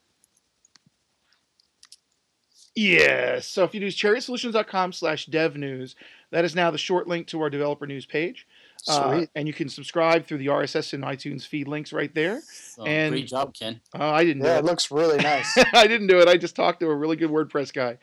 Yes. 2.75 3.47
So 3.47 3.63
if 3.63 3.75
you 3.75 3.81
use 3.81 3.95
chariotsolutions.com 3.95 4.93
slash 4.93 5.27
dev 5.27 5.55
news, 5.55 5.95
that 6.31 6.43
is 6.43 6.55
now 6.55 6.71
the 6.71 6.79
short 6.79 7.07
link 7.07 7.27
to 7.27 7.41
our 7.41 7.49
developer 7.51 7.85
news 7.85 8.07
page. 8.07 8.47
Uh, 8.87 9.25
and 9.35 9.47
you 9.47 9.53
can 9.53 9.69
subscribe 9.69 10.25
through 10.25 10.39
the 10.39 10.47
RSS 10.47 10.93
and 10.93 11.03
iTunes 11.03 11.45
feed 11.47 11.67
links 11.67 11.93
right 11.93 12.13
there. 12.13 12.41
So, 12.41 12.85
And- 12.85 13.13
great 13.13 13.27
job, 13.27 13.53
Ken. 13.53 13.79
Uh, 13.97 14.09
I 14.09 14.23
didn't 14.23 14.43
do 14.43 14.47
yeah, 14.49 14.57
it. 14.57 14.59
it 14.59 14.65
looks 14.65 14.91
really 14.91 15.17
nice. 15.17 15.57
I 15.73 15.87
didn't 15.87 16.07
do 16.07 16.19
it. 16.19 16.27
I 16.27 16.37
just 16.37 16.55
talked 16.55 16.79
to 16.81 16.89
a 16.89 16.95
really 16.95 17.15
good 17.15 17.29
WordPress 17.29 17.73
guy. 17.73 17.97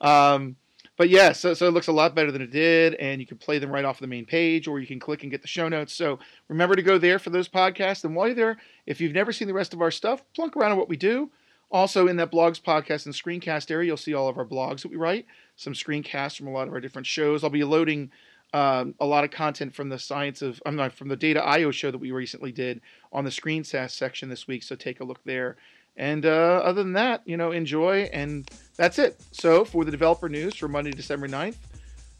Um, 0.00 0.56
but 0.96 1.10
yeah, 1.10 1.32
so, 1.32 1.52
so 1.52 1.68
it 1.68 1.72
looks 1.72 1.88
a 1.88 1.92
lot 1.92 2.14
better 2.14 2.32
than 2.32 2.40
it 2.40 2.50
did, 2.50 2.94
and 2.94 3.20
you 3.20 3.26
can 3.26 3.36
play 3.36 3.58
them 3.58 3.70
right 3.70 3.84
off 3.84 3.98
the 3.98 4.06
main 4.06 4.24
page, 4.24 4.66
or 4.66 4.80
you 4.80 4.86
can 4.86 4.98
click 4.98 5.22
and 5.22 5.30
get 5.30 5.42
the 5.42 5.48
show 5.48 5.68
notes. 5.68 5.92
So 5.92 6.18
remember 6.48 6.74
to 6.74 6.82
go 6.82 6.96
there 6.96 7.18
for 7.18 7.30
those 7.30 7.48
podcasts. 7.48 8.04
And 8.04 8.16
while 8.16 8.28
you're 8.28 8.34
there, 8.36 8.56
if 8.86 9.00
you've 9.00 9.12
never 9.12 9.32
seen 9.32 9.46
the 9.46 9.54
rest 9.54 9.74
of 9.74 9.82
our 9.82 9.90
stuff, 9.90 10.22
plunk 10.34 10.56
around 10.56 10.72
on 10.72 10.78
what 10.78 10.88
we 10.88 10.96
do. 10.96 11.30
Also, 11.70 12.06
in 12.06 12.16
that 12.16 12.30
blogs, 12.30 12.62
podcast, 12.62 13.06
and 13.06 13.14
screencast 13.14 13.70
area, 13.70 13.88
you'll 13.88 13.96
see 13.96 14.14
all 14.14 14.28
of 14.28 14.38
our 14.38 14.44
blogs 14.44 14.82
that 14.82 14.90
we 14.90 14.96
write, 14.96 15.26
some 15.56 15.72
screencasts 15.72 16.36
from 16.36 16.46
a 16.46 16.50
lot 16.50 16.68
of 16.68 16.72
our 16.72 16.80
different 16.80 17.06
shows. 17.06 17.42
I'll 17.42 17.50
be 17.50 17.64
loading 17.64 18.10
um, 18.52 18.94
a 19.00 19.06
lot 19.06 19.24
of 19.24 19.30
content 19.30 19.74
from 19.74 19.88
the 19.88 19.98
science 19.98 20.42
of, 20.42 20.62
I'm 20.64 20.76
not 20.76 20.92
from 20.92 21.08
the 21.08 21.16
Data 21.16 21.42
IO 21.44 21.70
show 21.70 21.90
that 21.90 21.98
we 21.98 22.10
recently 22.10 22.52
did 22.52 22.80
on 23.12 23.24
the 23.24 23.30
screencast 23.30 23.90
section 23.90 24.28
this 24.28 24.46
week. 24.46 24.62
So 24.62 24.76
take 24.76 25.00
a 25.00 25.04
look 25.04 25.22
there. 25.24 25.56
And 25.96 26.26
uh, 26.26 26.60
other 26.62 26.82
than 26.82 26.92
that, 26.94 27.22
you 27.24 27.36
know, 27.36 27.52
enjoy. 27.52 28.08
And 28.12 28.48
that's 28.76 28.98
it. 28.98 29.20
So 29.32 29.64
for 29.64 29.84
the 29.84 29.90
developer 29.90 30.28
news 30.28 30.54
for 30.56 30.68
Monday, 30.68 30.90
December 30.90 31.28
9th, 31.28 31.56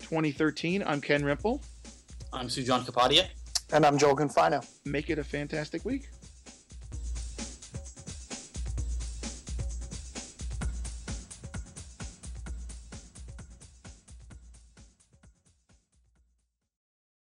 2013, 0.00 0.82
I'm 0.86 1.00
Ken 1.00 1.22
Rimple. 1.22 1.62
I'm 2.32 2.48
Sujan 2.48 2.84
Kapadia. 2.84 3.26
and 3.72 3.84
I'm 3.84 3.98
Joel 3.98 4.16
Confino. 4.16 4.66
Make 4.84 5.10
it 5.10 5.18
a 5.18 5.24
fantastic 5.24 5.84
week. 5.84 6.08